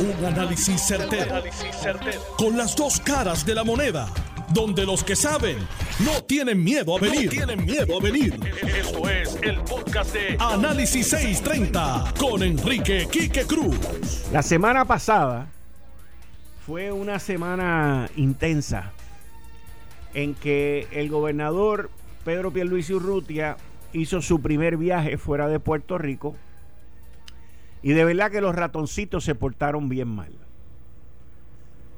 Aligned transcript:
Un 0.00 0.24
análisis 0.24 0.80
certero, 0.80 1.42
Con 2.36 2.56
las 2.56 2.76
dos 2.76 3.00
caras 3.00 3.44
de 3.44 3.52
la 3.52 3.64
moneda. 3.64 4.08
Donde 4.54 4.86
los 4.86 5.02
que 5.02 5.16
saben 5.16 5.58
no 6.04 6.22
tienen 6.22 6.62
miedo 6.62 6.96
a 6.96 7.00
venir. 7.00 7.28
tienen 7.30 7.64
miedo 7.64 7.98
a 7.98 8.00
venir. 8.00 8.38
Esto 8.62 9.08
es 9.10 9.36
el 9.42 9.58
podcast 9.62 10.14
de 10.14 10.36
Análisis 10.38 11.08
630 11.08 12.14
con 12.16 12.44
Enrique 12.44 13.08
Quique 13.10 13.44
Cruz. 13.44 13.76
La 14.32 14.42
semana 14.42 14.84
pasada 14.84 15.48
fue 16.64 16.92
una 16.92 17.18
semana 17.18 18.08
intensa 18.16 18.92
en 20.14 20.34
que 20.34 20.86
el 20.92 21.08
gobernador 21.10 21.90
Pedro 22.24 22.52
Pierluisi 22.52 22.94
Urrutia 22.94 23.56
hizo 23.92 24.22
su 24.22 24.40
primer 24.40 24.76
viaje 24.76 25.18
fuera 25.18 25.48
de 25.48 25.58
Puerto 25.58 25.98
Rico 25.98 26.36
y 27.82 27.92
de 27.92 28.04
verdad 28.04 28.30
que 28.30 28.40
los 28.40 28.54
ratoncitos 28.54 29.24
se 29.24 29.34
portaron 29.34 29.88
bien 29.88 30.08
mal. 30.08 30.32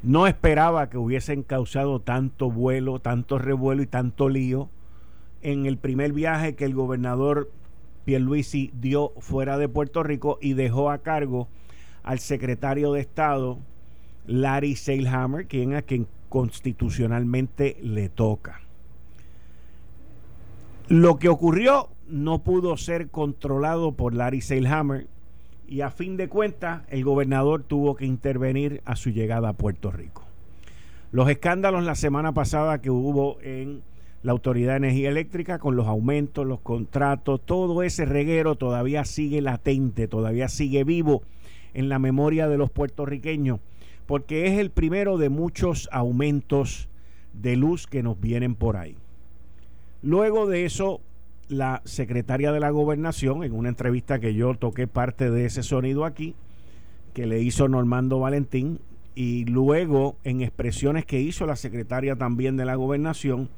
No 0.03 0.27
esperaba 0.27 0.89
que 0.89 0.99
hubiesen 0.99 1.43
causado 1.43 2.01
tanto 2.01 2.51
vuelo, 2.51 3.01
tanto 3.01 3.39
revuelo 3.39 3.83
y 3.83 3.87
tanto 3.87 4.29
lío 4.29 4.71
en 5.43 5.67
el 5.67 5.77
primer 5.77 6.13
viaje 6.13 6.55
que 6.55 6.65
el 6.65 6.75
gobernador 6.75 7.51
Pierluisi 8.05 8.71
dio 8.75 9.13
fuera 9.19 9.59
de 9.59 9.69
Puerto 9.69 10.03
Rico 10.03 10.39
y 10.41 10.55
dejó 10.55 10.91
a 10.91 10.99
cargo 10.99 11.49
al 12.03 12.19
secretario 12.19 12.93
de 12.93 13.01
Estado 13.01 13.59
Larry 14.27 14.77
Seilhammer, 14.77 15.47
quien 15.47 15.75
a 15.75 15.83
quien 15.83 16.07
constitucionalmente 16.29 17.79
le 17.83 18.09
toca. 18.09 18.61
Lo 20.89 21.19
que 21.19 21.29
ocurrió 21.29 21.89
no 22.09 22.43
pudo 22.43 22.77
ser 22.77 23.09
controlado 23.09 23.93
por 23.93 24.15
Larry 24.15 24.41
Seilhammer 24.41 25.07
y 25.71 25.83
a 25.83 25.91
fin 25.91 26.17
de 26.17 26.29
cuentas 26.29 26.83
el 26.91 27.05
gobernador 27.05 27.63
tuvo 27.63 27.95
que 27.95 28.05
intervenir 28.05 28.83
a 28.85 28.97
su 28.97 29.11
llegada 29.11 29.51
a 29.51 29.53
Puerto 29.53 29.93
Rico. 29.93 30.25
Los 31.13 31.31
escándalos 31.31 31.85
la 31.85 31.95
semana 31.95 32.33
pasada 32.33 32.83
que 32.83 32.91
hubo 32.91 33.41
en 33.41 33.83
la 34.25 34.33
Autoridad 34.33 34.73
de 34.73 34.79
Energía 34.79 35.11
Eléctrica 35.11 35.61
con 35.61 35.77
los 35.77 35.87
aumentos, 35.87 36.45
los 36.45 36.61
contratos, 36.61 37.41
todo 37.45 37.85
ese 37.85 38.05
reguero 38.05 38.57
todavía 38.57 39.05
sigue 39.05 39.41
latente, 39.41 40.09
todavía 40.09 40.49
sigue 40.49 40.83
vivo 40.83 41.23
en 41.73 41.89
la 41.89 42.01
memoria 42.01 42.49
de 42.49 42.59
los 42.59 42.71
puertorriqueños, 42.71 43.61
porque 44.07 44.47
es 44.47 44.59
el 44.59 44.71
primero 44.71 45.19
de 45.19 45.29
muchos 45.29 45.89
aumentos 45.93 46.89
de 47.33 47.55
luz 47.55 47.87
que 47.87 48.03
nos 48.03 48.21
vienen 48.21 48.57
por 48.57 48.77
ahí. 48.77 48.97
Luego 50.03 50.49
de 50.49 50.65
eso, 50.65 51.01
la 51.51 51.83
secretaria 51.85 52.53
de 52.53 52.61
la 52.61 52.71
gobernación, 52.71 53.43
en 53.43 53.53
una 53.53 53.69
entrevista 53.69 54.21
que 54.21 54.35
yo 54.35 54.55
toqué 54.55 54.87
parte 54.87 55.31
de 55.31 55.47
ese 55.47 55.63
sonido 55.63 56.05
aquí, 56.05 56.35
que 57.13 57.27
le 57.27 57.41
hizo 57.41 57.69
Normando 57.69 58.21
Valentín, 58.21 58.79
y 59.17 59.45
luego 59.45 60.17
en 60.23 60.41
expresiones 60.41 61.05
que 61.05 61.21
hizo 61.21 61.47
la 61.47 61.57
secretaria 61.57 62.15
también 62.15 62.57
de 62.57 62.65
la 62.65 62.77
gobernación, 62.77 63.49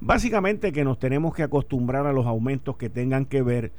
básicamente 0.00 0.72
que 0.72 0.84
nos 0.84 0.98
tenemos 0.98 1.34
que 1.34 1.44
acostumbrar 1.44 2.06
a 2.06 2.12
los 2.12 2.26
aumentos 2.26 2.76
que 2.76 2.90
tengan 2.90 3.24
que 3.24 3.42
ver 3.42 3.70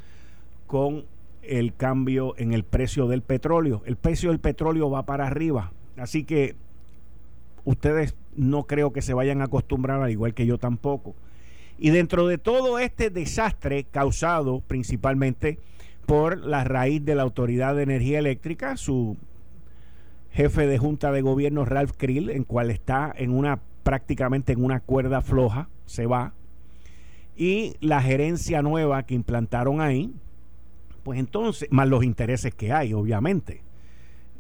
con 0.66 1.04
el 1.44 1.76
cambio 1.76 2.36
en 2.38 2.54
el 2.54 2.64
precio 2.64 3.08
del 3.08 3.22
petróleo. 3.22 3.82
El 3.86 3.98
precio 3.98 4.30
del 4.30 4.40
petróleo 4.40 4.90
va 4.90 5.04
para 5.04 5.28
arriba, 5.28 5.74
así 5.98 6.24
que 6.24 6.56
ustedes 7.66 8.16
no 8.36 8.64
creo 8.64 8.94
que 8.94 9.02
se 9.02 9.14
vayan 9.14 9.42
a 9.42 9.46
acostumbrar, 9.46 10.02
al 10.02 10.12
igual 10.12 10.34
que 10.34 10.46
yo 10.46 10.58
tampoco 10.58 11.14
y 11.80 11.92
dentro 11.92 12.28
de 12.28 12.38
todo 12.38 12.78
este 12.78 13.10
desastre 13.10 13.86
causado 13.86 14.62
principalmente 14.62 15.60
por 16.06 16.38
la 16.38 16.64
raíz 16.64 17.04
de 17.06 17.16
la 17.16 17.24
Autoridad 17.24 17.76
de 17.76 17.84
Energía 17.84 18.20
Eléctrica, 18.20 18.76
su 18.76 19.16
jefe 20.32 20.68
de 20.68 20.78
Junta 20.78 21.12
de 21.12 21.22
Gobierno, 21.22 21.66
Ralph 21.66 21.94
Krill, 21.98 22.30
en 22.30 22.44
cual 22.44 22.70
está 22.70 23.14
en 23.16 23.32
una 23.32 23.60
prácticamente 23.84 24.54
en 24.54 24.64
una 24.64 24.82
cuerda 24.82 25.22
floja, 25.22 25.70
se 25.86 26.06
va, 26.06 26.34
y 27.36 27.76
la 27.80 28.02
gerencia 28.02 28.62
nueva 28.62 29.04
que 29.04 29.16
implantaron 29.16 29.80
ahí, 29.80 30.14
pues 31.04 31.18
entonces, 31.18 31.70
más 31.72 31.88
los 31.88 32.04
intereses 32.04 32.54
que 32.54 32.74
hay, 32.74 32.94
obviamente, 32.94 33.64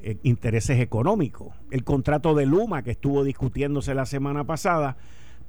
eh, 0.03 0.18
intereses 0.24 0.80
económicos. 0.80 1.56
El 1.72 1.86
contrato 1.86 2.36
de 2.36 2.46
Luma 2.46 2.84
que 2.84 2.92
estuvo 2.92 3.24
discutiéndose 3.24 3.96
la 3.96 4.06
semana 4.06 4.44
pasada, 4.44 4.97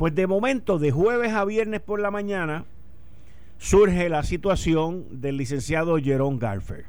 pues 0.00 0.14
de 0.14 0.26
momento, 0.26 0.78
de 0.78 0.92
jueves 0.92 1.34
a 1.34 1.44
viernes 1.44 1.82
por 1.82 2.00
la 2.00 2.10
mañana, 2.10 2.64
surge 3.58 4.08
la 4.08 4.22
situación 4.22 5.20
del 5.20 5.36
licenciado 5.36 5.98
Jerón 5.98 6.38
Garfer. 6.38 6.86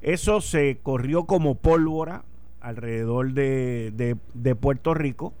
Eso 0.00 0.40
se 0.40 0.80
corrió 0.82 1.26
como 1.26 1.54
pólvora 1.54 2.24
alrededor 2.60 3.34
de, 3.34 4.16
de, 4.34 4.54
Puerto 4.56 4.94
Rico. 4.94 5.32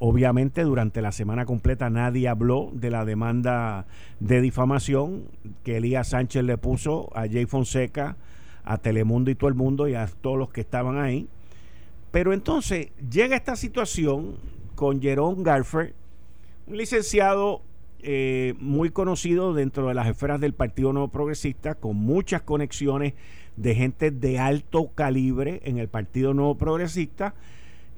Obviamente 0.00 0.64
durante 0.64 1.00
la 1.00 1.12
semana 1.12 1.46
completa 1.46 1.88
nadie 1.88 2.26
habló 2.26 2.72
de 2.72 2.90
la 2.90 3.04
demanda 3.04 3.86
de 4.18 4.40
difamación 4.40 5.22
que 5.62 5.76
Elías 5.76 6.08
Sánchez 6.08 6.42
le 6.42 6.58
puso 6.58 7.16
a 7.16 7.28
Jay 7.28 7.46
Fonseca, 7.46 8.16
a 8.64 8.78
Telemundo 8.78 9.30
y 9.30 9.36
todo 9.36 9.46
el 9.46 9.54
mundo 9.54 9.86
y 9.86 9.94
a 9.94 10.08
todos 10.20 10.36
los 10.36 10.48
que 10.48 10.62
estaban 10.62 10.98
ahí. 10.98 11.28
Pero 12.10 12.32
entonces 12.32 12.88
llega 13.08 13.36
esta 13.36 13.54
situación 13.54 14.34
con 14.82 15.00
Jerón 15.00 15.44
Garfer, 15.44 15.94
un 16.66 16.76
licenciado 16.76 17.62
eh, 18.00 18.54
muy 18.58 18.90
conocido 18.90 19.54
dentro 19.54 19.86
de 19.86 19.94
las 19.94 20.08
esferas 20.08 20.40
del 20.40 20.54
Partido 20.54 20.92
Nuevo 20.92 21.06
Progresista, 21.06 21.76
con 21.76 21.94
muchas 21.94 22.42
conexiones 22.42 23.14
de 23.56 23.76
gente 23.76 24.10
de 24.10 24.40
alto 24.40 24.90
calibre 24.92 25.60
en 25.66 25.78
el 25.78 25.86
Partido 25.86 26.34
Nuevo 26.34 26.56
Progresista 26.58 27.36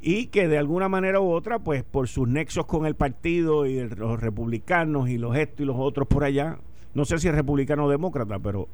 y 0.03 0.27
que 0.27 0.47
de 0.47 0.59
alguna 0.59 0.91
manera 0.91 1.23
u 1.23 1.31
otra, 1.31 1.59
pues 1.59 1.84
por 1.84 2.06
sus 2.06 2.28
nexos 2.28 2.67
con 2.67 2.84
el 2.84 2.97
partido 2.97 3.65
y 3.65 3.81
los 3.89 4.21
republicanos 4.21 5.09
y 5.09 5.17
los 5.17 5.34
estos 5.39 5.62
y 5.62 5.65
los 5.65 5.77
otros 5.78 6.06
por 6.06 6.23
allá, 6.23 6.59
no 6.93 7.06
sé 7.06 7.17
si 7.17 7.28
es 7.28 7.34
republicano 7.34 7.87
o 7.87 7.89
demócrata, 7.89 8.39
pero 8.41 8.69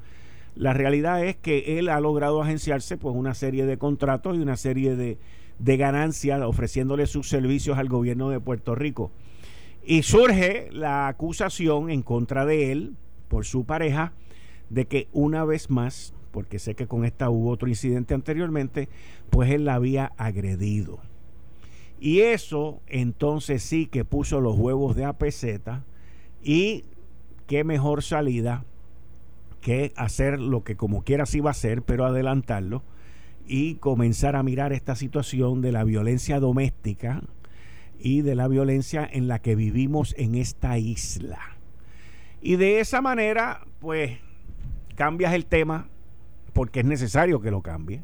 la 0.57 0.73
realidad 0.73 1.25
es 1.25 1.37
que 1.37 1.79
él 1.79 1.89
ha 1.89 2.01
logrado 2.01 2.43
agenciarse 2.43 2.99
pues 2.99 3.15
una 3.15 3.35
serie 3.35 3.67
de 3.67 3.79
contratos 3.79 4.37
y 4.37 4.41
una 4.41 4.57
serie 4.57 4.97
de, 4.97 5.17
de 5.61 5.77
ganancia 5.77 6.47
ofreciéndole 6.49 7.07
sus 7.07 7.29
servicios 7.29 7.79
al 7.79 7.89
gobierno 7.89 8.31
de 8.31 8.41
Puerto 8.41 8.75
Rico. 8.75 9.13
Y 9.85 10.03
surge 10.03 10.69
la 10.73 11.09
acusación 11.09 11.91
en 11.91 12.03
contra 12.03 12.45
de 12.47 12.73
él 12.73 12.97
por 13.29 13.45
su 13.45 13.65
pareja 13.65 14.13
de 14.71 14.87
que 14.87 15.09
una 15.13 15.45
vez 15.45 15.71
más, 15.71 16.15
porque 16.33 16.59
sé 16.59 16.75
que 16.75 16.87
con 16.87 17.05
esta 17.05 17.29
hubo 17.31 17.51
otro 17.51 17.69
incidente 17.69 18.15
anteriormente, 18.15 18.89
pues 19.29 19.51
él 19.51 19.65
la 19.67 19.75
había 19.75 20.13
agredido. 20.17 20.99
Y 21.99 22.21
eso 22.21 22.81
entonces 22.87 23.63
sí 23.63 23.87
que 23.87 24.05
puso 24.05 24.41
los 24.41 24.57
huevos 24.57 24.97
de 24.97 25.05
APZ 25.05 25.45
y 26.43 26.85
qué 27.47 27.65
mejor 27.65 28.03
salida 28.03 28.65
que 29.61 29.93
hacer 29.97 30.41
lo 30.41 30.65
que 30.65 30.77
como 30.77 31.03
quiera 31.03 31.27
sí 31.27 31.41
va 31.41 31.51
a 31.51 31.53
hacer, 31.53 31.83
pero 31.83 32.07
adelantarlo 32.07 32.83
y 33.53 33.75
comenzar 33.75 34.37
a 34.37 34.45
mirar 34.45 34.73
esta 34.73 34.95
situación 34.95 35.61
de 35.61 35.73
la 35.73 35.83
violencia 35.83 36.39
doméstica 36.39 37.21
y 37.99 38.21
de 38.21 38.37
la 38.37 38.47
violencia 38.47 39.09
en 39.11 39.27
la 39.27 39.41
que 39.41 39.57
vivimos 39.57 40.15
en 40.17 40.37
esta 40.37 40.79
isla. 40.79 41.41
Y 42.41 42.55
de 42.55 42.79
esa 42.79 43.01
manera, 43.01 43.67
pues, 43.81 44.19
cambias 44.95 45.35
el 45.35 45.47
tema, 45.47 45.89
porque 46.53 46.79
es 46.79 46.87
necesario 46.87 47.41
que 47.41 47.51
lo 47.51 47.61
cambie. 47.61 48.03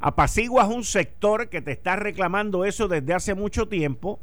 Apaciguas 0.00 0.66
un 0.68 0.82
sector 0.82 1.50
que 1.50 1.60
te 1.60 1.72
está 1.72 1.96
reclamando 1.96 2.64
eso 2.64 2.88
desde 2.88 3.12
hace 3.12 3.34
mucho 3.34 3.68
tiempo 3.68 4.18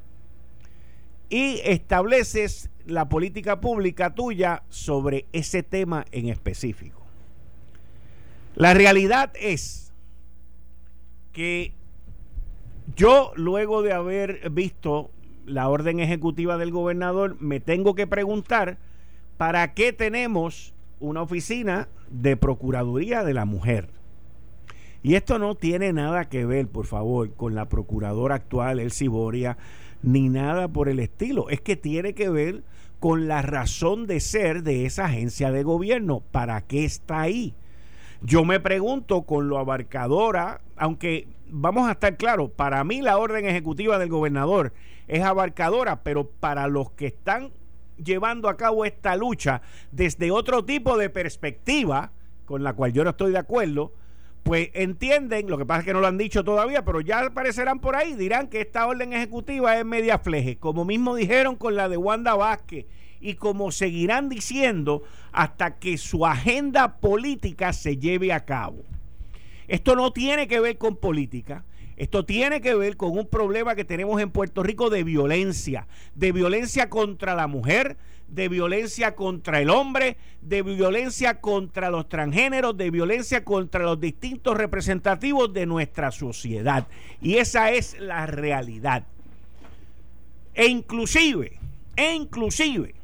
y 1.29 1.62
estableces 1.66 2.72
la 2.88 3.09
política 3.09 3.62
pública 3.62 4.16
tuya 4.16 4.63
sobre 4.69 5.28
ese 5.34 5.62
tema 5.62 6.06
en 6.12 6.29
específico. 6.29 7.06
La 8.56 8.74
realidad 8.74 9.31
es 9.39 9.86
que 11.38 11.72
yo 12.95 13.31
luego 13.36 13.84
de 13.84 13.94
haber 13.94 14.50
visto 14.50 15.12
la 15.45 15.69
orden 15.69 16.00
ejecutiva 16.00 16.57
del 16.57 16.72
gobernador, 16.72 17.38
me 17.39 17.60
tengo 17.60 17.94
que 17.94 18.07
preguntar, 18.07 18.80
¿para 19.38 19.75
qué 19.75 19.94
tenemos 19.94 20.74
una 21.00 21.22
oficina 21.22 21.89
de 22.10 22.38
Procuraduría 22.38 23.24
de 23.24 23.36
la 23.36 23.45
Mujer? 23.45 23.92
Y 25.04 25.13
esto 25.13 25.38
no 25.38 25.54
tiene 25.54 25.94
nada 25.94 26.28
que 26.28 26.44
ver, 26.44 26.69
por 26.69 26.88
favor, 26.88 27.31
con 27.36 27.54
la 27.54 27.69
procuradora 27.69 28.34
actual, 28.34 28.80
El 28.80 28.92
Ciboria, 28.92 29.60
ni 30.01 30.30
nada 30.30 30.68
por 30.68 30.89
el 30.89 30.98
estilo. 31.00 31.50
Es 31.50 31.62
que 31.62 31.75
tiene 31.75 32.16
que 32.16 32.30
ver 32.30 32.63
con 33.00 33.28
la 33.28 33.44
razón 33.44 34.07
de 34.07 34.22
ser 34.22 34.63
de 34.63 34.88
esa 34.88 35.06
agencia 35.06 35.51
de 35.51 35.62
gobierno. 35.62 36.24
¿Para 36.31 36.62
qué 36.62 36.84
está 36.84 37.22
ahí? 37.22 37.54
Yo 38.21 38.43
me 38.43 38.59
pregunto 38.59 39.23
con 39.23 39.47
lo 39.47 39.59
abarcadora, 39.59 40.61
aunque 40.75 41.27
vamos 41.49 41.87
a 41.87 41.91
estar 41.91 42.17
claros, 42.17 42.49
para 42.49 42.83
mí 42.83 43.01
la 43.01 43.17
orden 43.17 43.45
ejecutiva 43.45 43.99
del 43.99 44.09
gobernador 44.09 44.73
es 45.07 45.23
abarcadora, 45.23 46.03
pero 46.03 46.27
para 46.27 46.67
los 46.67 46.91
que 46.91 47.07
están 47.07 47.51
llevando 48.03 48.49
a 48.49 48.57
cabo 48.57 48.85
esta 48.85 49.15
lucha 49.15 49.61
desde 49.91 50.31
otro 50.31 50.65
tipo 50.65 50.97
de 50.97 51.09
perspectiva, 51.09 52.11
con 52.45 52.63
la 52.63 52.73
cual 52.73 52.91
yo 52.91 53.03
no 53.03 53.11
estoy 53.11 53.31
de 53.31 53.37
acuerdo, 53.37 53.93
pues 54.43 54.69
entienden, 54.73 55.49
lo 55.49 55.57
que 55.57 55.65
pasa 55.65 55.81
es 55.81 55.85
que 55.85 55.93
no 55.93 55.99
lo 55.99 56.07
han 56.07 56.17
dicho 56.17 56.43
todavía, 56.43 56.85
pero 56.85 57.01
ya 57.01 57.19
aparecerán 57.19 57.79
por 57.79 57.95
ahí, 57.95 58.15
dirán 58.15 58.47
que 58.47 58.61
esta 58.61 58.87
orden 58.87 59.13
ejecutiva 59.13 59.77
es 59.77 59.85
media 59.85 60.19
fleje, 60.19 60.57
como 60.57 60.85
mismo 60.85 61.15
dijeron 61.15 61.55
con 61.55 61.75
la 61.75 61.87
de 61.89 61.97
Wanda 61.97 62.33
Vázquez 62.33 62.85
y 63.19 63.35
como 63.35 63.71
seguirán 63.71 64.29
diciendo 64.29 65.03
hasta 65.31 65.77
que 65.79 65.97
su 65.97 66.25
agenda 66.25 66.97
política 66.97 67.73
se 67.73 67.97
lleve 67.97 68.33
a 68.33 68.45
cabo. 68.45 68.83
Esto 69.67 69.95
no 69.95 70.11
tiene 70.11 70.47
que 70.47 70.59
ver 70.59 70.77
con 70.77 70.95
política, 70.95 71.65
esto 71.97 72.25
tiene 72.25 72.61
que 72.61 72.75
ver 72.75 72.95
con 72.95 73.17
un 73.17 73.27
problema 73.27 73.75
que 73.75 73.83
tenemos 73.83 74.21
en 74.21 74.29
Puerto 74.29 74.63
Rico 74.63 74.89
de 74.89 75.03
violencia, 75.03 75.87
de 76.15 76.31
violencia 76.31 76.89
contra 76.89 77.35
la 77.35 77.47
mujer, 77.47 77.97
de 78.27 78.49
violencia 78.49 79.15
contra 79.15 79.61
el 79.61 79.69
hombre, 79.69 80.17
de 80.41 80.61
violencia 80.61 81.39
contra 81.41 81.89
los 81.89 82.07
transgéneros, 82.07 82.77
de 82.77 82.91
violencia 82.91 83.43
contra 83.43 83.83
los 83.83 83.99
distintos 83.99 84.55
representativos 84.57 85.51
de 85.53 85.65
nuestra 85.65 86.11
sociedad. 86.11 86.87
Y 87.21 87.35
esa 87.37 87.71
es 87.71 87.99
la 87.99 88.27
realidad. 88.27 89.03
E 90.53 90.67
inclusive, 90.67 91.59
e 91.95 92.13
inclusive, 92.13 92.96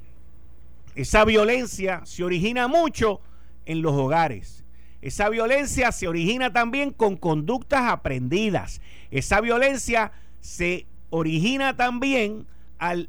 esa 0.96 1.26
violencia 1.26 2.02
se 2.06 2.24
origina 2.24 2.68
mucho 2.68 3.22
en 3.66 3.82
los 3.82 3.94
hogares. 3.94 4.64
Esa 5.02 5.30
violencia 5.30 5.92
se 5.92 6.08
origina 6.08 6.54
también 6.54 6.92
con 6.92 7.18
conductas 7.18 7.92
aprendidas. 7.92 8.82
Esa 9.12 9.42
violencia 9.42 10.12
se 10.40 10.86
origina 11.10 11.76
también 11.76 12.48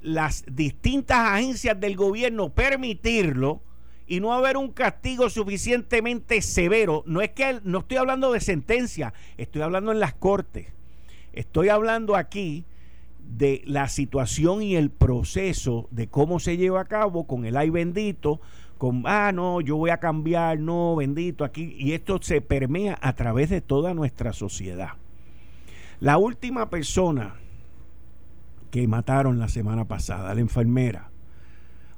las 0.03 0.45
distintas 0.47 1.19
agencias 1.19 1.79
del 1.79 1.97
gobierno 1.97 2.51
permitirlo 2.51 3.63
y 4.07 4.21
no 4.21 4.33
haber 4.33 4.57
un 4.57 4.71
castigo 4.71 5.31
suficientemente 5.31 6.43
severo, 6.43 7.03
no 7.07 7.23
es 7.23 7.31
que 7.31 7.61
no 7.65 7.79
estoy 7.79 7.97
hablando 7.97 8.33
de 8.33 8.41
sentencia, 8.41 9.15
estoy 9.39 9.63
hablando 9.63 9.93
en 9.93 10.01
las 10.01 10.15
cortes. 10.15 10.67
Estoy 11.33 11.69
hablando 11.69 12.15
aquí 12.15 12.65
de 13.29 13.63
la 13.67 13.89
situación 13.89 14.63
y 14.63 14.77
el 14.77 14.91
proceso 14.91 15.89
de 15.91 16.09
cómo 16.09 16.39
se 16.39 16.57
lleva 16.57 16.81
a 16.81 16.85
cabo 16.85 17.27
con 17.27 17.45
el 17.45 17.57
ay 17.57 17.71
bendito, 17.71 18.41
con, 18.79 19.05
ah, 19.07 19.33
no, 19.33 19.61
yo 19.61 19.77
voy 19.77 19.91
a 19.91 19.99
cambiar, 19.99 20.59
no, 20.59 20.97
bendito, 20.97 21.45
aquí, 21.45 21.75
y 21.79 21.93
esto 21.93 22.19
se 22.21 22.41
permea 22.41 22.99
a 23.01 23.15
través 23.15 23.51
de 23.51 23.61
toda 23.61 23.95
nuestra 23.95 24.33
sociedad. 24.33 24.91
La 26.01 26.19
última 26.19 26.71
persona 26.71 27.37
que 28.71 28.87
mataron 28.89 29.39
la 29.39 29.49
semana 29.49 29.85
pasada, 29.87 30.35
la 30.35 30.41
enfermera. 30.41 31.11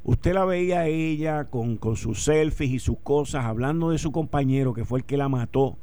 Usted 0.04 0.34
la 0.34 0.44
veía 0.44 0.80
a 0.80 0.86
ella 0.86 1.46
con, 1.46 1.78
con 1.78 1.96
sus 1.96 2.22
selfies 2.22 2.70
y 2.70 2.78
sus 2.78 2.98
cosas, 2.98 3.46
hablando 3.46 3.90
de 3.90 3.98
su 3.98 4.12
compañero 4.12 4.74
que 4.74 4.84
fue 4.84 5.00
el 5.00 5.04
que 5.04 5.16
la 5.16 5.28
mató 5.28 5.78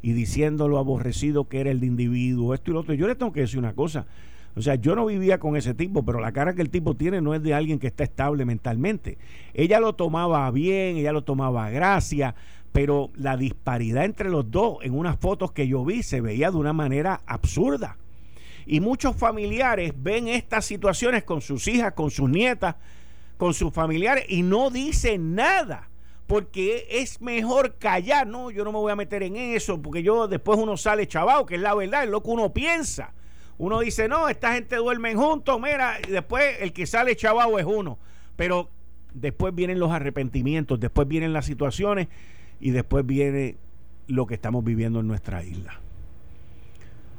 y 0.00 0.12
diciendo 0.12 0.68
lo 0.68 0.78
aborrecido 0.78 1.48
que 1.48 1.60
era 1.60 1.70
el 1.70 1.80
de 1.80 1.86
individuo, 1.86 2.54
esto 2.54 2.70
y 2.70 2.74
lo 2.74 2.80
otro. 2.80 2.94
Yo 2.94 3.08
le 3.08 3.16
tengo 3.16 3.32
que 3.32 3.40
decir 3.40 3.58
una 3.58 3.74
cosa. 3.74 4.06
O 4.56 4.62
sea, 4.62 4.76
yo 4.76 4.96
no 4.96 5.04
vivía 5.04 5.38
con 5.38 5.54
ese 5.54 5.74
tipo, 5.74 6.02
pero 6.02 6.18
la 6.18 6.32
cara 6.32 6.54
que 6.54 6.62
el 6.62 6.70
tipo 6.70 6.94
tiene 6.94 7.20
no 7.20 7.34
es 7.34 7.42
de 7.42 7.52
alguien 7.52 7.78
que 7.78 7.88
está 7.88 8.04
estable 8.04 8.46
mentalmente. 8.46 9.18
Ella 9.52 9.80
lo 9.80 9.94
tomaba 9.94 10.50
bien, 10.50 10.96
ella 10.96 11.12
lo 11.12 11.24
tomaba 11.24 11.66
a 11.66 11.70
gracia, 11.70 12.34
pero 12.72 13.10
la 13.16 13.36
disparidad 13.36 14.06
entre 14.06 14.30
los 14.30 14.50
dos 14.50 14.78
en 14.80 14.96
unas 14.96 15.18
fotos 15.18 15.52
que 15.52 15.68
yo 15.68 15.84
vi 15.84 16.02
se 16.02 16.22
veía 16.22 16.50
de 16.50 16.56
una 16.56 16.72
manera 16.72 17.20
absurda. 17.26 17.98
Y 18.64 18.80
muchos 18.80 19.14
familiares 19.14 19.92
ven 19.94 20.26
estas 20.26 20.64
situaciones 20.64 21.22
con 21.24 21.42
sus 21.42 21.68
hijas, 21.68 21.92
con 21.92 22.10
sus 22.10 22.28
nietas, 22.30 22.76
con 23.36 23.52
sus 23.52 23.74
familiares 23.74 24.24
y 24.28 24.42
no 24.42 24.70
dicen 24.70 25.34
nada. 25.34 25.90
Porque 26.26 26.88
es 26.90 27.20
mejor 27.20 27.76
callar, 27.78 28.26
no, 28.26 28.50
yo 28.50 28.64
no 28.64 28.72
me 28.72 28.78
voy 28.78 28.90
a 28.90 28.96
meter 28.96 29.22
en 29.22 29.36
eso, 29.36 29.80
porque 29.80 30.02
yo 30.02 30.26
después 30.26 30.58
uno 30.58 30.76
sale 30.76 31.06
chavado, 31.06 31.44
que 31.44 31.56
es 31.56 31.60
la 31.60 31.74
verdad, 31.74 32.04
es 32.04 32.10
lo 32.10 32.22
que 32.22 32.30
uno 32.30 32.52
piensa. 32.52 33.12
Uno 33.58 33.80
dice, 33.80 34.08
no, 34.08 34.28
esta 34.28 34.52
gente 34.54 34.76
duerme 34.76 35.14
juntos, 35.14 35.60
mira, 35.60 35.98
y 36.06 36.10
después 36.10 36.56
el 36.60 36.72
que 36.72 36.86
sale 36.86 37.16
chavado 37.16 37.58
es 37.58 37.64
uno. 37.64 37.98
Pero 38.36 38.68
después 39.14 39.54
vienen 39.54 39.78
los 39.78 39.90
arrepentimientos, 39.92 40.78
después 40.78 41.08
vienen 41.08 41.32
las 41.32 41.46
situaciones 41.46 42.08
y 42.60 42.70
después 42.70 43.06
viene 43.06 43.56
lo 44.08 44.26
que 44.26 44.34
estamos 44.34 44.62
viviendo 44.62 45.00
en 45.00 45.08
nuestra 45.08 45.42
isla. 45.42 45.80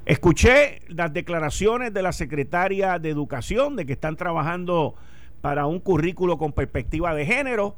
Escuché 0.06 0.82
las 0.88 1.12
declaraciones 1.12 1.94
de 1.94 2.02
la 2.02 2.14
secretaria 2.14 2.98
de 2.98 3.10
Educación 3.10 3.76
de 3.76 3.86
que 3.86 3.94
están 3.94 4.16
trabajando 4.16 4.96
para 5.42 5.66
un 5.66 5.80
currículo 5.80 6.38
con 6.38 6.54
perspectiva 6.54 7.14
de 7.14 7.26
género 7.26 7.76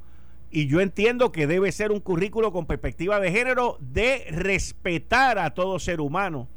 y 0.51 0.67
yo 0.67 0.81
entiendo 0.81 1.31
que 1.31 1.47
debe 1.47 1.71
ser 1.71 1.91
un 1.91 1.99
currículo 1.99 2.51
con 2.51 2.65
perspectiva 2.65 3.19
de 3.19 3.31
género 3.31 3.77
de 3.79 4.27
respetar 4.31 5.39
a 5.39 5.53
todo 5.53 5.79
ser 5.79 6.01
humano. 6.01 6.47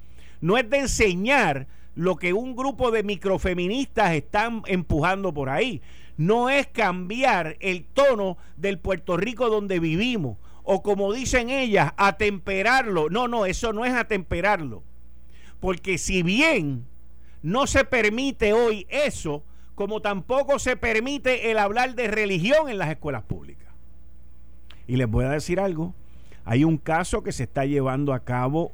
No 0.40 0.58
es 0.58 0.68
de 0.68 0.78
enseñar 0.78 1.68
lo 1.94 2.16
que 2.16 2.32
un 2.32 2.56
grupo 2.56 2.90
de 2.90 3.02
microfeministas 3.02 4.12
están 4.12 4.62
empujando 4.66 5.32
por 5.32 5.48
ahí. 5.48 5.82
No 6.16 6.50
es 6.50 6.66
cambiar 6.66 7.56
el 7.60 7.84
tono 7.84 8.36
del 8.56 8.78
Puerto 8.78 9.16
Rico 9.16 9.48
donde 9.48 9.80
vivimos 9.80 10.38
o 10.62 10.82
como 10.82 11.12
dicen 11.12 11.50
ellas, 11.50 11.92
atemperarlo. 11.96 13.10
No, 13.10 13.28
no, 13.28 13.46
eso 13.46 13.72
no 13.72 13.84
es 13.84 13.92
atemperarlo 13.92 14.82
porque 15.62 15.96
si 15.96 16.24
bien 16.24 16.88
no 17.40 17.68
se 17.68 17.84
permite 17.84 18.52
hoy 18.52 18.84
eso, 18.90 19.44
como 19.76 20.02
tampoco 20.02 20.58
se 20.58 20.76
permite 20.76 21.52
el 21.52 21.58
hablar 21.58 21.94
de 21.94 22.08
religión 22.08 22.68
en 22.68 22.78
las 22.78 22.90
escuelas 22.90 23.22
públicas. 23.22 23.72
Y 24.88 24.96
les 24.96 25.08
voy 25.08 25.24
a 25.24 25.28
decir 25.28 25.60
algo, 25.60 25.94
hay 26.44 26.64
un 26.64 26.78
caso 26.78 27.22
que 27.22 27.30
se 27.30 27.44
está 27.44 27.64
llevando 27.64 28.12
a 28.12 28.24
cabo 28.24 28.72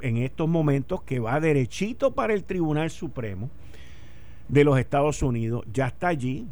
en 0.00 0.18
estos 0.18 0.48
momentos 0.48 1.02
que 1.02 1.18
va 1.18 1.40
derechito 1.40 2.14
para 2.14 2.34
el 2.34 2.44
Tribunal 2.44 2.90
Supremo 2.90 3.50
de 4.48 4.64
los 4.64 4.78
Estados 4.78 5.22
Unidos, 5.22 5.64
ya 5.72 5.88
está 5.88 6.08
allí, 6.08 6.46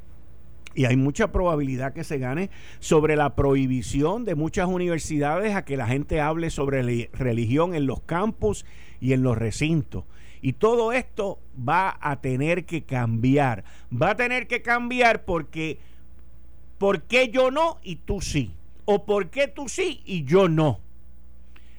y 0.77 0.85
hay 0.85 0.97
mucha 0.97 1.33
probabilidad 1.33 1.95
que 1.95 2.05
se 2.05 2.19
gane 2.19 2.51
sobre 2.81 3.17
la 3.17 3.35
prohibición 3.35 4.27
de 4.27 4.35
muchas 4.35 4.69
universidades 4.69 5.55
a 5.55 5.65
que 5.65 5.79
la 5.79 5.87
gente 5.87 6.21
hable 6.21 6.51
sobre 6.51 7.09
religión 7.15 7.75
en 7.75 7.87
los 7.87 8.03
campus 8.03 8.67
y 9.01 9.15
en 9.15 9.23
los 9.23 9.39
recintos. 9.39 10.05
Y 10.43 10.53
todo 10.53 10.93
esto 10.93 11.41
va 11.67 11.97
a 12.01 12.21
tener 12.21 12.67
que 12.67 12.85
cambiar. 12.85 13.65
Va 13.91 14.11
a 14.11 14.17
tener 14.17 14.47
que 14.47 14.61
cambiar 14.61 15.25
porque 15.25 15.81
¿por 16.77 17.03
qué 17.05 17.31
yo 17.31 17.51
no 17.51 17.79
y 17.83 17.97
tú 17.97 18.21
sí? 18.21 18.55
¿O 18.85 19.07
por 19.07 19.31
qué 19.31 19.49
tú 19.49 19.69
sí 19.71 20.03
y 20.05 20.25
yo 20.25 20.47
no? 20.47 20.81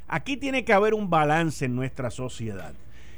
Aquí 0.07 0.38
tiene 0.38 0.63
que 0.63 0.74
haber 0.74 0.94
un 0.94 1.09
balance 1.09 1.65
en 1.65 1.75
nuestra 1.75 2.09
sociedad. 2.09 2.74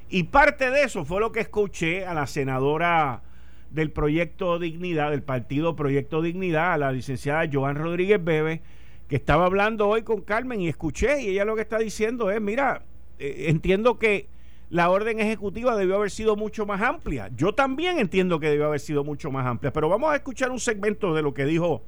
Y 0.10 0.24
parte 0.24 0.72
de 0.72 0.84
eso 0.84 1.06
fue 1.06 1.20
lo 1.20 1.32
que 1.32 1.40
escuché 1.40 2.06
a 2.06 2.14
la 2.14 2.26
senadora 2.26 3.22
del 3.70 3.92
Proyecto 3.92 4.58
Dignidad, 4.58 5.12
del 5.12 5.22
partido 5.22 5.76
Proyecto 5.76 6.22
Dignidad, 6.22 6.74
a 6.74 6.78
la 6.78 6.92
licenciada 6.92 7.48
Joan 7.52 7.76
Rodríguez 7.76 8.24
Bebe, 8.24 8.62
que 9.08 9.16
estaba 9.16 9.46
hablando 9.46 9.88
hoy 9.88 10.02
con 10.02 10.22
Carmen 10.22 10.62
y 10.62 10.68
escuché 10.68 11.22
y 11.22 11.30
ella 11.30 11.46
lo 11.46 11.56
que 11.56 11.62
está 11.62 11.78
diciendo 11.78 12.32
es, 12.32 12.42
mira, 12.42 12.84
eh, 13.20 13.46
entiendo 13.48 14.00
que 14.00 14.28
la 14.70 14.90
orden 14.90 15.20
ejecutiva 15.20 15.76
debió 15.76 15.96
haber 15.96 16.12
sido 16.12 16.36
mucho 16.36 16.66
más 16.66 16.82
amplia. 16.82 17.30
Yo 17.36 17.54
también 17.54 18.00
entiendo 18.00 18.40
que 18.40 18.50
debió 18.50 18.68
haber 18.68 18.80
sido 18.80 19.04
mucho 19.04 19.32
más 19.32 19.46
amplia, 19.46 19.74
pero 19.74 19.90
vamos 19.90 20.12
a 20.12 20.16
escuchar 20.16 20.52
un 20.52 20.60
segmento 20.60 21.14
de 21.14 21.22
lo 21.22 21.34
que 21.34 21.46
dijo 21.46 21.84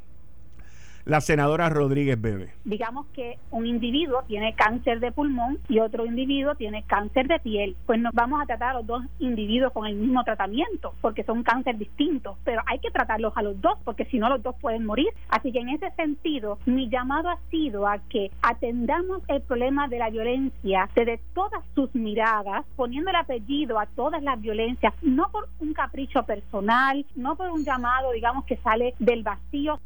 la 1.06 1.22
senadora 1.22 1.70
Rodríguez 1.70 2.20
Bebe. 2.20 2.54
Digamos 2.64 3.08
que 3.08 3.38
un 3.52 3.66
individuo 3.66 4.24
tiene 4.28 4.54
cáncer 4.54 5.00
de 5.00 5.12
pulmón 5.12 5.60
y 5.68 5.80
otro 5.80 6.06
individuo 6.06 6.56
tiene 6.56 6.84
cáncer 6.84 7.28
de 7.28 7.40
piel. 7.40 7.76
Pues 7.86 8.00
nos 8.00 8.14
vamos 8.14 8.42
a 8.42 8.46
tratar 8.46 8.70
a 8.70 8.74
los 8.80 8.88
dos 8.88 9.04
individuos 9.20 9.72
con 9.74 9.86
el 9.86 9.96
mismo 9.96 10.24
tratamiento, 10.24 10.94
porque 11.02 11.24
son 11.24 11.44
cáncer 11.44 11.78
distintos, 11.78 12.38
pero 12.44 12.62
hay 12.68 12.80
que 12.80 12.92
tratarlos 12.92 13.34
a 13.36 13.42
los 13.42 13.60
dos, 13.62 13.78
porque 13.84 14.06
si 14.06 14.20
no 14.20 14.30
los 14.30 14.44
dos 14.44 14.56
pueden 14.60 14.86
morir. 14.86 15.10
Así 15.30 15.52
que 15.52 15.60
en 15.60 15.70
ese 15.70 15.92
sentido, 15.92 16.60
mi 16.66 16.90
llamado 16.90 17.30
ha 17.30 17.40
sido 17.50 17.88
a 17.88 18.00
que 18.10 18.32
atendamos 18.42 19.22
el 19.28 19.42
problema 19.42 19.88
de 19.88 20.00
la 20.00 20.10
violencia 20.10 20.90
desde 20.96 21.20
todas 21.34 21.64
sus 21.76 21.94
miradas, 21.96 22.66
poniendo 22.76 23.10
el 23.10 23.16
apellido 23.16 23.80
a 23.80 23.86
todas 23.86 24.22
las 24.24 24.40
violencias, 24.40 24.94
no 25.02 25.30
por 25.32 25.48
un 25.60 25.74
capricho 25.74 26.24
personal, 26.24 27.06
no 27.16 27.36
por 27.36 27.50
un 27.50 27.64
llamado, 27.64 28.12
digamos, 28.12 28.46
que 28.46 28.58
sale 28.58 28.94
del 29.00 29.24
vacío. 29.24 29.80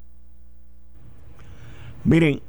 Miren, 2.06 2.42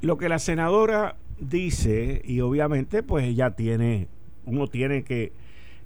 lo 0.00 0.16
que 0.16 0.28
la 0.28 0.38
senadora 0.38 1.16
dice, 1.40 2.22
y 2.24 2.40
obviamente 2.40 3.02
pues 3.02 3.24
ella 3.24 3.50
tiene, 3.50 4.06
uno 4.44 4.68
tiene 4.68 5.02
que 5.02 5.32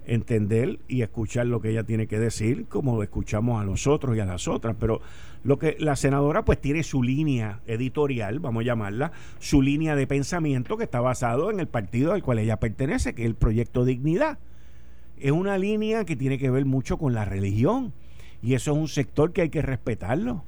entender 0.05 0.81
y 0.87 1.01
escuchar 1.01 1.47
lo 1.47 1.63
que 1.63 1.71
ella 1.71 1.83
tiene 1.83 2.09
que 2.09 2.19
decir, 2.19 2.67
como 2.69 3.03
escuchamos 3.03 3.59
a 3.59 3.65
los 3.65 3.87
otros 3.87 4.19
y 4.19 4.21
a 4.21 4.27
las 4.27 4.49
otras, 4.49 4.77
pero 4.79 5.01
lo 5.45 5.59
que 5.59 5.77
la 5.79 5.97
senadora 5.97 6.45
pues 6.45 6.61
tiene 6.61 6.83
su 6.83 7.03
línea 7.03 7.61
editorial, 7.67 8.39
vamos 8.39 8.61
a 8.61 8.67
llamarla, 8.67 9.13
su 9.39 9.63
línea 9.63 9.97
de 9.97 10.07
pensamiento 10.07 10.77
que 10.77 10.85
está 10.85 11.01
basado 11.01 11.51
en 11.51 11.59
el 11.59 11.69
partido 11.69 12.13
al 12.13 12.23
cual 12.23 12.39
ella 12.39 12.59
pertenece, 12.59 13.15
que 13.15 13.23
es 13.23 13.27
el 13.29 13.35
Proyecto 13.35 13.87
Dignidad. 13.87 14.39
Es 15.19 15.33
una 15.33 15.57
línea 15.57 16.05
que 16.05 16.17
tiene 16.17 16.37
que 16.37 16.51
ver 16.51 16.67
mucho 16.67 16.99
con 16.99 17.15
la 17.15 17.25
religión 17.25 17.95
y 18.43 18.53
eso 18.53 18.73
es 18.73 18.77
un 18.77 18.89
sector 18.89 19.33
que 19.33 19.41
hay 19.41 19.49
que 19.49 19.63
respetarlo. 19.63 20.45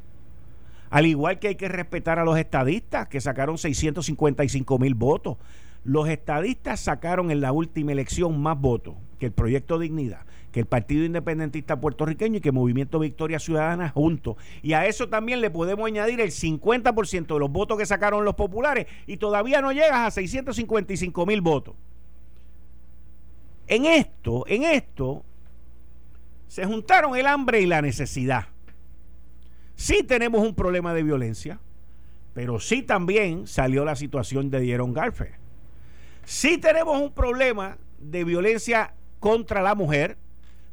Al 0.91 1.07
igual 1.07 1.39
que 1.39 1.49
hay 1.49 1.55
que 1.57 1.69
respetar 1.69 2.19
a 2.19 2.25
los 2.25 2.39
estadistas 2.39 3.09
que 3.09 3.21
sacaron 3.21 3.59
655 3.59 4.79
mil 4.79 4.95
votos. 4.95 5.37
Los 5.85 6.09
estadistas 6.09 6.81
sacaron 6.81 7.31
en 7.31 7.41
la 7.41 7.53
última 7.53 7.93
elección 7.93 8.41
más 8.41 8.61
votos 8.61 8.95
que 9.19 9.27
el 9.27 9.33
Proyecto 9.33 9.79
Dignidad, 9.79 10.21
que 10.53 10.61
el 10.61 10.67
Partido 10.67 11.05
Independentista 11.05 11.81
Puertorriqueño 11.81 12.39
y 12.39 12.41
que 12.41 12.53
Movimiento 12.53 12.99
Victoria 12.99 13.39
Ciudadana 13.39 13.91
juntos. 13.91 14.37
Y 14.63 14.73
a 14.73 14.87
eso 14.87 15.09
también 15.09 15.41
le 15.41 15.51
podemos 15.51 15.87
añadir 15.87 16.21
el 16.21 16.31
50% 16.31 17.27
de 17.27 17.39
los 17.39 17.51
votos 17.51 17.79
que 17.79 17.87
sacaron 17.87 18.25
los 18.25 18.35
populares 18.35 18.87
y 19.07 19.17
todavía 19.17 19.61
no 19.61 19.73
llegas 19.73 20.01
a 20.01 20.11
655 20.11 21.27
mil 21.27 21.41
votos. 21.41 21.75
En 23.67 23.85
esto, 23.85 24.45
en 24.47 24.65
esto, 24.65 25.25
se 26.49 26.65
juntaron 26.65 27.17
el 27.17 27.27
hambre 27.27 27.61
y 27.61 27.67
la 27.67 27.83
necesidad. 27.83 28.47
Sí 29.79 30.03
tenemos 30.03 30.45
un 30.45 30.57
problema 30.57 30.93
de 30.93 31.05
violencia, 31.05 31.61
pero 32.35 32.59
sí 32.59 32.83
también 32.83 33.47
salió 33.47 33.85
la 33.85 33.95
situación 33.95 34.51
de 34.51 34.59
Dieron 34.59 34.93
Garfe. 34.93 35.35
Sí 36.25 36.59
tenemos 36.59 37.01
un 37.01 37.13
problema 37.13 37.79
de 38.01 38.25
violencia 38.25 38.95
contra 39.21 39.63
la 39.63 39.77
mujer, 39.77 40.19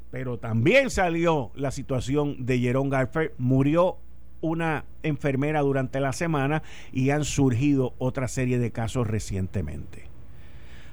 pero 0.09 0.39
también 0.39 0.89
salió 0.89 1.51
la 1.53 1.69
situación 1.69 2.47
de 2.47 2.57
Jerón 2.57 2.89
Garfer. 2.89 3.35
Murió 3.37 3.97
una 4.41 4.85
enfermera 5.03 5.61
durante 5.61 5.99
la 5.99 6.11
semana 6.11 6.63
y 6.91 7.11
han 7.11 7.25
surgido 7.25 7.93
otra 7.99 8.27
serie 8.27 8.57
de 8.57 8.71
casos 8.71 9.05
recientemente. 9.05 10.07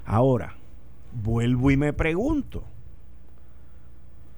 Ahora, 0.05 0.55
vuelvo 1.13 1.71
y 1.71 1.77
me 1.77 1.93
pregunto, 1.93 2.63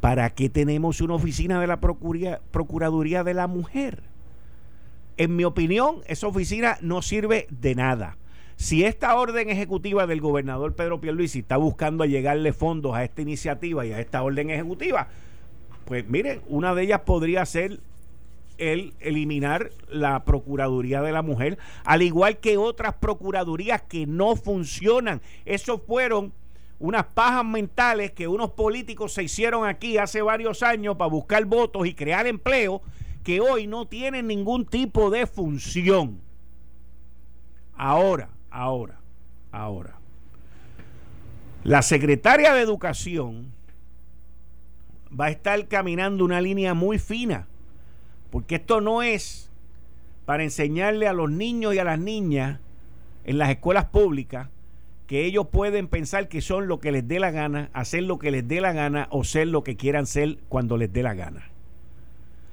¿para 0.06 0.30
qué 0.30 0.50
tenemos 0.50 1.02
una 1.02 1.16
oficina 1.16 1.60
de 1.60 1.66
la 1.66 1.80
Procuraduría 1.80 3.24
de 3.24 3.34
la 3.34 3.48
Mujer? 3.48 4.04
En 5.18 5.36
mi 5.36 5.46
opinión, 5.46 6.02
esa 6.06 6.28
oficina 6.28 6.78
no 6.82 7.02
sirve 7.02 7.48
de 7.50 7.74
nada. 7.74 8.16
Si 8.56 8.86
esta 8.86 9.16
orden 9.16 9.50
ejecutiva 9.50 10.06
del 10.06 10.22
gobernador 10.22 10.76
Pedro 10.76 11.02
Pierluisi 11.02 11.40
está 11.40 11.58
buscando 11.58 12.06
llegarle 12.06 12.54
fondos 12.54 12.94
a 12.94 13.04
esta 13.04 13.24
iniciativa 13.24 13.84
y 13.84 13.94
a 13.94 14.00
esta 14.00 14.22
orden 14.22 14.52
ejecutiva, 14.52 15.08
pues 15.86 16.08
miren, 16.08 16.40
una 16.50 16.76
de 16.76 16.84
ellas 16.84 17.02
podría 17.02 17.44
ser 17.48 17.80
el 18.60 18.94
eliminar 19.00 19.72
la 19.90 20.24
Procuraduría 20.24 21.02
de 21.02 21.14
la 21.14 21.24
Mujer, 21.24 21.58
al 21.84 22.04
igual 22.04 22.38
que 22.38 22.60
otras 22.60 22.94
procuradurías 22.94 23.82
que 23.82 24.06
no 24.06 24.36
funcionan. 24.36 25.24
Esos 25.46 25.82
fueron 25.82 26.32
unas 26.80 27.06
pajas 27.06 27.46
mentales 27.46 28.12
que 28.12 28.28
unos 28.28 28.52
políticos 28.52 29.14
se 29.14 29.24
hicieron 29.24 29.66
aquí 29.68 29.98
hace 29.98 30.22
varios 30.22 30.62
años 30.64 30.98
para 30.98 31.10
buscar 31.10 31.46
votos 31.46 31.88
y 31.88 31.94
crear 31.94 32.28
empleo 32.28 32.82
que 33.24 33.40
hoy 33.40 33.66
no 33.66 33.88
tienen 33.88 34.28
ningún 34.28 34.66
tipo 34.66 35.10
de 35.10 35.26
función. 35.26 36.20
Ahora, 37.76 38.30
ahora, 38.52 39.00
ahora. 39.52 39.96
La 41.64 41.82
secretaria 41.82 42.54
de 42.54 42.62
Educación 42.62 43.52
va 45.18 45.26
a 45.26 45.32
estar 45.32 45.68
caminando 45.68 46.24
una 46.24 46.42
línea 46.42 46.74
muy 46.74 47.00
fina, 47.00 47.48
porque 48.30 48.56
esto 48.56 48.82
no 48.82 49.02
es 49.02 49.50
para 50.26 50.44
enseñarle 50.44 51.08
a 51.08 51.14
los 51.14 51.32
niños 51.32 51.74
y 51.74 51.80
a 51.80 51.84
las 51.84 52.00
niñas 52.00 52.60
en 53.24 53.38
las 53.38 53.50
escuelas 53.50 53.86
públicas 53.86 54.50
que 55.08 55.26
ellos 55.26 55.48
pueden 55.52 55.88
pensar 55.88 56.28
que 56.28 56.42
son 56.42 56.68
lo 56.68 56.80
que 56.80 56.92
les 56.92 57.08
dé 57.08 57.20
la 57.20 57.32
gana, 57.32 57.70
hacer 57.74 58.04
lo 58.04 58.18
que 58.18 58.32
les 58.32 58.48
dé 58.48 58.62
la 58.62 58.74
gana 58.74 59.08
o 59.12 59.24
ser 59.24 59.48
lo 59.48 59.64
que 59.64 59.78
quieran 59.78 60.08
ser 60.08 60.40
cuando 60.50 60.78
les 60.78 60.92
dé 60.92 61.04
la 61.04 61.14
gana. 61.14 61.52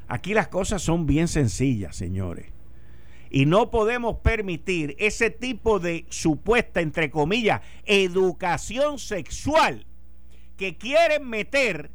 Aquí 0.08 0.34
las 0.34 0.48
cosas 0.48 0.82
son 0.82 1.06
bien 1.06 1.28
sencillas, 1.28 1.96
señores. 1.96 2.46
Y 3.30 3.46
no 3.46 3.70
podemos 3.70 4.18
permitir 4.18 4.94
ese 4.98 5.30
tipo 5.30 5.78
de 5.78 6.04
supuesta, 6.10 6.82
entre 6.82 7.10
comillas, 7.10 7.62
educación 7.86 8.98
sexual 8.98 9.86
que 10.58 10.76
quieren 10.76 11.26
meter 11.26 11.90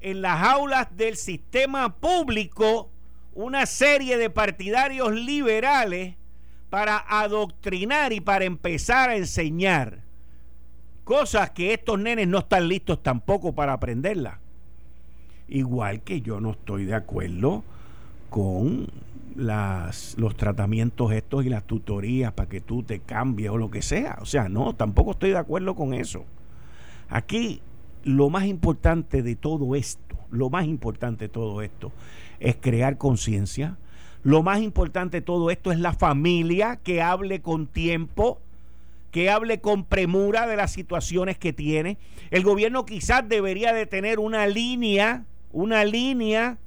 en 0.00 0.20
las 0.20 0.42
aulas 0.42 0.94
del 0.94 1.16
sistema 1.16 1.96
público 1.96 2.90
una 3.32 3.64
serie 3.64 4.18
de 4.18 4.28
partidarios 4.28 5.12
liberales 5.14 6.16
para 6.72 7.04
adoctrinar 7.06 8.14
y 8.14 8.22
para 8.22 8.46
empezar 8.46 9.10
a 9.10 9.16
enseñar 9.16 9.98
cosas 11.04 11.50
que 11.50 11.74
estos 11.74 11.98
nenes 11.98 12.26
no 12.28 12.38
están 12.38 12.66
listos 12.66 13.02
tampoco 13.02 13.52
para 13.52 13.74
aprenderlas. 13.74 14.38
Igual 15.48 16.00
que 16.00 16.22
yo 16.22 16.40
no 16.40 16.52
estoy 16.52 16.86
de 16.86 16.94
acuerdo 16.94 17.62
con 18.30 18.86
las, 19.36 20.14
los 20.16 20.34
tratamientos 20.34 21.12
estos 21.12 21.44
y 21.44 21.50
las 21.50 21.64
tutorías 21.64 22.32
para 22.32 22.48
que 22.48 22.62
tú 22.62 22.82
te 22.82 23.00
cambies 23.00 23.50
o 23.50 23.58
lo 23.58 23.70
que 23.70 23.82
sea. 23.82 24.16
O 24.22 24.24
sea, 24.24 24.48
no, 24.48 24.74
tampoco 24.74 25.10
estoy 25.10 25.32
de 25.32 25.38
acuerdo 25.38 25.74
con 25.74 25.92
eso. 25.92 26.24
Aquí 27.10 27.60
lo 28.02 28.30
más 28.30 28.46
importante 28.46 29.22
de 29.22 29.36
todo 29.36 29.76
esto, 29.76 30.16
lo 30.30 30.48
más 30.48 30.64
importante 30.64 31.26
de 31.26 31.28
todo 31.28 31.60
esto 31.60 31.92
es 32.40 32.56
crear 32.56 32.96
conciencia. 32.96 33.76
Lo 34.22 34.42
más 34.42 34.60
importante 34.60 35.18
de 35.18 35.22
todo 35.22 35.50
esto 35.50 35.72
es 35.72 35.78
la 35.78 35.92
familia 35.92 36.78
que 36.82 37.02
hable 37.02 37.40
con 37.40 37.66
tiempo, 37.66 38.40
que 39.10 39.30
hable 39.30 39.60
con 39.60 39.84
premura 39.84 40.46
de 40.46 40.56
las 40.56 40.72
situaciones 40.72 41.38
que 41.38 41.52
tiene. 41.52 41.98
El 42.30 42.44
gobierno 42.44 42.86
quizás 42.86 43.28
debería 43.28 43.72
de 43.72 43.86
tener 43.86 44.18
una 44.18 44.46
línea, 44.46 45.24
una 45.52 45.84
línea 45.84 46.58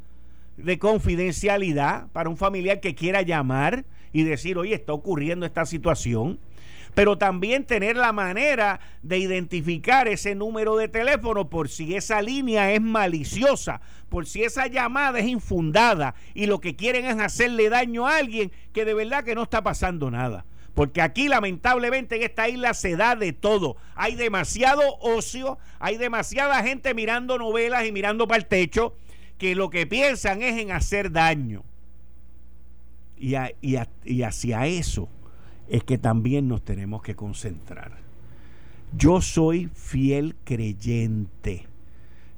de 0.58 0.80
confidencialidad 0.80 2.08
para 2.12 2.30
un 2.30 2.38
familiar 2.38 2.82
que 2.82 2.96
quiera 2.96 3.22
llamar 3.22 3.86
y 4.15 4.24
decir, 4.24 4.57
oye, 4.57 4.74
está 4.74 4.93
ocurriendo 4.93 5.45
esta 5.45 5.65
situación, 5.65 6.39
pero 6.93 7.17
también 7.17 7.65
tener 7.65 7.98
la 7.98 8.13
manera 8.13 8.79
de 9.03 9.17
identificar 9.17 10.07
ese 10.07 10.36
número 10.36 10.77
de 10.77 10.88
teléfono 10.88 11.50
por 11.50 11.67
si 11.67 11.95
esa 11.95 12.22
línea 12.22 12.72
es 12.72 12.79
maliciosa, 12.79 13.81
por 14.07 14.25
si 14.25 14.43
esa 14.43 14.67
llamada 14.67 15.19
es 15.19 15.25
infundada 15.27 16.15
y 16.34 16.45
lo 16.45 16.62
que 16.62 16.77
quieren 16.77 17.05
es 17.05 17.19
hacerle 17.19 17.67
daño 17.67 18.07
a 18.07 18.15
alguien 18.15 18.53
que 18.72 18.86
de 18.86 18.93
verdad 18.93 19.25
que 19.25 19.36
no 19.36 19.43
está 19.43 19.63
pasando 19.63 20.10
nada. 20.10 20.45
Porque 20.74 21.01
aquí 21.01 21.27
lamentablemente 21.27 22.15
en 22.15 22.24
esta 22.24 22.48
isla 22.48 22.74
se 22.74 22.95
da 22.95 23.17
de 23.17 23.34
todo. 23.34 23.75
Hay 23.95 24.15
demasiado 24.15 24.81
ocio, 25.01 25.57
hay 25.79 25.98
demasiada 25.98 26.63
gente 26.63 26.93
mirando 26.93 27.38
novelas 27.38 27.86
y 27.86 27.91
mirando 27.91 28.29
para 28.29 28.38
el 28.38 28.45
techo 28.45 28.95
que 29.38 29.55
lo 29.55 29.69
que 29.69 29.86
piensan 29.86 30.41
es 30.41 30.57
en 30.57 30.72
hacer 30.72 31.12
daño. 31.12 31.65
Y, 33.25 34.22
hacia 34.22 34.67
eso 34.67 35.10
es 35.67 35.84
que 35.84 35.98
también 35.98 36.48
nos 36.48 36.63
tenemos 36.63 37.01
que 37.01 37.15
concentrar. 37.15 37.94
Yo 38.96 39.20
soy 39.20 39.67
fiel 39.74 40.36
creyente 40.44 41.65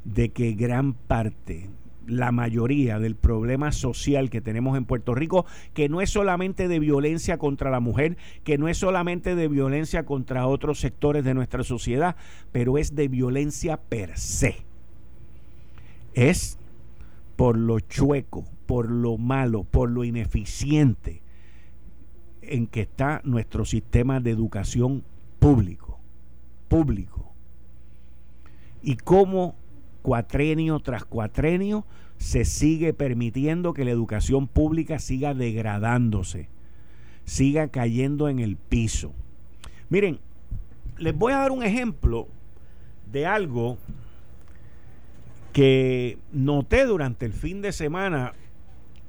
de 0.05 0.29
que 0.29 0.53
gran 0.53 0.93
parte, 0.93 1.69
la 2.05 2.31
mayoría 2.31 2.99
del 2.99 3.17
problema 3.17 3.73
social 3.73 4.29
que 4.29 4.39
tenemos 4.39 4.77
en 4.77 4.85
Puerto 4.85 5.13
Rico, 5.13 5.45
que 5.73 5.89
no 5.89 5.99
es 5.99 6.09
solamente 6.09 6.69
de 6.69 6.79
violencia 6.79 7.37
contra 7.37 7.69
la 7.69 7.81
mujer, 7.81 8.15
que 8.45 8.57
no 8.57 8.69
es 8.69 8.77
solamente 8.77 9.35
de 9.35 9.49
violencia 9.49 10.05
contra 10.05 10.47
otros 10.47 10.79
sectores 10.79 11.25
de 11.25 11.33
nuestra 11.33 11.65
sociedad, 11.65 12.15
pero 12.53 12.77
es 12.77 12.95
de 12.95 13.09
violencia 13.09 13.75
per 13.75 14.17
se. 14.17 14.55
Es 16.13 16.57
por 17.35 17.57
lo 17.57 17.81
chueco, 17.81 18.45
por 18.67 18.91
lo 18.91 19.17
malo, 19.17 19.63
por 19.63 19.89
lo 19.89 20.03
ineficiente 20.03 21.23
en 22.41 22.67
que 22.67 22.81
está 22.81 23.21
nuestro 23.23 23.65
sistema 23.65 24.19
de 24.19 24.31
educación 24.31 25.03
público, 25.39 25.99
público. 26.67 27.33
Y 28.81 28.95
cómo 28.97 29.55
cuatrenio 30.01 30.79
tras 30.79 31.03
cuatrenio 31.03 31.85
se 32.17 32.45
sigue 32.45 32.93
permitiendo 32.93 33.73
que 33.73 33.85
la 33.85 33.91
educación 33.91 34.47
pública 34.47 34.99
siga 34.99 35.33
degradándose, 35.33 36.49
siga 37.25 37.67
cayendo 37.69 38.29
en 38.29 38.39
el 38.39 38.55
piso. 38.55 39.13
Miren, 39.89 40.19
les 40.97 41.15
voy 41.15 41.33
a 41.33 41.37
dar 41.37 41.51
un 41.51 41.63
ejemplo 41.63 42.27
de 43.11 43.25
algo 43.25 43.77
que 45.53 46.17
noté 46.31 46.85
durante 46.85 47.25
el 47.25 47.33
fin 47.33 47.61
de 47.61 47.71
semana 47.71 48.33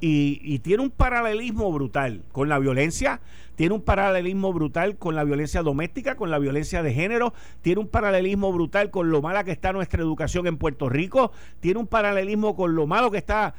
y, 0.00 0.58
tiene 0.60 0.82
un 0.82 0.90
paralelismo 0.90 1.72
brutal 1.72 2.22
con 2.32 2.48
la 2.48 2.58
violencia, 2.58 3.20
tiene 3.56 3.74
un 3.74 3.82
paralelismo 3.82 4.52
brutal 4.52 4.96
con 4.96 5.14
la 5.14 5.24
violencia 5.24 5.62
doméstica, 5.62 6.16
con 6.16 6.30
la 6.30 6.38
violencia 6.38 6.82
de 6.82 6.92
género, 6.92 7.32
tiene 7.62 7.80
un 7.80 7.88
paralelismo 7.88 8.52
brutal 8.52 8.90
con 8.90 9.10
lo 9.10 9.22
mala 9.22 9.44
que 9.44 9.52
está 9.52 9.72
nuestra 9.72 10.00
educación 10.00 10.46
en 10.46 10.58
Puerto 10.58 10.88
Rico, 10.88 11.32
tiene 11.60 11.80
un 11.80 11.86
paralelismo 11.86 12.54
con 12.54 12.74
lo 12.74 12.86
malo 12.86 13.10
que 13.10 13.18
está 13.18 13.54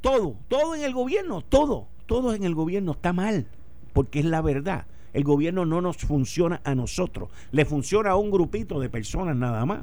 todo, 0.00 0.36
todo 0.48 0.74
en 0.74 0.82
el 0.82 0.94
gobierno, 0.94 1.42
todo, 1.42 1.88
todo 2.06 2.34
en 2.34 2.44
el 2.44 2.54
gobierno 2.54 2.92
está 2.92 3.12
mal, 3.12 3.46
porque 3.92 4.20
es 4.20 4.24
la 4.24 4.40
verdad. 4.40 4.86
El 5.12 5.24
gobierno 5.24 5.64
no 5.64 5.80
nos 5.80 5.96
funciona 5.96 6.60
a 6.64 6.74
nosotros, 6.74 7.30
le 7.50 7.64
funciona 7.64 8.10
a 8.10 8.16
un 8.16 8.30
grupito 8.30 8.78
de 8.78 8.88
personas 8.88 9.36
nada 9.36 9.64
más. 9.66 9.80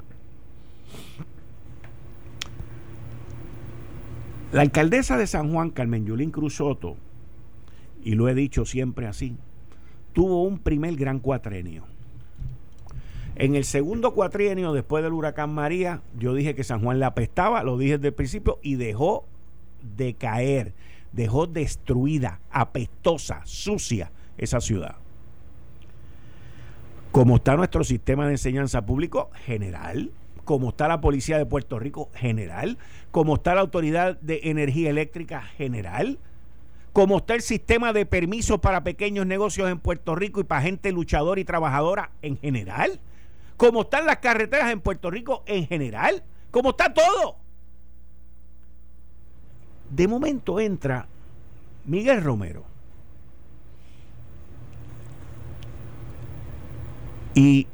La 4.56 4.62
alcaldesa 4.62 5.18
de 5.18 5.28
San 5.28 5.52
Juan, 5.52 5.70
Carmen 5.70 6.06
Yulín 6.06 6.32
Cruz 6.32 6.56
Soto, 6.56 6.96
y 8.02 8.16
lo 8.16 8.30
he 8.30 8.34
dicho 8.34 8.64
siempre 8.64 9.06
así, 9.06 9.36
tuvo 10.14 10.44
un 10.44 10.60
primer 10.60 10.96
gran 10.96 11.20
cuatrenio. 11.20 11.84
En 13.36 13.56
el 13.56 13.66
segundo 13.66 14.14
cuatrienio, 14.14 14.72
después 14.72 15.04
del 15.04 15.12
huracán 15.12 15.54
María, 15.54 16.04
yo 16.18 16.34
dije 16.34 16.56
que 16.56 16.64
San 16.64 16.82
Juan 16.82 17.00
le 17.00 17.06
apestaba, 17.06 17.64
lo 17.64 17.78
dije 17.78 17.98
desde 17.98 18.08
el 18.08 18.14
principio, 18.14 18.60
y 18.62 18.76
dejó 18.76 19.26
de 19.98 20.14
caer, 20.14 20.74
dejó 21.12 21.48
destruida, 21.48 22.40
apestosa, 22.50 23.42
sucia 23.44 24.14
esa 24.38 24.62
ciudad. 24.62 24.96
Como 27.12 27.36
está 27.36 27.58
nuestro 27.58 27.84
sistema 27.84 28.26
de 28.26 28.32
enseñanza 28.32 28.86
público 28.86 29.32
general, 29.44 30.12
como 30.46 30.70
está 30.70 30.88
la 30.88 31.02
Policía 31.02 31.38
de 31.38 31.46
Puerto 31.46 31.80
Rico 31.80 32.10
general, 32.14 32.78
como 33.12 33.36
está 33.36 33.56
la 33.56 33.62
Autoridad 33.62 34.20
de 34.22 34.42
Energía 34.44 34.90
Eléctrica 34.92 35.42
general, 35.42 36.20
como 36.94 37.18
está 37.18 37.36
el 37.36 37.42
sistema 37.42 37.92
de 37.92 38.06
permisos 38.06 38.60
para 38.60 38.84
pequeños 38.84 39.26
negocios 39.26 39.70
en 39.70 39.80
Puerto 39.80 40.16
Rico 40.16 40.40
y 40.40 40.46
para 40.46 40.62
gente 40.62 40.94
luchadora 40.94 41.42
y 41.42 41.46
trabajadora 41.46 42.12
en 42.22 42.38
general, 42.38 43.02
como 43.58 43.82
están 43.82 44.06
las 44.06 44.18
carreteras 44.18 44.72
en 44.72 44.80
Puerto 44.80 45.12
Rico 45.12 45.44
en 45.46 45.68
general, 45.68 46.24
como 46.52 46.70
está 46.70 46.94
todo. 46.94 47.38
De 49.90 50.08
momento 50.08 50.60
entra 50.60 51.08
Miguel 51.86 52.24
Romero. 52.24 52.64
Y 57.34 57.68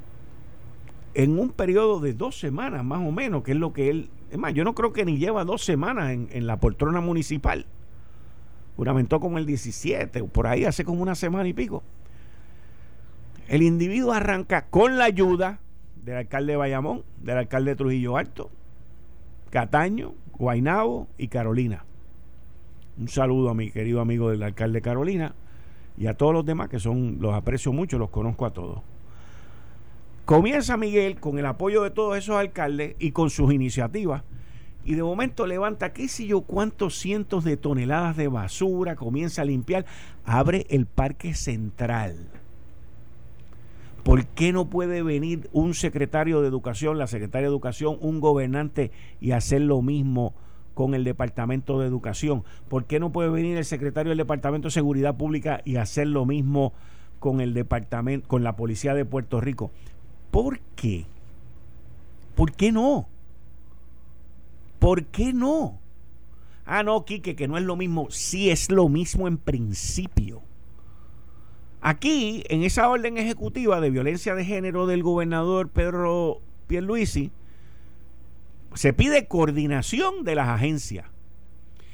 en 1.13 1.37
un 1.37 1.49
periodo 1.49 1.99
de 1.99 2.13
dos 2.13 2.39
semanas 2.39 2.83
más 2.83 3.05
o 3.05 3.11
menos, 3.11 3.43
que 3.43 3.51
es 3.51 3.57
lo 3.57 3.73
que 3.73 3.89
él... 3.89 4.09
Es 4.31 4.37
más, 4.37 4.53
yo 4.53 4.63
no 4.63 4.73
creo 4.73 4.93
que 4.93 5.03
ni 5.03 5.17
lleva 5.17 5.43
dos 5.43 5.63
semanas 5.63 6.11
en, 6.11 6.47
la 6.47 6.57
poltrona 6.57 7.01
municipal. 7.01 7.65
Juramentó 8.77 9.19
como 9.19 9.37
el 9.37 9.45
17, 9.45 10.23
por 10.23 10.47
ahí 10.47 10.63
hace 10.63 10.85
como 10.85 11.01
una 11.01 11.15
semana 11.15 11.49
y 11.49 11.53
pico. 11.53 11.83
El 13.49 13.61
individuo 13.61 14.13
arranca 14.13 14.67
con 14.67 14.97
la 14.97 15.05
ayuda 15.05 15.59
del 16.03 16.15
alcalde 16.15 16.53
de 16.53 16.57
Bayamón, 16.57 17.03
del 17.21 17.39
alcalde 17.39 17.71
de 17.71 17.75
Trujillo 17.75 18.15
Alto, 18.15 18.49
Cataño, 19.49 20.13
Guainabo 20.31 21.09
y 21.17 21.27
Carolina. 21.27 21.83
Un 22.97 23.09
saludo 23.09 23.49
a 23.49 23.53
mi 23.53 23.69
querido 23.69 23.99
amigo 23.99 24.29
del 24.29 24.43
alcalde 24.43 24.81
Carolina 24.81 25.35
y 25.97 26.07
a 26.07 26.13
todos 26.13 26.33
los 26.33 26.45
demás 26.45 26.69
que 26.69 26.79
son, 26.79 27.17
los 27.19 27.33
aprecio 27.33 27.73
mucho, 27.73 27.99
los 27.99 28.09
conozco 28.09 28.45
a 28.45 28.53
todos. 28.53 28.81
Comienza 30.31 30.77
Miguel 30.77 31.19
con 31.19 31.39
el 31.39 31.45
apoyo 31.45 31.83
de 31.83 31.91
todos 31.91 32.17
esos 32.17 32.37
alcaldes 32.37 32.95
y 32.99 33.11
con 33.11 33.29
sus 33.29 33.53
iniciativas. 33.53 34.23
Y 34.85 34.95
de 34.95 35.03
momento 35.03 35.45
levanta 35.45 35.91
qué 35.91 36.07
sé 36.07 36.25
yo 36.25 36.39
cuántos 36.39 36.97
cientos 36.97 37.43
de 37.43 37.57
toneladas 37.57 38.15
de 38.15 38.29
basura, 38.29 38.95
comienza 38.95 39.41
a 39.41 39.45
limpiar, 39.45 39.85
abre 40.23 40.67
el 40.69 40.85
parque 40.85 41.33
central. 41.33 42.29
¿Por 44.05 44.25
qué 44.25 44.53
no 44.53 44.69
puede 44.69 45.03
venir 45.03 45.49
un 45.51 45.73
secretario 45.73 46.39
de 46.39 46.47
educación, 46.47 46.97
la 46.97 47.07
secretaria 47.07 47.49
de 47.49 47.51
educación, 47.51 47.97
un 47.99 48.21
gobernante 48.21 48.91
y 49.19 49.31
hacer 49.31 49.59
lo 49.59 49.81
mismo 49.81 50.33
con 50.75 50.93
el 50.93 51.03
departamento 51.03 51.77
de 51.77 51.87
educación? 51.87 52.45
¿Por 52.69 52.85
qué 52.85 53.01
no 53.01 53.11
puede 53.11 53.27
venir 53.27 53.57
el 53.57 53.65
secretario 53.65 54.11
del 54.11 54.19
departamento 54.19 54.69
de 54.69 54.71
seguridad 54.71 55.17
pública 55.17 55.61
y 55.65 55.75
hacer 55.75 56.07
lo 56.07 56.25
mismo 56.25 56.71
con 57.19 57.41
el 57.41 57.53
departamento, 57.53 58.29
con 58.29 58.45
la 58.45 58.55
policía 58.55 58.93
de 58.93 59.03
Puerto 59.03 59.41
Rico? 59.41 59.71
¿Por 60.31 60.59
qué? 60.75 61.05
¿Por 62.35 62.53
qué 62.53 62.71
no? 62.71 63.07
¿Por 64.79 65.05
qué 65.05 65.33
no? 65.33 65.79
Ah, 66.65 66.83
no, 66.83 67.05
Quique, 67.05 67.35
que 67.35 67.47
no 67.47 67.57
es 67.57 67.63
lo 67.63 67.75
mismo. 67.75 68.09
Sí 68.09 68.49
es 68.49 68.71
lo 68.71 68.89
mismo 68.89 69.27
en 69.27 69.37
principio. 69.37 70.41
Aquí, 71.81 72.43
en 72.47 72.63
esa 72.63 72.89
orden 72.89 73.17
ejecutiva 73.17 73.81
de 73.81 73.89
violencia 73.89 74.35
de 74.35 74.45
género 74.45 74.87
del 74.87 75.03
gobernador 75.03 75.69
Pedro 75.69 76.41
Pierluisi, 76.67 77.31
se 78.73 78.93
pide 78.93 79.27
coordinación 79.27 80.23
de 80.23 80.35
las 80.35 80.47
agencias. 80.47 81.07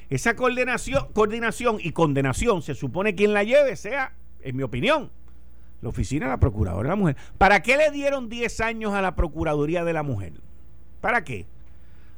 Esa 0.09 0.35
coordinación, 0.35 1.07
coordinación 1.13 1.77
y 1.81 1.91
condenación 1.91 2.61
se 2.61 2.75
supone 2.75 3.15
quien 3.15 3.33
la 3.33 3.43
lleve 3.43 3.75
sea, 3.75 4.13
en 4.41 4.55
mi 4.55 4.63
opinión, 4.63 5.09
la 5.81 5.89
oficina 5.89 6.25
de 6.25 6.31
la 6.31 6.39
Procuradora 6.39 6.83
de 6.83 6.89
la 6.89 6.95
Mujer. 6.95 7.17
¿Para 7.37 7.61
qué 7.61 7.77
le 7.77 7.91
dieron 7.91 8.29
10 8.29 8.61
años 8.61 8.93
a 8.93 9.01
la 9.01 9.15
Procuraduría 9.15 9.83
de 9.83 9.93
la 9.93 10.03
Mujer? 10.03 10.33
¿Para 11.01 11.23
qué? 11.23 11.45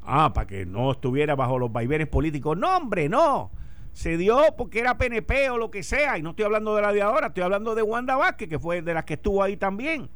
Ah, 0.04 0.34
para 0.34 0.48
que 0.48 0.65
no 0.65 0.91
estuviera 0.91 1.36
bajo 1.36 1.60
los 1.60 1.72
vaivenes 1.72 2.08
políticos. 2.08 2.58
No, 2.58 2.78
hombre, 2.78 3.10
no. 3.10 3.52
Se 3.93 4.17
dio 4.17 4.39
porque 4.58 4.80
era 4.80 4.98
PNP 4.98 5.50
o 5.50 5.58
lo 5.58 5.69
que 5.72 5.84
sea. 5.84 6.17
Y 6.17 6.22
no 6.22 6.32
estoy 6.32 6.45
hablando 6.45 6.76
de 6.76 6.82
la 6.82 6.93
de 6.93 7.02
ahora, 7.02 7.28
estoy 7.28 7.43
hablando 7.43 7.76
de 7.76 7.82
Wanda 7.82 8.15
Vázquez, 8.15 8.48
que 8.48 8.60
fue 8.60 8.82
de 8.82 8.93
las 8.93 9.04
que 9.04 9.15
estuvo 9.15 9.43
ahí 9.43 9.58
también 9.58 10.10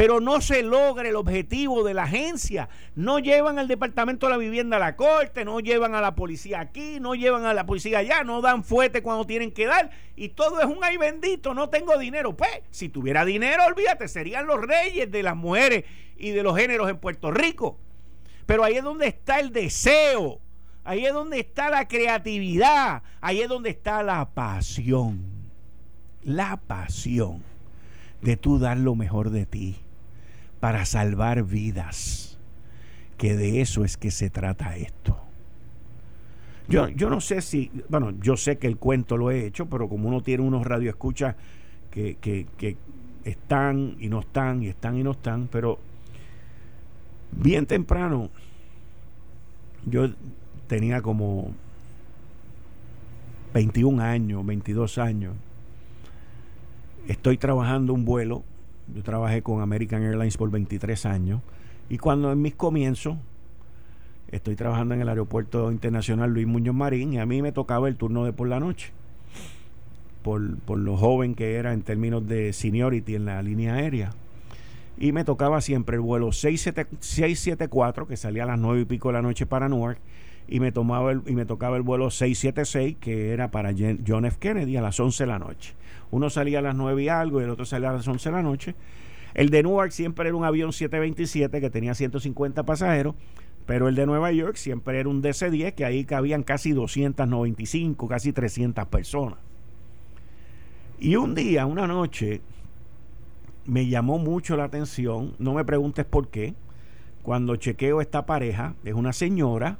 pero 0.00 0.18
no 0.18 0.40
se 0.40 0.62
logra 0.62 1.06
el 1.06 1.14
objetivo 1.14 1.84
de 1.84 1.92
la 1.92 2.04
agencia. 2.04 2.70
No 2.94 3.18
llevan 3.18 3.58
al 3.58 3.68
Departamento 3.68 4.24
de 4.24 4.32
la 4.32 4.38
Vivienda 4.38 4.78
a 4.78 4.80
la 4.80 4.96
corte, 4.96 5.44
no 5.44 5.60
llevan 5.60 5.94
a 5.94 6.00
la 6.00 6.14
policía 6.14 6.58
aquí, 6.58 6.96
no 7.00 7.14
llevan 7.14 7.44
a 7.44 7.52
la 7.52 7.66
policía 7.66 7.98
allá, 7.98 8.24
no 8.24 8.40
dan 8.40 8.64
fuerte 8.64 9.02
cuando 9.02 9.26
tienen 9.26 9.52
que 9.52 9.66
dar 9.66 9.90
y 10.16 10.30
todo 10.30 10.58
es 10.58 10.64
un 10.64 10.78
ay 10.80 10.96
bendito, 10.96 11.52
no 11.52 11.68
tengo 11.68 11.98
dinero. 11.98 12.34
Pues, 12.34 12.62
si 12.70 12.88
tuviera 12.88 13.26
dinero, 13.26 13.62
olvídate, 13.66 14.08
serían 14.08 14.46
los 14.46 14.62
reyes 14.62 15.10
de 15.10 15.22
las 15.22 15.36
mujeres 15.36 15.84
y 16.16 16.30
de 16.30 16.42
los 16.44 16.56
géneros 16.56 16.88
en 16.88 16.96
Puerto 16.96 17.30
Rico. 17.30 17.78
Pero 18.46 18.64
ahí 18.64 18.76
es 18.76 18.82
donde 18.82 19.06
está 19.06 19.38
el 19.38 19.52
deseo, 19.52 20.40
ahí 20.82 21.04
es 21.04 21.12
donde 21.12 21.40
está 21.40 21.68
la 21.68 21.86
creatividad, 21.88 23.02
ahí 23.20 23.42
es 23.42 23.50
donde 23.50 23.68
está 23.68 24.02
la 24.02 24.30
pasión. 24.30 25.20
La 26.22 26.56
pasión 26.56 27.42
de 28.22 28.38
tú 28.38 28.58
dar 28.58 28.78
lo 28.78 28.94
mejor 28.94 29.28
de 29.28 29.44
ti 29.44 29.76
para 30.60 30.84
salvar 30.84 31.42
vidas. 31.42 32.38
Que 33.16 33.36
de 33.36 33.60
eso 33.60 33.84
es 33.84 33.96
que 33.96 34.10
se 34.10 34.30
trata 34.30 34.76
esto. 34.76 35.18
Yo, 36.68 36.88
yo 36.88 37.10
no 37.10 37.20
sé 37.20 37.42
si, 37.42 37.70
bueno, 37.88 38.12
yo 38.20 38.36
sé 38.36 38.58
que 38.58 38.68
el 38.68 38.76
cuento 38.76 39.16
lo 39.16 39.32
he 39.32 39.44
hecho, 39.44 39.66
pero 39.66 39.88
como 39.88 40.08
uno 40.08 40.22
tiene 40.22 40.44
unos 40.44 40.64
radioescuchas 40.64 41.34
que, 41.90 42.16
que, 42.20 42.46
que 42.56 42.76
están 43.24 43.96
y 43.98 44.08
no 44.08 44.20
están, 44.20 44.62
y 44.62 44.68
están 44.68 44.96
y 44.96 45.02
no 45.02 45.10
están, 45.10 45.48
pero 45.48 45.80
bien 47.32 47.66
temprano 47.66 48.30
yo 49.84 50.10
tenía 50.68 51.02
como 51.02 51.52
21 53.52 54.02
años, 54.02 54.46
22 54.46 54.98
años. 54.98 55.34
Estoy 57.08 57.36
trabajando 57.36 57.92
un 57.92 58.04
vuelo 58.04 58.44
yo 58.94 59.02
trabajé 59.02 59.42
con 59.42 59.60
American 59.60 60.02
Airlines 60.02 60.36
por 60.36 60.50
23 60.50 61.06
años 61.06 61.40
y 61.88 61.98
cuando 61.98 62.32
en 62.32 62.40
mis 62.40 62.54
comienzos 62.54 63.16
estoy 64.28 64.56
trabajando 64.56 64.94
en 64.94 65.00
el 65.00 65.08
aeropuerto 65.08 65.72
internacional 65.72 66.32
Luis 66.32 66.46
Muñoz 66.46 66.74
Marín 66.74 67.12
y 67.12 67.18
a 67.18 67.26
mí 67.26 67.42
me 67.42 67.52
tocaba 67.52 67.88
el 67.88 67.96
turno 67.96 68.24
de 68.24 68.32
por 68.32 68.48
la 68.48 68.60
noche. 68.60 68.92
Por, 70.22 70.58
por 70.58 70.78
lo 70.78 70.96
joven 70.96 71.34
que 71.34 71.54
era 71.54 71.72
en 71.72 71.82
términos 71.82 72.26
de 72.28 72.52
seniority 72.52 73.14
en 73.14 73.24
la 73.24 73.42
línea 73.42 73.74
aérea. 73.74 74.10
Y 74.98 75.12
me 75.12 75.24
tocaba 75.24 75.62
siempre 75.62 75.96
el 75.96 76.02
vuelo 76.02 76.30
674, 76.30 78.06
que 78.06 78.18
salía 78.18 78.42
a 78.42 78.46
las 78.46 78.58
9 78.58 78.82
y 78.82 78.84
pico 78.84 79.08
de 79.08 79.14
la 79.14 79.22
noche 79.22 79.46
para 79.46 79.66
Newark, 79.66 79.98
y 80.48 80.60
me, 80.60 80.72
tomaba 80.72 81.12
y 81.12 81.34
me 81.34 81.46
tocaba 81.46 81.76
el 81.76 81.82
vuelo 81.82 82.10
676, 82.10 82.96
que 83.00 83.32
era 83.32 83.50
para 83.50 83.72
John 83.72 84.24
F. 84.24 84.38
Kennedy 84.38 84.76
a 84.76 84.82
las 84.82 84.98
11 84.98 85.24
de 85.24 85.26
la 85.28 85.38
noche. 85.38 85.74
Uno 86.10 86.28
salía 86.28 86.58
a 86.58 86.62
las 86.62 86.74
9 86.74 87.02
y 87.02 87.08
algo 87.08 87.40
y 87.40 87.44
el 87.44 87.50
otro 87.50 87.64
salía 87.64 87.90
a 87.90 87.94
las 87.94 88.08
11 88.08 88.28
de 88.28 88.36
la 88.36 88.42
noche. 88.42 88.74
El 89.34 89.50
de 89.50 89.62
Newark 89.62 89.92
siempre 89.92 90.28
era 90.28 90.36
un 90.36 90.44
avión 90.44 90.72
727 90.72 91.60
que 91.60 91.70
tenía 91.70 91.94
150 91.94 92.64
pasajeros, 92.64 93.14
pero 93.66 93.88
el 93.88 93.94
de 93.94 94.06
Nueva 94.06 94.32
York 94.32 94.56
siempre 94.56 94.98
era 94.98 95.08
un 95.08 95.22
DC-10 95.22 95.74
que 95.74 95.84
ahí 95.84 96.04
cabían 96.04 96.42
casi 96.42 96.72
295, 96.72 98.08
casi 98.08 98.32
300 98.32 98.86
personas. 98.86 99.38
Y 100.98 101.16
un 101.16 101.34
día, 101.34 101.64
una 101.66 101.86
noche, 101.86 102.40
me 103.66 103.86
llamó 103.86 104.18
mucho 104.18 104.56
la 104.56 104.64
atención, 104.64 105.34
no 105.38 105.54
me 105.54 105.64
preguntes 105.64 106.04
por 106.04 106.28
qué, 106.28 106.54
cuando 107.22 107.56
chequeo 107.56 108.00
esta 108.00 108.26
pareja, 108.26 108.74
es 108.84 108.94
una 108.94 109.12
señora 109.12 109.78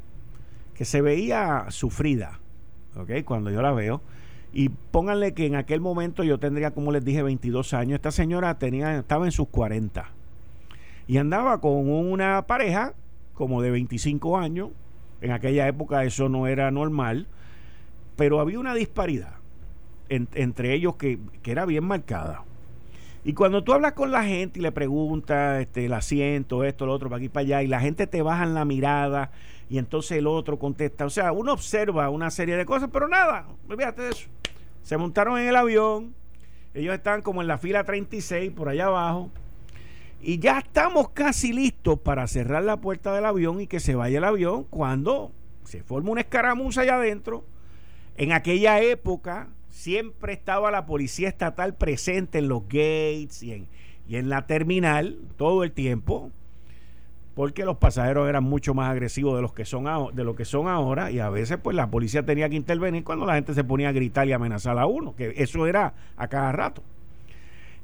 que 0.80 0.86
se 0.86 1.02
veía 1.02 1.66
sufrida, 1.68 2.40
¿ok? 2.96 3.22
Cuando 3.26 3.50
yo 3.50 3.60
la 3.60 3.70
veo, 3.70 4.00
y 4.50 4.70
pónganle 4.70 5.34
que 5.34 5.44
en 5.44 5.54
aquel 5.54 5.78
momento 5.78 6.24
yo 6.24 6.40
tendría, 6.40 6.70
como 6.70 6.90
les 6.90 7.04
dije, 7.04 7.22
22 7.22 7.74
años. 7.74 7.96
Esta 7.96 8.10
señora 8.10 8.58
tenía, 8.58 8.96
estaba 8.96 9.26
en 9.26 9.32
sus 9.32 9.48
40. 9.48 10.08
Y 11.06 11.18
andaba 11.18 11.60
con 11.60 11.86
una 11.90 12.46
pareja 12.46 12.94
como 13.34 13.60
de 13.60 13.70
25 13.72 14.38
años. 14.38 14.70
En 15.20 15.32
aquella 15.32 15.68
época 15.68 16.02
eso 16.04 16.30
no 16.30 16.46
era 16.46 16.70
normal. 16.70 17.26
Pero 18.16 18.40
había 18.40 18.58
una 18.58 18.72
disparidad 18.72 19.34
entre 20.08 20.72
ellos 20.72 20.96
que, 20.96 21.18
que, 21.42 21.50
era 21.50 21.66
bien 21.66 21.84
marcada. 21.84 22.44
Y 23.22 23.34
cuando 23.34 23.62
tú 23.64 23.74
hablas 23.74 23.92
con 23.92 24.12
la 24.12 24.24
gente 24.24 24.60
y 24.60 24.62
le 24.62 24.72
preguntas 24.72 25.60
este, 25.60 25.84
el 25.84 25.92
asiento, 25.92 26.64
esto, 26.64 26.86
lo 26.86 26.94
otro, 26.94 27.10
para 27.10 27.18
aquí, 27.18 27.28
para 27.28 27.42
allá, 27.42 27.62
y 27.64 27.66
la 27.66 27.80
gente 27.80 28.06
te 28.06 28.22
baja 28.22 28.44
en 28.44 28.54
la 28.54 28.64
mirada 28.64 29.30
y 29.70 29.78
entonces 29.78 30.18
el 30.18 30.26
otro 30.26 30.58
contesta. 30.58 31.06
O 31.06 31.10
sea, 31.10 31.30
uno 31.30 31.52
observa 31.52 32.10
una 32.10 32.30
serie 32.30 32.56
de 32.56 32.66
cosas, 32.66 32.90
pero 32.92 33.06
nada, 33.06 33.46
olvídate 33.68 34.02
de 34.02 34.10
eso. 34.10 34.28
Se 34.82 34.96
montaron 34.96 35.38
en 35.38 35.46
el 35.46 35.54
avión, 35.54 36.12
ellos 36.74 36.92
estaban 36.92 37.22
como 37.22 37.40
en 37.40 37.46
la 37.46 37.56
fila 37.56 37.84
36 37.84 38.50
por 38.50 38.68
allá 38.68 38.86
abajo, 38.86 39.30
Y 40.20 40.40
ya 40.40 40.58
estamos 40.58 41.10
casi 41.10 41.52
listos 41.52 42.00
para 42.00 42.26
cerrar 42.26 42.64
la 42.64 42.78
puerta 42.78 43.14
del 43.14 43.24
avión 43.24 43.60
y 43.60 43.68
que 43.68 43.78
se 43.78 43.94
vaya 43.94 44.18
el 44.18 44.24
avión 44.24 44.64
cuando 44.64 45.30
se 45.64 45.84
forma 45.84 46.10
una 46.10 46.22
escaramuza 46.22 46.80
allá 46.80 46.96
adentro. 46.96 47.44
En 48.16 48.32
aquella 48.32 48.80
época 48.80 49.48
siempre 49.68 50.32
estaba 50.32 50.72
la 50.72 50.84
policía 50.84 51.28
estatal 51.28 51.76
presente 51.76 52.38
en 52.38 52.48
los 52.48 52.64
gates 52.64 53.42
y 53.44 53.52
en, 53.52 53.68
y 54.08 54.16
en 54.16 54.28
la 54.28 54.48
terminal 54.48 55.16
todo 55.36 55.62
el 55.62 55.70
tiempo 55.70 56.32
porque 57.40 57.64
los 57.64 57.78
pasajeros 57.78 58.28
eran 58.28 58.44
mucho 58.44 58.74
más 58.74 58.90
agresivos 58.90 59.34
de 59.34 59.40
los 59.40 59.54
que 59.54 59.64
son 59.64 59.86
de 60.14 60.24
lo 60.24 60.36
que 60.36 60.44
son 60.44 60.68
ahora 60.68 61.10
y 61.10 61.20
a 61.20 61.30
veces 61.30 61.56
pues 61.56 61.74
la 61.74 61.90
policía 61.90 62.22
tenía 62.22 62.50
que 62.50 62.56
intervenir 62.56 63.02
cuando 63.02 63.24
la 63.24 63.32
gente 63.36 63.54
se 63.54 63.64
ponía 63.64 63.88
a 63.88 63.92
gritar 63.92 64.28
y 64.28 64.32
amenazar 64.34 64.78
a 64.78 64.84
uno, 64.84 65.16
que 65.16 65.32
eso 65.38 65.66
era 65.66 65.94
a 66.18 66.28
cada 66.28 66.52
rato. 66.52 66.82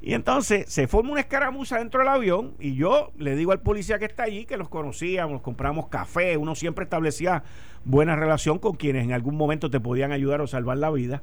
Y 0.03 0.13
entonces 0.13 0.71
se 0.71 0.87
forma 0.89 1.13
una 1.13 1.23
escaramuza 1.23 1.79
dentro 1.79 2.01
del 2.01 2.09
avión 2.11 2.53
y 2.61 2.75
yo 2.75 3.13
le 3.17 3.35
digo 3.35 3.51
al 3.51 3.63
policía 3.63 3.99
que 3.99 4.05
está 4.05 4.25
allí 4.25 4.45
que 4.45 4.59
los 4.59 4.69
conocíamos, 4.69 5.41
compramos 5.41 5.87
café, 5.87 6.37
uno 6.37 6.55
siempre 6.55 6.85
establecía 6.85 7.43
buena 7.87 8.15
relación 8.15 8.59
con 8.59 8.77
quienes 8.77 9.05
en 9.05 9.15
algún 9.15 9.39
momento 9.39 9.71
te 9.71 9.81
podían 9.81 10.13
ayudar 10.13 10.43
o 10.43 10.47
salvar 10.47 10.77
la 10.77 10.91
vida. 10.91 11.23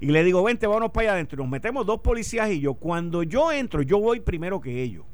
Y 0.00 0.06
le 0.06 0.24
digo, 0.24 0.42
vente, 0.42 0.66
vámonos 0.66 0.92
para 0.92 1.08
allá 1.08 1.12
adentro. 1.12 1.42
Nos 1.42 1.50
metemos 1.50 1.84
dos 1.84 2.00
policías 2.00 2.50
y 2.50 2.58
yo. 2.58 2.72
Cuando 2.72 3.22
yo 3.22 3.52
entro, 3.52 3.82
yo 3.82 3.98
voy 3.98 4.20
primero 4.20 4.62
que 4.62 4.82
ellos. 4.82 5.04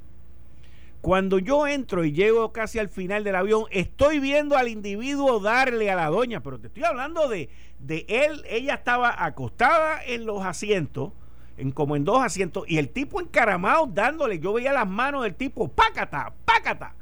Cuando 1.02 1.40
yo 1.40 1.66
entro 1.66 2.04
y 2.04 2.12
llego 2.12 2.52
casi 2.52 2.78
al 2.78 2.88
final 2.88 3.24
del 3.24 3.34
avión, 3.34 3.64
estoy 3.72 4.20
viendo 4.20 4.56
al 4.56 4.68
individuo 4.68 5.40
darle 5.40 5.90
a 5.90 5.96
la 5.96 6.06
doña, 6.06 6.44
pero 6.44 6.60
te 6.60 6.68
estoy 6.68 6.84
hablando 6.84 7.28
de, 7.28 7.50
de 7.80 8.06
él, 8.08 8.44
ella 8.48 8.74
estaba 8.74 9.24
acostada 9.24 10.00
en 10.04 10.26
los 10.26 10.44
asientos, 10.46 11.12
en 11.56 11.72
como 11.72 11.96
en 11.96 12.04
dos 12.04 12.22
asientos, 12.22 12.66
y 12.68 12.78
el 12.78 12.90
tipo 12.90 13.20
encaramado 13.20 13.88
dándole, 13.88 14.38
yo 14.38 14.52
veía 14.52 14.72
las 14.72 14.88
manos 14.88 15.24
del 15.24 15.34
tipo, 15.34 15.66
pácata, 15.66 16.32
pácata. 16.44 16.94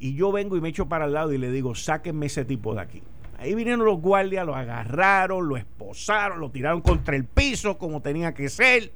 Y 0.00 0.16
yo 0.16 0.32
vengo 0.32 0.56
y 0.56 0.60
me 0.60 0.70
echo 0.70 0.88
para 0.88 1.04
el 1.04 1.12
lado 1.12 1.32
y 1.32 1.38
le 1.38 1.52
digo, 1.52 1.76
sáquenme 1.76 2.26
ese 2.26 2.44
tipo 2.44 2.74
de 2.74 2.80
aquí. 2.80 3.04
Ahí 3.38 3.54
vinieron 3.54 3.84
los 3.84 4.00
guardias, 4.00 4.44
lo 4.44 4.56
agarraron, 4.56 5.48
lo 5.48 5.56
esposaron, 5.56 6.40
lo 6.40 6.50
tiraron 6.50 6.80
contra 6.80 7.14
el 7.14 7.24
piso 7.24 7.78
como 7.78 8.02
tenía 8.02 8.34
que 8.34 8.48
ser, 8.48 8.90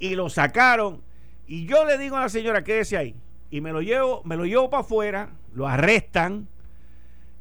y 0.00 0.16
lo 0.16 0.28
sacaron. 0.28 1.00
Y 1.46 1.66
yo 1.66 1.84
le 1.84 1.96
digo 1.96 2.16
a 2.16 2.22
la 2.22 2.28
señora, 2.28 2.64
quédese 2.64 2.96
ahí 2.96 3.14
y 3.52 3.60
me 3.60 3.70
lo 3.70 3.82
llevo, 3.82 4.22
me 4.24 4.36
lo 4.36 4.46
llevo 4.46 4.70
para 4.70 4.80
afuera, 4.80 5.28
lo 5.54 5.68
arrestan 5.68 6.48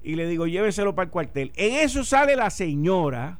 y 0.04 0.15
le 0.15 0.28
digo, 0.28 0.45
lléveselo 0.45 0.93
para 0.93 1.06
el 1.06 1.10
cuartel. 1.10 1.54
En 1.56 1.74
eso 1.76 2.04
sale 2.04 2.36
la 2.36 2.50
señora 2.50 3.39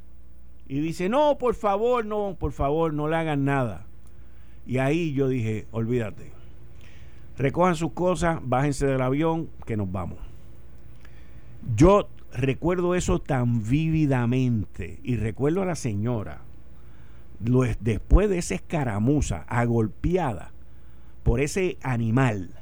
y 0.70 0.80
dice, 0.80 1.10
no, 1.10 1.38
por 1.38 1.54
favor, 1.54 2.06
no, 2.06 2.38
por 2.40 2.54
favor, 2.54 2.94
no 2.94 3.10
le 3.10 3.18
hagan 3.18 3.44
nada. 3.44 3.88
Y 4.66 4.78
ahí 4.78 5.12
yo 5.12 5.28
dije, 5.28 5.68
olvídate. 5.72 6.32
Recojan 7.38 7.76
sus 7.76 7.92
cosas, 7.92 8.40
bájense 8.42 8.88
del 8.88 9.02
avión, 9.02 9.50
que 9.66 9.76
nos 9.76 9.92
vamos. 9.92 10.20
Yo 11.76 12.08
recuerdo 12.32 12.96
eso 12.96 13.20
tan 13.20 13.68
vívidamente 13.68 15.02
y 15.04 15.18
recuerdo 15.18 15.62
a 15.64 15.66
la 15.66 15.76
señora, 15.76 16.40
después 17.82 18.30
de 18.30 18.38
esa 18.38 18.56
escaramuza, 18.56 19.44
agolpeada 19.50 20.54
por 21.24 21.42
ese 21.42 21.78
animal, 21.82 22.61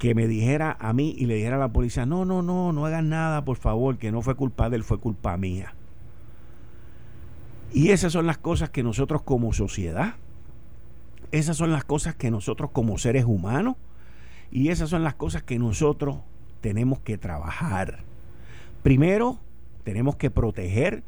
que 0.00 0.14
me 0.14 0.26
dijera 0.26 0.78
a 0.80 0.94
mí 0.94 1.14
y 1.18 1.26
le 1.26 1.34
dijera 1.34 1.56
a 1.56 1.58
la 1.58 1.68
policía, 1.68 2.06
no, 2.06 2.24
no, 2.24 2.40
no, 2.40 2.72
no 2.72 2.86
hagan 2.86 3.10
nada, 3.10 3.44
por 3.44 3.58
favor, 3.58 3.98
que 3.98 4.10
no 4.10 4.22
fue 4.22 4.34
culpa 4.34 4.70
de 4.70 4.76
él, 4.76 4.82
fue 4.82 4.98
culpa 4.98 5.36
mía. 5.36 5.74
Y 7.74 7.90
esas 7.90 8.14
son 8.14 8.26
las 8.26 8.38
cosas 8.38 8.70
que 8.70 8.82
nosotros 8.82 9.20
como 9.20 9.52
sociedad, 9.52 10.14
esas 11.32 11.58
son 11.58 11.70
las 11.70 11.84
cosas 11.84 12.14
que 12.14 12.30
nosotros 12.30 12.70
como 12.70 12.96
seres 12.96 13.26
humanos, 13.26 13.76
y 14.50 14.70
esas 14.70 14.88
son 14.88 15.04
las 15.04 15.16
cosas 15.16 15.42
que 15.42 15.58
nosotros 15.58 16.16
tenemos 16.62 17.00
que 17.00 17.18
trabajar. 17.18 17.98
Primero, 18.82 19.38
tenemos 19.84 20.16
que 20.16 20.30
proteger 20.30 21.02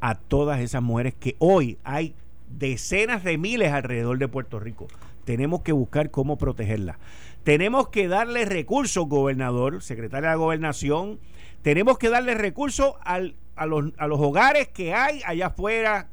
a 0.00 0.14
todas 0.14 0.60
esas 0.60 0.82
mujeres 0.82 1.12
que 1.12 1.36
hoy 1.40 1.76
hay 1.84 2.14
decenas 2.48 3.22
de 3.22 3.36
miles 3.36 3.70
alrededor 3.70 4.16
de 4.16 4.28
Puerto 4.28 4.58
Rico. 4.60 4.86
Tenemos 5.26 5.60
que 5.60 5.72
buscar 5.72 6.10
cómo 6.10 6.38
protegerlas. 6.38 6.96
Tenemos 7.46 7.90
que 7.90 8.08
darle 8.08 8.44
recursos, 8.44 9.06
gobernador, 9.06 9.80
secretaria 9.80 10.30
de 10.30 10.36
gobernación. 10.36 11.20
Tenemos 11.62 11.96
que 11.96 12.08
darle 12.08 12.34
recursos 12.34 12.94
a, 13.04 13.20
los, 13.20 13.92
a 13.98 14.08
los 14.08 14.18
hogares 14.18 14.66
que 14.66 14.94
hay 14.94 15.22
allá 15.24 15.46
afuera, 15.46 16.08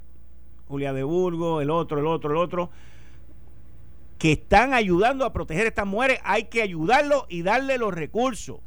Julia 0.67 0.93
de 0.93 1.01
Burgo, 1.01 1.59
el 1.59 1.71
otro, 1.71 1.99
el 1.99 2.05
otro, 2.05 2.29
el 2.29 2.37
otro, 2.37 2.69
que 4.19 4.33
están 4.33 4.75
ayudando 4.75 5.25
a 5.25 5.33
proteger 5.33 5.65
a 5.65 5.69
estas 5.69 5.87
mujeres. 5.87 6.19
Hay 6.23 6.43
que 6.49 6.61
ayudarlos 6.61 7.25
y 7.29 7.41
darle 7.41 7.79
los 7.79 7.95
recursos. 7.95 8.59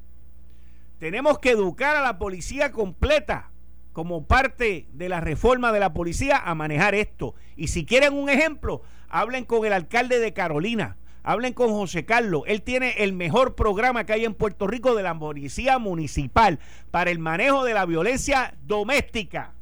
Tenemos 0.99 1.39
que 1.39 1.51
educar 1.51 1.97
a 1.97 2.03
la 2.03 2.19
policía 2.19 2.73
completa 2.73 3.53
como 3.93 4.27
parte 4.27 4.89
de 4.93 5.09
la 5.09 5.21
reforma 5.21 5.71
de 5.71 5.79
la 5.79 5.93
policía 5.93 6.37
a 6.39 6.57
manejar 6.57 6.97
esto. 6.97 7.37
Y 7.55 7.69
si 7.69 7.87
quieren 7.87 8.15
un 8.15 8.29
ejemplo, 8.29 8.83
hablen 9.09 9.45
con 9.45 9.65
el 9.65 9.73
alcalde 9.73 10.19
de 10.19 10.33
Carolina 10.33 10.97
Hablen 11.27 11.55
con 11.55 11.71
José 11.71 12.05
Carlos. 12.05 12.45
Él 12.47 12.63
tiene 12.63 12.95
el 12.99 13.13
mejor 13.13 13.57
programa 13.57 14.07
que 14.07 14.13
hay 14.13 14.25
en 14.25 14.35
Puerto 14.35 14.69
Rico 14.69 14.95
de 14.95 15.03
la 15.03 15.19
policía 15.19 15.81
municipal 15.81 16.61
para 16.93 17.11
el 17.11 17.19
manejo 17.19 17.65
de 17.65 17.75
la 17.75 17.85
violencia 17.85 18.55
doméstica. 18.63 19.53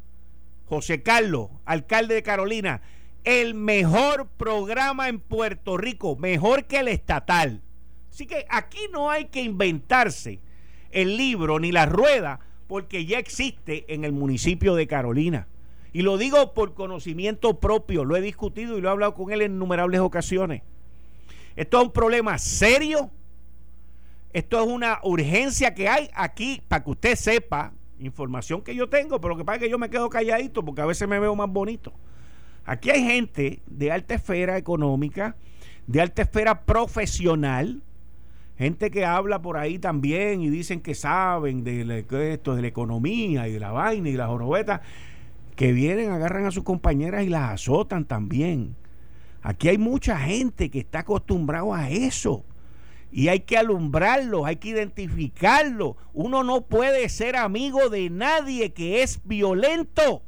José 0.67 1.03
Carlos, 1.03 1.49
alcalde 1.65 2.17
de 2.17 2.23
Carolina, 2.23 2.83
el 3.25 3.55
mejor 3.55 4.29
programa 4.37 5.09
en 5.09 5.21
Puerto 5.21 5.79
Rico, 5.79 6.17
mejor 6.17 6.67
que 6.67 6.81
el 6.81 6.89
estatal. 6.89 7.63
Así 8.11 8.27
que 8.27 8.45
aquí 8.51 8.81
no 8.93 9.11
hay 9.11 9.29
que 9.29 9.41
inventarse 9.41 10.41
el 10.91 11.17
libro 11.17 11.59
ni 11.61 11.73
la 11.73 11.87
rueda 11.87 12.41
porque 12.67 13.07
ya 13.07 13.19
existe 13.19 13.87
en 13.89 14.05
el 14.05 14.13
municipio 14.13 14.75
de 14.75 14.87
Carolina. 14.87 15.49
Y 15.95 16.03
lo 16.03 16.19
digo 16.19 16.53
por 16.53 16.75
conocimiento 16.75 17.59
propio, 17.59 18.05
lo 18.05 18.17
he 18.17 18.21
discutido 18.21 18.77
y 18.77 18.83
lo 18.83 18.89
he 18.89 18.93
hablado 18.93 19.15
con 19.15 19.33
él 19.33 19.41
en 19.41 19.55
innumerables 19.55 20.01
ocasiones. 20.01 20.61
Esto 21.57 21.79
es 21.79 21.85
un 21.87 21.93
problema 21.93 22.39
serio. 22.39 23.11
Esto 24.33 24.61
es 24.61 24.67
una 24.67 24.99
urgencia 25.05 25.75
que 25.75 25.89
hay 25.89 26.11
aquí 26.15 26.61
para 26.67 26.83
que 26.83 26.91
usted 26.91 27.15
sepa, 27.15 27.73
información 28.01 28.63
que 28.63 28.75
yo 28.75 28.89
tengo, 28.89 29.21
pero 29.21 29.35
lo 29.35 29.39
que 29.39 29.45
pasa 29.45 29.57
es 29.57 29.63
que 29.63 29.71
yo 29.71 29.79
me 29.79 29.91
quedo 29.91 30.09
calladito 30.11 30.65
porque 30.65 30.83
a 30.83 30.87
veces 30.87 31.09
me 31.09 31.21
veo 31.21 31.35
más 31.37 31.49
bonito. 31.49 31.93
Aquí 32.65 32.91
hay 32.91 33.05
gente 33.05 33.61
de 33.67 33.93
alta 33.93 34.15
esfera 34.15 34.57
económica, 34.57 35.37
de 35.87 36.01
alta 36.01 36.23
esfera 36.23 36.63
profesional, 36.63 37.83
gente 38.59 38.91
que 38.91 39.05
habla 39.05 39.43
por 39.43 39.57
ahí 39.57 39.79
también 39.79 40.41
y 40.41 40.49
dicen 40.49 40.81
que 40.81 40.95
saben 40.95 41.63
de, 41.63 42.05
esto, 42.33 42.55
de 42.57 42.63
la 42.63 42.69
economía 42.69 43.49
y 43.49 43.53
de 43.53 43.61
la 43.61 43.73
vaina 43.73 44.09
y 44.09 44.13
de 44.13 44.19
las 44.19 44.29
jorobetas, 44.29 44.81
que 45.57 45.73
vienen, 45.73 46.11
agarran 46.11 46.47
a 46.47 46.51
sus 46.51 46.65
compañeras 46.65 47.25
y 47.25 47.29
las 47.29 47.53
azotan 47.53 48.05
también. 48.05 48.75
Aquí 49.45 49.69
hay 49.69 49.77
mucha 49.77 50.19
gente 50.19 50.71
que 50.71 50.79
está 50.79 51.01
acostumbrado 51.01 51.75
a 51.75 51.91
eso. 51.91 52.47
Y 53.13 53.29
hay 53.29 53.41
que 53.41 53.59
alumbrarlo, 53.59 54.47
hay 54.47 54.57
que 54.57 54.71
identificarlo. 54.71 55.99
Uno 56.15 56.43
no 56.43 56.63
puede 56.63 57.11
ser 57.11 57.37
amigo 57.37 57.91
de 57.91 58.09
nadie 58.09 58.73
que 58.73 59.03
es 59.03 59.21
violento. 59.23 60.23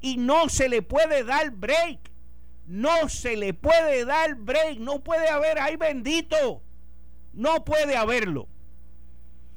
Y 0.00 0.16
no 0.16 0.48
se 0.48 0.68
le 0.68 0.80
puede 0.80 1.24
dar 1.24 1.50
break. 1.50 1.98
No 2.68 3.08
se 3.08 3.36
le 3.36 3.52
puede 3.52 4.04
dar 4.04 4.36
break. 4.36 4.78
No 4.78 5.00
puede 5.00 5.28
haber, 5.28 5.58
ay 5.58 5.74
bendito. 5.74 6.62
No 7.32 7.64
puede 7.64 7.96
haberlo. 7.96 8.46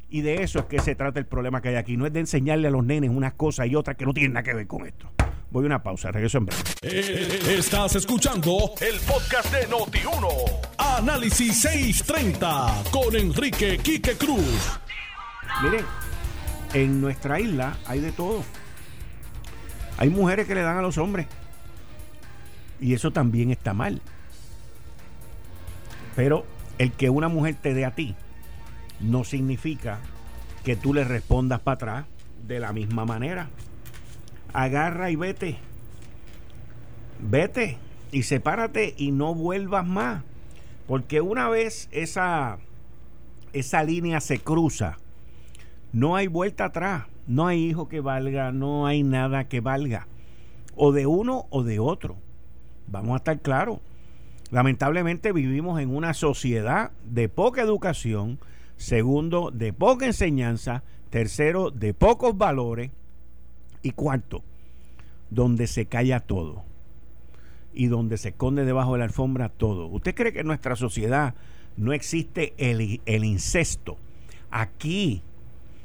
Y 0.09 0.21
de 0.21 0.41
eso 0.41 0.57
es 0.57 0.65
que 0.65 0.79
se 0.79 0.95
trata 0.95 1.19
el 1.19 1.27
problema 1.27 1.61
que 1.61 1.69
hay 1.69 1.75
aquí. 1.75 1.95
No 1.95 2.07
es 2.07 2.11
de 2.11 2.21
enseñarle 2.21 2.69
a 2.69 2.71
los 2.71 2.83
nenes 2.83 3.11
unas 3.11 3.33
cosas 3.33 3.67
y 3.67 3.75
otras 3.75 3.97
que 3.97 4.05
no 4.07 4.15
tienen 4.15 4.33
nada 4.33 4.43
que 4.43 4.55
ver 4.55 4.65
con 4.65 4.87
esto. 4.87 5.11
Voy 5.51 5.63
a 5.63 5.65
una 5.65 5.83
pausa, 5.83 6.13
regreso 6.13 6.37
en 6.37 6.45
breve. 6.45 6.61
Eh, 6.81 7.57
estás 7.57 7.97
escuchando 7.97 8.71
el 8.79 8.97
podcast 9.01 9.53
de 9.53 9.67
Noti1. 9.67 10.27
Análisis 10.77 11.61
630 11.63 12.83
con 12.89 13.13
Enrique 13.17 13.77
Quique 13.79 14.15
Cruz. 14.15 14.79
Miren, 15.61 15.85
en 16.73 17.01
nuestra 17.01 17.37
isla 17.41 17.77
hay 17.85 17.99
de 17.99 18.13
todo. 18.13 18.45
Hay 19.97 20.09
mujeres 20.09 20.47
que 20.47 20.55
le 20.55 20.61
dan 20.61 20.77
a 20.77 20.81
los 20.81 20.97
hombres. 20.97 21.27
Y 22.79 22.93
eso 22.93 23.11
también 23.11 23.51
está 23.51 23.73
mal. 23.73 24.01
Pero 26.15 26.45
el 26.77 26.93
que 26.93 27.09
una 27.09 27.27
mujer 27.27 27.57
te 27.61 27.73
dé 27.73 27.83
a 27.83 27.91
ti 27.91 28.15
no 29.01 29.25
significa 29.25 29.99
que 30.63 30.77
tú 30.77 30.93
le 30.93 31.03
respondas 31.03 31.59
para 31.59 31.75
atrás 31.75 32.05
de 32.47 32.61
la 32.61 32.71
misma 32.71 33.03
manera 33.03 33.49
agarra 34.53 35.11
y 35.11 35.15
vete. 35.15 35.57
Vete 37.19 37.77
y 38.11 38.23
sepárate 38.23 38.93
y 38.97 39.11
no 39.11 39.35
vuelvas 39.35 39.85
más. 39.85 40.23
Porque 40.87 41.21
una 41.21 41.49
vez 41.49 41.87
esa, 41.91 42.57
esa 43.53 43.83
línea 43.83 44.19
se 44.19 44.39
cruza, 44.39 44.97
no 45.93 46.15
hay 46.15 46.27
vuelta 46.27 46.65
atrás. 46.65 47.05
No 47.27 47.47
hay 47.47 47.63
hijo 47.63 47.87
que 47.87 48.01
valga, 48.01 48.51
no 48.51 48.87
hay 48.87 49.03
nada 49.03 49.47
que 49.47 49.61
valga. 49.61 50.07
O 50.75 50.91
de 50.91 51.05
uno 51.05 51.45
o 51.49 51.63
de 51.63 51.79
otro. 51.79 52.17
Vamos 52.87 53.13
a 53.13 53.17
estar 53.17 53.39
claros. 53.39 53.79
Lamentablemente 54.49 55.31
vivimos 55.31 55.79
en 55.79 55.95
una 55.95 56.13
sociedad 56.13 56.91
de 57.05 57.29
poca 57.29 57.61
educación, 57.61 58.39
segundo, 58.75 59.51
de 59.51 59.71
poca 59.71 60.07
enseñanza, 60.07 60.83
tercero, 61.09 61.71
de 61.71 61.93
pocos 61.93 62.37
valores 62.37 62.91
y 63.81 63.91
cuarto, 63.91 64.43
donde 65.29 65.67
se 65.67 65.85
calla 65.85 66.19
todo 66.19 66.63
y 67.73 67.87
donde 67.87 68.17
se 68.17 68.29
esconde 68.29 68.65
debajo 68.65 68.93
de 68.93 68.99
la 68.99 69.05
alfombra 69.05 69.49
todo. 69.49 69.87
¿Usted 69.87 70.15
cree 70.15 70.33
que 70.33 70.41
en 70.41 70.47
nuestra 70.47 70.75
sociedad 70.75 71.35
no 71.77 71.93
existe 71.93 72.53
el, 72.57 73.01
el 73.05 73.23
incesto? 73.23 73.97
Aquí, 74.49 75.21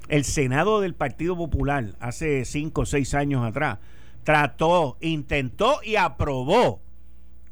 el 0.09 0.25
Senado 0.25 0.81
del 0.81 0.95
Partido 0.95 1.37
Popular, 1.37 1.95
hace 2.01 2.45
cinco 2.45 2.83
o 2.83 2.87
seis 2.87 3.15
años 3.15 3.45
atrás, 3.45 3.79
trató, 4.25 4.97
intentó 5.01 5.79
y 5.85 5.97
aprobó 5.97 6.81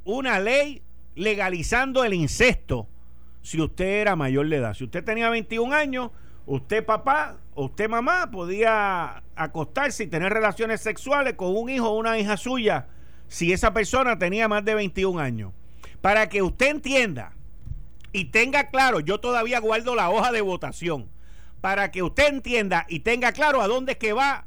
una 0.05 0.41
ley 0.41 0.83
legalizando 1.15 2.05
el 2.05 2.15
incesto 2.15 2.89
si 3.43 3.61
usted 3.61 4.01
era 4.01 4.17
mayor 4.17 4.49
de 4.49 4.57
edad. 4.57 4.75
Si 4.75 4.85
usted 4.85 5.05
tenía 5.05 5.29
21 5.29 5.75
años, 5.75 6.11
usted 6.47 6.85
papá, 6.85 7.39
usted 7.55 7.89
mamá 7.89 8.31
podía 8.31 9.23
acostarse 9.37 10.05
y 10.05 10.07
tener 10.07 10.33
relaciones 10.33 10.81
sexuales 10.81 11.35
con 11.35 11.57
un 11.57 11.69
hijo 11.69 11.89
o 11.91 11.99
una 11.99 12.19
hija 12.19 12.37
suya 12.37 12.89
si 13.29 13.53
esa 13.53 13.73
persona 13.73 14.19
tenía 14.19 14.49
más 14.49 14.65
de 14.65 14.75
21 14.75 15.21
años. 15.21 15.53
Para 16.01 16.29
que 16.29 16.43
usted 16.43 16.69
entienda 16.69 17.33
y 18.13 18.27
tenga 18.27 18.71
claro, 18.71 19.01
yo 19.01 19.19
todavía 19.21 19.59
guardo 19.61 19.95
la 19.95 20.11
hoja 20.11 20.31
de 20.33 20.41
votación, 20.41 21.09
para 21.61 21.91
que 21.91 22.03
usted 22.03 22.29
entienda 22.29 22.87
y 22.89 23.01
tenga 23.01 23.33
claro 23.33 23.61
a 23.61 23.67
dónde 23.67 23.93
es 23.93 23.99
que 23.99 24.13
va, 24.13 24.47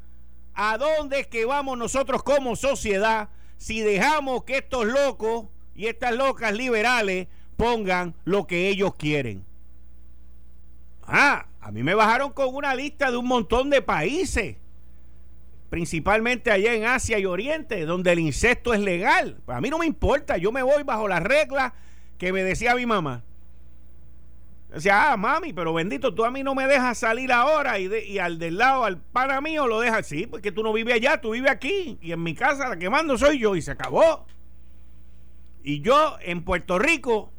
a 0.54 0.78
dónde 0.78 1.20
es 1.20 1.26
que 1.26 1.44
vamos 1.44 1.76
nosotros 1.76 2.22
como 2.22 2.56
sociedad 2.56 3.28
si 3.56 3.80
dejamos 3.80 4.44
que 4.44 4.58
estos 4.58 4.86
locos 4.86 5.46
y 5.74 5.86
estas 5.86 6.14
locas 6.14 6.52
liberales 6.54 7.26
pongan 7.56 8.14
lo 8.24 8.46
que 8.46 8.68
ellos 8.68 8.94
quieren. 8.94 9.44
Ah, 11.02 11.47
a 11.68 11.70
mí 11.70 11.82
me 11.82 11.94
bajaron 11.94 12.32
con 12.32 12.54
una 12.54 12.74
lista 12.74 13.10
de 13.10 13.18
un 13.18 13.26
montón 13.26 13.68
de 13.68 13.82
países, 13.82 14.56
principalmente 15.68 16.50
allá 16.50 16.72
en 16.72 16.86
Asia 16.86 17.18
y 17.18 17.26
Oriente, 17.26 17.84
donde 17.84 18.10
el 18.12 18.20
incesto 18.20 18.72
es 18.72 18.80
legal. 18.80 19.36
Pues 19.44 19.54
a 19.54 19.60
mí 19.60 19.68
no 19.68 19.76
me 19.76 19.84
importa, 19.84 20.38
yo 20.38 20.50
me 20.50 20.62
voy 20.62 20.82
bajo 20.82 21.06
las 21.08 21.22
reglas 21.22 21.74
que 22.16 22.32
me 22.32 22.42
decía 22.42 22.74
mi 22.74 22.86
mamá. 22.86 23.22
Decía, 24.72 25.12
ah, 25.12 25.18
mami, 25.18 25.52
pero 25.52 25.74
bendito, 25.74 26.14
tú 26.14 26.24
a 26.24 26.30
mí 26.30 26.42
no 26.42 26.54
me 26.54 26.66
dejas 26.66 26.96
salir 26.96 27.30
ahora 27.30 27.78
y, 27.78 27.94
y 28.06 28.18
al 28.18 28.38
del 28.38 28.56
lado, 28.56 28.84
al 28.84 28.96
pana 28.96 29.42
mío, 29.42 29.66
lo 29.66 29.80
dejas. 29.80 30.06
Sí, 30.06 30.26
porque 30.26 30.50
tú 30.50 30.62
no 30.62 30.72
vives 30.72 30.94
allá, 30.94 31.20
tú 31.20 31.32
vives 31.32 31.50
aquí. 31.50 31.98
Y 32.00 32.12
en 32.12 32.22
mi 32.22 32.34
casa 32.34 32.70
la 32.70 32.78
que 32.78 32.88
mando 32.88 33.18
soy 33.18 33.38
yo 33.38 33.56
y 33.56 33.60
se 33.60 33.72
acabó. 33.72 34.26
Y 35.62 35.82
yo 35.82 36.16
en 36.22 36.44
Puerto 36.44 36.78
Rico 36.78 37.30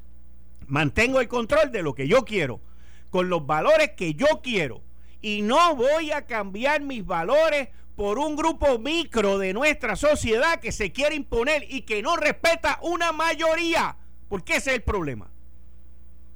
mantengo 0.68 1.20
el 1.20 1.28
control 1.28 1.72
de 1.72 1.82
lo 1.82 1.96
que 1.96 2.08
yo 2.08 2.26
quiero, 2.26 2.62
con 3.10 3.30
los 3.30 3.46
valores 3.46 3.92
que 3.98 4.14
yo 4.14 4.42
quiero. 4.42 4.82
Y 5.22 5.42
no 5.42 5.76
voy 5.76 6.12
a 6.12 6.26
cambiar 6.26 6.82
mis 6.82 7.06
valores 7.06 7.70
por 7.96 8.18
un 8.18 8.36
grupo 8.36 8.80
micro 8.80 9.38
de 9.38 9.54
nuestra 9.54 9.96
sociedad 9.96 10.60
que 10.60 10.72
se 10.72 10.92
quiere 10.92 11.16
imponer 11.16 11.66
y 11.68 11.82
que 11.82 12.02
no 12.02 12.16
respeta 12.16 12.80
una 12.82 13.12
mayoría. 13.12 13.98
Porque 14.30 14.56
ese 14.56 14.70
es 14.72 14.76
el 14.78 14.84
problema. 14.84 15.30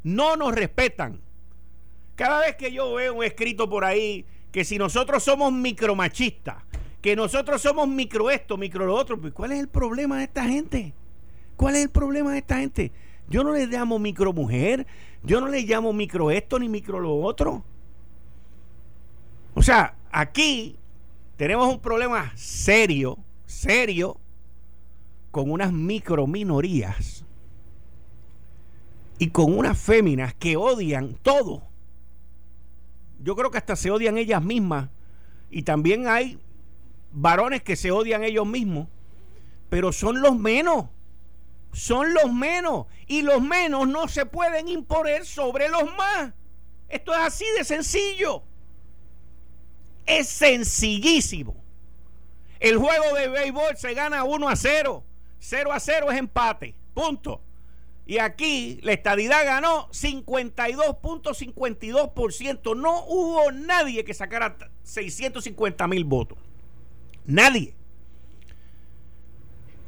No 0.03 0.35
nos 0.35 0.53
respetan. 0.53 1.21
Cada 2.15 2.41
vez 2.41 2.55
que 2.57 2.71
yo 2.71 2.93
veo 2.93 3.13
un 3.13 3.23
escrito 3.23 3.69
por 3.69 3.85
ahí 3.85 4.25
que 4.51 4.65
si 4.65 4.77
nosotros 4.77 5.23
somos 5.23 5.51
micromachistas, 5.53 6.57
que 7.01 7.15
nosotros 7.15 7.61
somos 7.61 7.87
micro 7.87 8.29
esto, 8.29 8.55
micro 8.57 8.85
lo 8.85 8.95
otro, 8.95 9.19
pues 9.19 9.33
¿cuál 9.33 9.51
es 9.51 9.59
el 9.59 9.67
problema 9.67 10.17
de 10.17 10.23
esta 10.25 10.43
gente? 10.45 10.93
¿Cuál 11.55 11.75
es 11.75 11.83
el 11.83 11.89
problema 11.89 12.33
de 12.33 12.39
esta 12.39 12.57
gente? 12.57 12.91
Yo 13.29 13.43
no 13.43 13.51
le 13.51 13.67
llamo 13.67 13.99
micro 13.99 14.31
mujer, 14.31 14.85
yo 15.23 15.39
no 15.39 15.47
le 15.47 15.61
llamo 15.61 15.93
micro 15.93 16.31
esto 16.31 16.59
ni 16.59 16.67
micro 16.67 16.99
lo 16.99 17.15
otro. 17.21 17.63
O 19.53 19.61
sea, 19.61 19.95
aquí 20.11 20.77
tenemos 21.37 21.67
un 21.71 21.79
problema 21.79 22.31
serio, 22.35 23.17
serio, 23.45 24.17
con 25.31 25.49
unas 25.49 25.71
micro 25.71 26.27
minorías 26.27 27.25
y 29.17 29.29
con 29.29 29.57
unas 29.57 29.77
féminas 29.79 30.33
que 30.33 30.57
odian 30.57 31.15
todo. 31.21 31.63
Yo 33.21 33.35
creo 33.35 33.49
que 33.49 33.57
hasta 33.57 33.75
se 33.75 33.89
odian 33.89 34.17
ellas 34.17 34.43
mismas 34.43 34.89
y 35.49 35.63
también 35.63 36.07
hay 36.07 36.39
varones 37.13 37.63
que 37.63 37.75
se 37.75 37.91
odian 37.91 38.23
ellos 38.23 38.45
mismos, 38.45 38.89
pero 39.69 39.93
son 39.93 40.21
los 40.21 40.37
menos 40.37 40.87
son 41.73 42.13
los 42.13 42.31
menos 42.31 42.85
y 43.07 43.23
los 43.23 43.41
menos 43.41 43.85
no 43.87 44.07
se 44.07 44.25
pueden 44.25 44.69
imponer 44.69 45.25
sobre 45.25 45.67
los 45.69 45.83
más. 45.95 46.33
Esto 46.87 47.11
es 47.13 47.19
así 47.19 47.45
de 47.57 47.63
sencillo. 47.63 48.43
Es 50.05 50.29
sencillísimo. 50.29 51.55
El 52.59 52.77
juego 52.77 53.15
de 53.15 53.27
béisbol 53.27 53.75
se 53.75 53.93
gana 53.93 54.23
1 54.23 54.47
a 54.47 54.55
0. 54.55 55.03
0 55.39 55.73
a 55.73 55.79
0 55.79 56.11
es 56.11 56.17
empate. 56.17 56.75
Punto. 56.93 57.41
Y 58.05 58.19
aquí 58.19 58.79
la 58.83 58.91
estadidad 58.93 59.43
ganó 59.45 59.89
52.52%. 59.89 62.75
No 62.75 63.05
hubo 63.05 63.51
nadie 63.51 64.03
que 64.03 64.13
sacara 64.13 64.57
650 64.83 65.87
mil 65.87 66.03
votos. 66.03 66.37
Nadie. 67.25 67.73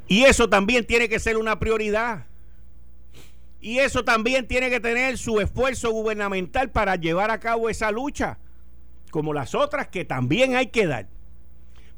Y 0.08 0.24
eso 0.24 0.50
también 0.50 0.86
tiene 0.86 1.10
que 1.10 1.20
ser 1.20 1.38
una 1.38 1.60
prioridad. 1.60 2.26
Y 3.60 3.80
eso 3.80 4.04
también 4.06 4.48
tiene 4.48 4.70
que 4.70 4.80
tener 4.80 5.18
su 5.18 5.40
esfuerzo 5.40 5.92
gubernamental 5.92 6.70
para 6.70 6.96
llevar 6.96 7.32
a 7.32 7.40
cabo 7.40 7.70
esa 7.70 7.90
lucha, 7.90 8.38
como 9.10 9.34
las 9.34 9.56
otras 9.56 9.88
que 9.88 10.06
también 10.06 10.56
hay 10.56 10.68
que 10.68 10.86
dar. 10.86 11.08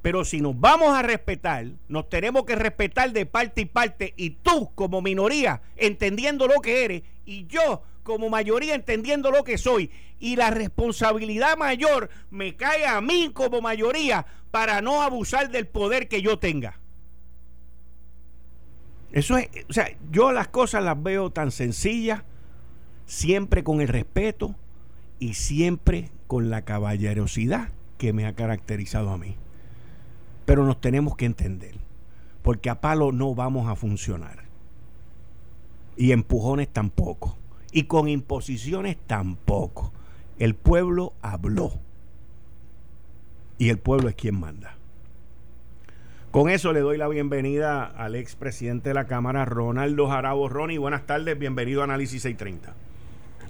Pero 0.02 0.24
si 0.24 0.40
nos 0.40 0.58
vamos 0.58 0.96
a 0.96 1.02
respetar, 1.02 1.66
nos 1.90 2.08
tenemos 2.08 2.46
que 2.46 2.56
respetar 2.56 3.12
de 3.12 3.26
parte 3.26 3.62
y 3.62 3.66
parte, 3.66 4.14
y 4.16 4.30
tú 4.30 4.72
como 4.76 5.02
minoría, 5.02 5.62
entendiendo 5.76 6.48
lo 6.48 6.62
que 6.62 6.86
eres, 6.86 7.04
y 7.26 7.46
yo 7.48 7.84
como 8.04 8.30
mayoría, 8.30 8.74
entendiendo 8.74 9.32
lo 9.32 9.44
que 9.44 9.58
soy, 9.58 9.92
y 10.22 10.38
la 10.38 10.50
responsabilidad 10.50 11.58
mayor 11.58 12.10
me 12.32 12.56
cae 12.56 12.86
a 12.86 13.02
mí 13.02 13.32
como 13.34 13.60
mayoría 13.60 14.26
para 14.52 14.82
no 14.82 15.02
abusar 15.02 15.50
del 15.52 15.68
poder 15.68 16.08
que 16.08 16.22
yo 16.22 16.40
tenga. 16.40 16.80
Eso 19.12 19.38
es, 19.38 19.50
o 19.70 19.74
sea, 19.74 19.90
yo 20.12 20.32
las 20.32 20.48
cosas 20.50 20.84
las 20.84 21.02
veo 21.02 21.30
tan 21.30 21.52
sencillas, 21.52 22.24
siempre 23.06 23.64
con 23.64 23.82
el 23.82 23.88
respeto 23.88 24.56
y 25.20 25.34
siempre 25.34 26.12
con 26.28 26.50
la 26.50 26.64
caballerosidad 26.64 27.70
que 27.98 28.14
me 28.14 28.26
ha 28.26 28.34
caracterizado 28.34 29.10
a 29.12 29.18
mí. 29.18 29.36
Pero 30.46 30.66
nos 30.66 30.80
tenemos 30.80 31.16
que 31.16 31.26
entender, 31.26 31.76
porque 32.42 32.70
a 32.70 32.82
palo 32.82 33.12
no 33.12 33.34
vamos 33.34 33.68
a 33.68 33.76
funcionar. 33.76 34.44
Y 35.96 36.12
empujones 36.12 36.70
tampoco. 36.70 37.38
Y 37.72 37.84
con 37.84 38.08
imposiciones 38.08 38.98
tampoco. 39.08 39.92
El 40.38 40.56
pueblo 40.56 41.14
habló. 41.22 41.74
Y 43.58 43.70
el 43.70 43.80
pueblo 43.80 44.08
es 44.08 44.16
quien 44.16 44.40
manda. 44.40 44.77
Con 46.38 46.52
eso 46.52 46.72
le 46.72 46.82
doy 46.82 47.00
la 47.00 47.08
bienvenida 47.08 47.84
al 47.84 48.14
expresidente 48.14 48.90
de 48.90 48.94
la 48.94 49.08
Cámara, 49.08 49.44
Ronaldo 49.44 50.08
Jarabo. 50.08 50.48
Ronnie, 50.48 50.78
buenas 50.78 51.08
tardes, 51.08 51.40
bienvenido 51.40 51.82
a 51.82 51.86
Análisis 51.86 52.22
630. 52.22 52.76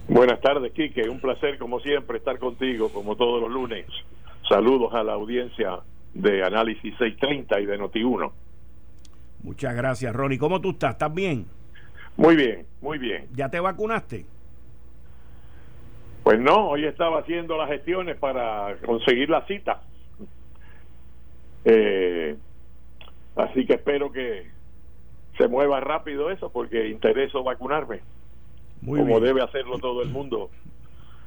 Buenas 0.08 0.39
tardes, 0.39 0.71
Quique. 0.71 1.10
Un 1.10 1.19
placer, 1.19 1.58
como 1.58 1.82
siempre, 1.82 2.17
estar 2.17 2.39
contigo, 2.39 2.88
como 2.93 3.17
todos 3.17 3.41
los 3.41 3.52
lunes. 3.52 3.88
Saludos 4.47 4.93
a 4.93 5.04
la 5.04 5.15
audiencia 5.15 5.80
de 6.13 6.45
Análisis 6.45 6.95
630 6.97 7.60
y 7.60 7.65
de 7.65 7.78
Noti1. 7.78 8.32
Muchas 9.43 9.76
gracias, 9.76 10.15
Ronnie. 10.15 10.38
¿Cómo 10.38 10.62
tú 10.62 10.69
estás? 10.69 10.91
¿Estás 10.91 11.13
bien? 11.13 11.45
Muy 12.15 12.38
bien, 12.38 12.65
muy 12.80 13.00
bien. 13.00 13.28
¿Ya 13.36 13.50
te 13.50 13.60
vacunaste? 13.60 14.23
Pues 16.23 16.39
no, 16.39 16.69
hoy 16.69 16.86
estaba 16.86 17.19
haciendo 17.19 17.58
las 17.58 17.67
gestiones 17.67 18.15
para 18.15 18.78
conseguir 18.86 19.30
la 19.30 19.45
cita. 19.45 19.82
Eh, 21.65 22.38
Así 23.38 23.65
que 23.65 23.73
espero 23.76 24.12
que 24.12 24.47
se 25.38 25.47
mueva 25.47 25.80
rápido 25.80 26.32
eso 26.32 26.52
porque 26.52 26.89
intereso 26.89 27.43
vacunarme. 27.43 28.02
como 28.86 29.19
debe 29.19 29.41
hacerlo 29.41 29.78
todo 29.78 30.02
el 30.02 30.10
mundo 30.10 30.50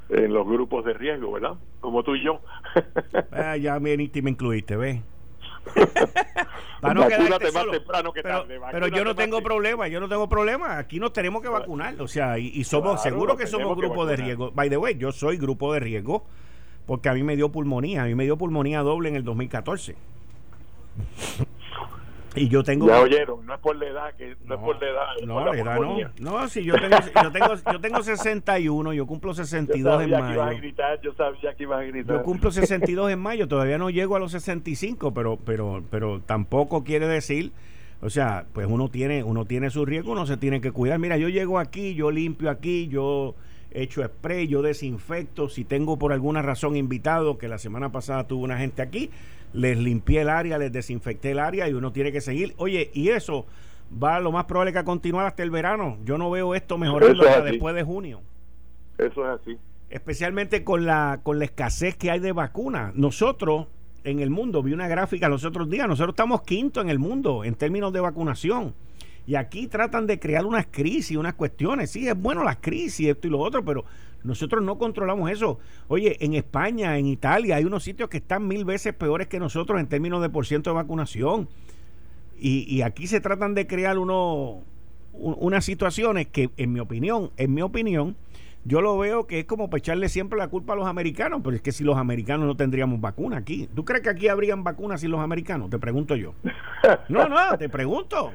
en 0.09 0.33
los 0.33 0.47
grupos 0.47 0.85
de 0.85 0.93
riesgo, 0.95 1.33
¿verdad? 1.33 1.55
Como 1.81 2.03
tú 2.03 2.17
y 2.17 2.25
yo. 2.25 2.41
ah, 3.33 3.57
ya 3.57 3.79
me, 3.79 3.97
me 3.97 4.31
incluiste, 4.31 4.77
¿ves? 4.77 5.01
Para 6.81 6.95
no 6.95 7.07
quedarte 7.07 7.53
más 7.53 7.71
temprano 7.71 8.13
que 8.13 8.23
pero, 8.23 8.41
tarde. 8.41 8.61
Pero 8.73 8.89
yo 8.89 9.05
no 9.05 9.15
tengo 9.15 9.43
problema, 9.43 9.87
yo 9.89 10.01
no 10.01 10.09
tengo 10.09 10.29
problema. 10.29 10.79
Aquí 10.79 10.99
nos 10.99 11.13
tenemos 11.13 11.43
que 11.43 11.49
vacunar. 11.49 12.01
O 12.01 12.09
sea, 12.09 12.39
y, 12.39 12.65
somos 12.65 13.03
seguros 13.03 13.37
que 13.37 13.47
somos 13.47 13.77
grupo 13.77 14.07
de 14.07 14.17
riesgo. 14.17 14.51
By 14.51 14.69
the 14.71 14.79
way, 14.79 14.97
yo 14.97 15.13
soy 15.13 15.37
grupo 15.37 15.73
de 15.75 15.81
riesgo 15.81 16.25
porque 16.87 17.09
a 17.09 17.15
mí 17.15 17.23
me 17.23 17.37
dio 17.37 17.51
pulmonía. 17.51 18.03
A 18.03 18.07
mí 18.07 18.15
me 18.15 18.25
dio 18.25 18.37
pulmonía 18.37 18.81
doble 18.81 19.11
en 19.11 19.17
el 19.17 19.25
2014. 19.25 19.95
Y 22.35 22.49
yo 22.49 22.63
tengo. 22.63 22.87
Ya 22.87 23.01
oyeron, 23.01 23.45
no 23.45 23.55
es 23.55 23.61
por 23.61 23.77
la 23.77 23.87
edad, 23.87 24.15
que 24.15 24.37
no, 24.45 24.55
es 24.55 24.61
por 24.61 24.81
la 24.81 24.89
edad. 24.89 25.07
No, 25.27 25.45
la 25.45 25.59
edad 25.59 25.81
no. 25.81 25.99
No, 26.21 26.49
si 26.49 26.63
yo 26.63 26.75
tengo, 26.75 26.97
yo 27.23 27.33
tengo, 27.33 27.55
yo 27.73 27.81
tengo 27.81 28.03
61, 28.03 28.93
yo 28.93 29.07
cumplo 29.07 29.35
62 29.35 30.03
en 30.03 30.11
mayo. 30.11 30.43
a 30.43 30.53
gritar, 30.53 31.01
yo 31.01 31.13
sabía 31.15 31.55
que 31.55 31.65
ibas 31.65 31.81
a 31.81 31.85
gritar. 31.85 32.17
Yo 32.17 32.23
cumplo 32.23 32.51
62 32.53 33.11
en 33.11 33.19
mayo, 33.19 33.49
todavía 33.49 33.79
no 33.79 33.91
llego 33.91 34.17
a 34.17 34.21
los 34.21 34.33
65, 34.33 35.13
pero, 35.13 35.39
pero, 35.45 35.83
pero 35.91 36.21
tampoco 36.21 36.85
quiere 36.85 37.09
decir. 37.09 37.53
O 38.03 38.09
sea, 38.09 38.47
pues 38.55 38.67
uno 38.67 38.89
tiene, 38.89 39.23
uno 39.23 39.45
tiene 39.45 39.69
su 39.69 39.85
riesgo, 39.85 40.13
uno 40.13 40.25
se 40.25 40.39
tiene 40.39 40.61
que 40.61 40.73
cuidar. 40.73 40.99
Mira, 40.99 41.19
yo 41.19 41.29
llego 41.29 41.59
aquí, 41.59 41.95
yo 41.95 42.11
limpio 42.11 42.49
aquí, 42.49 42.89
yo 42.89 43.35
echo 43.73 44.03
spray, 44.03 44.49
yo 44.49 44.63
desinfecto. 44.63 45.49
Si 45.49 45.65
tengo 45.65 45.99
por 45.99 46.13
alguna 46.13 46.43
razón 46.43 46.77
invitado, 46.77 47.37
que 47.37 47.49
la 47.49 47.59
semana 47.59 47.93
pasada 47.93 48.27
tuvo 48.27 48.45
una 48.45 48.59
gente 48.59 48.81
aquí, 48.83 49.11
les 49.53 49.79
limpié 49.79 50.23
el 50.23 50.29
área, 50.29 50.59
les 50.59 50.73
desinfecté 50.73 51.33
el 51.33 51.39
área 51.39 51.69
y 51.69 51.75
uno 51.75 51.93
tiene 51.93 52.13
que 52.13 52.21
seguir. 52.21 52.55
Oye, 52.57 52.91
y 52.95 53.09
eso 53.09 53.47
va 54.03 54.21
lo 54.21 54.33
más 54.33 54.45
probable 54.45 54.73
que 54.73 54.79
a 54.79 54.85
continuar 54.85 55.27
hasta 55.27 55.43
el 55.43 55.51
verano. 55.51 55.99
Yo 56.05 56.19
no 56.19 56.31
veo 56.31 56.55
esto 56.55 56.79
mejorando 56.79 57.29
hasta 57.29 57.43
después 57.43 57.75
de 57.75 57.83
junio. 57.83 58.21
Eso 58.99 59.25
es 59.25 59.41
así. 59.41 59.59
Especialmente 59.89 60.63
con 60.63 60.87
la, 60.87 61.21
con 61.23 61.39
la 61.39 61.47
escasez 61.47 61.97
que 61.97 62.11
hay 62.11 62.21
de 62.21 62.33
vacunas. 62.33 62.95
Nosotros 62.95 63.67
en 64.05 64.21
el 64.21 64.31
mundo, 64.31 64.63
vi 64.63 64.73
una 64.73 64.89
gráfica 64.89 65.29
los 65.29 65.45
otros 65.45 65.69
días, 65.69 65.87
nosotros 65.87 66.15
estamos 66.15 66.43
quinto 66.43 66.81
en 66.81 66.89
el 66.89 66.99
mundo 66.99 67.45
en 67.45 67.55
términos 67.55 67.93
de 67.93 68.01
vacunación. 68.01 68.75
Y 69.27 69.35
aquí 69.35 69.67
tratan 69.67 70.07
de 70.07 70.19
crear 70.19 70.45
unas 70.45 70.67
crisis, 70.71 71.17
unas 71.17 71.35
cuestiones. 71.35 71.91
Sí, 71.91 72.09
es 72.09 72.21
bueno 72.21 72.43
las 72.43 72.57
crisis, 72.57 73.09
esto 73.09 73.27
y 73.27 73.31
lo 73.31 73.39
otro, 73.39 73.65
pero 73.65 73.85
nosotros 74.25 74.63
no 74.63 74.79
controlamos 74.79 75.31
eso. 75.31 75.59
Oye, 75.89 76.17
en 76.25 76.35
España, 76.35 76.99
en 76.99 77.07
Italia, 77.07 77.57
hay 77.57 77.65
unos 77.65 77.85
sitios 77.85 78.09
que 78.09 78.19
están 78.19 78.47
mil 78.47 78.65
veces 78.65 78.93
peores 78.95 79.29
que 79.29 79.39
nosotros 79.39 79.81
en 79.81 79.87
términos 79.87 80.21
de 80.23 80.29
por 80.29 80.47
ciento 80.47 80.71
de 80.71 80.75
vacunación. 80.75 81.49
Y, 82.43 82.81
aquí 82.81 83.07
se 83.07 83.21
tratan 83.21 83.55
de 83.55 83.67
crear 83.67 83.99
uno, 83.99 84.63
unas 85.13 85.63
situaciones 85.63 86.27
que, 86.27 86.49
en 86.57 86.73
mi 86.73 86.81
opinión, 86.81 87.31
en 87.37 87.53
mi 87.53 87.61
opinión, 87.61 88.17
yo 88.65 88.81
lo 88.81 88.97
veo 88.97 89.27
que 89.27 89.41
es 89.41 89.45
como 89.45 89.69
para 89.69 89.79
echarle 89.79 90.09
siempre 90.09 90.39
la 90.39 90.49
culpa 90.49 90.73
a 90.73 90.77
los 90.77 90.87
americanos, 90.87 91.43
pero 91.45 91.55
es 91.55 91.61
que 91.61 91.71
si 91.71 91.85
los 91.85 91.99
americanos 91.99 92.47
no 92.47 92.57
tendríamos 92.57 92.99
vacuna 92.99 93.37
aquí. 93.37 93.69
¿Tú 93.75 93.85
crees 93.85 94.03
que 94.03 94.09
aquí 94.09 94.29
habrían 94.29 94.65
vacunas 94.65 95.03
sin 95.03 95.11
los 95.11 95.21
americanos? 95.21 95.69
Te 95.69 95.79
pregunto 95.79 96.17
yo. 96.17 96.35
No, 97.11 97.29
no, 97.29 97.59
te 97.59 97.69
pregunto. 97.69 98.33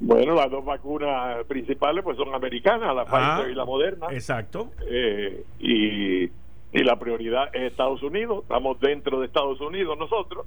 Bueno, 0.00 0.34
las 0.34 0.50
dos 0.50 0.64
vacunas 0.64 1.44
principales 1.46 2.04
pues 2.04 2.16
son 2.16 2.34
americanas, 2.34 2.94
la 2.94 3.04
Pfizer 3.04 3.50
y 3.50 3.54
la 3.54 3.64
Moderna. 3.64 4.06
Exacto. 4.10 4.70
Eh, 4.88 5.44
y, 5.58 6.24
y 6.24 6.84
la 6.84 6.98
prioridad 6.98 7.54
es 7.54 7.72
Estados 7.72 8.02
Unidos. 8.02 8.42
Estamos 8.42 8.80
dentro 8.80 9.20
de 9.20 9.26
Estados 9.26 9.60
Unidos 9.60 9.96
nosotros 9.98 10.46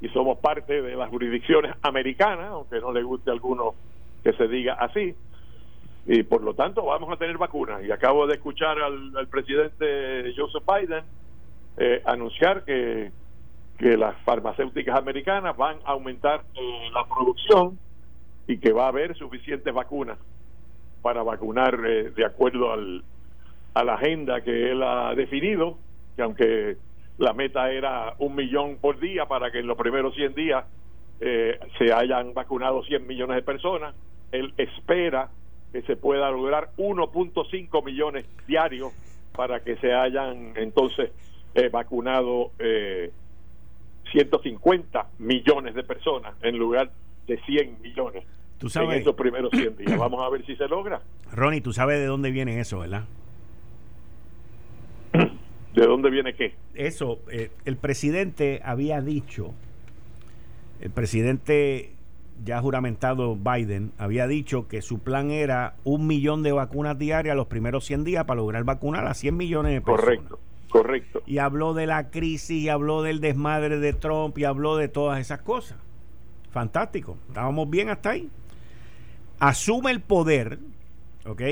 y 0.00 0.08
somos 0.08 0.38
parte 0.38 0.80
de 0.80 0.96
las 0.96 1.08
jurisdicciones 1.10 1.74
americanas, 1.82 2.50
aunque 2.50 2.80
no 2.80 2.92
le 2.92 3.02
guste 3.02 3.30
a 3.30 3.32
alguno 3.32 3.74
que 4.22 4.32
se 4.32 4.46
diga 4.48 4.74
así. 4.74 5.14
Y 6.06 6.22
por 6.22 6.42
lo 6.42 6.54
tanto 6.54 6.84
vamos 6.84 7.12
a 7.12 7.16
tener 7.16 7.36
vacunas. 7.36 7.84
Y 7.84 7.90
acabo 7.90 8.26
de 8.26 8.34
escuchar 8.34 8.78
al, 8.80 9.28
presidente 9.28 10.32
Joseph 10.36 10.64
Biden 10.66 11.04
eh, 11.76 12.02
anunciar 12.06 12.64
que, 12.64 13.10
que 13.78 13.96
las 13.96 14.16
farmacéuticas 14.22 14.96
americanas 14.96 15.56
van 15.56 15.78
a 15.84 15.92
aumentar 15.92 16.44
eh, 16.54 16.90
la 16.92 17.04
producción 17.04 17.78
y 18.48 18.58
que 18.58 18.72
va 18.72 18.86
a 18.86 18.88
haber 18.88 19.14
suficientes 19.14 19.72
vacunas 19.72 20.18
para 21.02 21.22
vacunar 21.22 21.78
eh, 21.86 22.10
de 22.10 22.24
acuerdo 22.24 22.72
al, 22.72 23.04
a 23.74 23.84
la 23.84 23.94
agenda 23.94 24.40
que 24.40 24.72
él 24.72 24.82
ha 24.82 25.14
definido, 25.14 25.78
que 26.16 26.22
aunque 26.22 26.76
la 27.18 27.34
meta 27.34 27.70
era 27.70 28.14
un 28.18 28.34
millón 28.34 28.78
por 28.78 28.98
día 28.98 29.26
para 29.26 29.52
que 29.52 29.58
en 29.58 29.66
los 29.66 29.76
primeros 29.76 30.14
100 30.14 30.34
días 30.34 30.64
eh, 31.20 31.60
se 31.76 31.92
hayan 31.92 32.32
vacunado 32.32 32.82
100 32.82 33.06
millones 33.06 33.36
de 33.36 33.42
personas, 33.42 33.94
él 34.32 34.54
espera 34.56 35.28
que 35.70 35.82
se 35.82 35.96
pueda 35.96 36.30
lograr 36.30 36.70
1.5 36.78 37.84
millones 37.84 38.24
diarios 38.46 38.92
para 39.36 39.60
que 39.60 39.76
se 39.76 39.92
hayan 39.92 40.54
entonces 40.56 41.10
eh, 41.54 41.68
vacunado 41.68 42.52
150 44.10 45.06
millones 45.18 45.74
de 45.74 45.82
personas 45.82 46.34
en 46.42 46.56
lugar 46.56 46.90
de 47.28 47.38
100 47.42 47.80
millones 47.80 48.24
¿Tú 48.58 48.68
sabes? 48.68 48.90
en 48.90 48.98
estos 48.98 49.14
primeros 49.14 49.52
100 49.52 49.76
días. 49.76 49.98
Vamos 49.98 50.20
a 50.24 50.28
ver 50.28 50.44
si 50.44 50.56
se 50.56 50.66
logra. 50.66 51.00
Ronnie, 51.32 51.60
tú 51.60 51.72
sabes 51.72 52.00
de 52.00 52.06
dónde 52.06 52.32
viene 52.32 52.58
eso, 52.58 52.80
¿verdad? 52.80 53.04
¿De 55.74 55.86
dónde 55.86 56.10
viene 56.10 56.34
qué? 56.34 56.54
Eso, 56.74 57.20
eh, 57.30 57.50
el 57.64 57.76
presidente 57.76 58.60
había 58.64 59.00
dicho, 59.00 59.54
el 60.80 60.90
presidente 60.90 61.92
ya 62.44 62.60
juramentado 62.60 63.36
Biden 63.36 63.92
había 63.98 64.26
dicho 64.26 64.68
que 64.68 64.80
su 64.82 65.00
plan 65.00 65.30
era 65.30 65.74
un 65.84 66.06
millón 66.06 66.42
de 66.42 66.52
vacunas 66.52 66.98
diarias 66.98 67.36
los 67.36 67.46
primeros 67.46 67.84
100 67.84 68.04
días 68.04 68.24
para 68.24 68.38
lograr 68.38 68.64
vacunar 68.64 69.06
a 69.06 69.14
100 69.14 69.36
millones 69.36 69.72
de 69.72 69.80
personas. 69.80 70.04
Correcto, 70.04 70.38
correcto. 70.68 71.22
Y 71.26 71.38
habló 71.38 71.74
de 71.74 71.86
la 71.86 72.10
crisis, 72.10 72.62
y 72.62 72.68
habló 72.68 73.02
del 73.02 73.20
desmadre 73.20 73.78
de 73.78 73.92
Trump, 73.92 74.36
y 74.38 74.44
habló 74.44 74.76
de 74.76 74.88
todas 74.88 75.20
esas 75.20 75.40
cosas. 75.42 75.78
Fantástico, 76.50 77.16
estábamos 77.28 77.68
bien 77.68 77.90
hasta 77.90 78.10
ahí 78.10 78.28
asume 79.38 79.90
el 79.90 80.00
poder, 80.00 80.58
¿ok? 81.26 81.42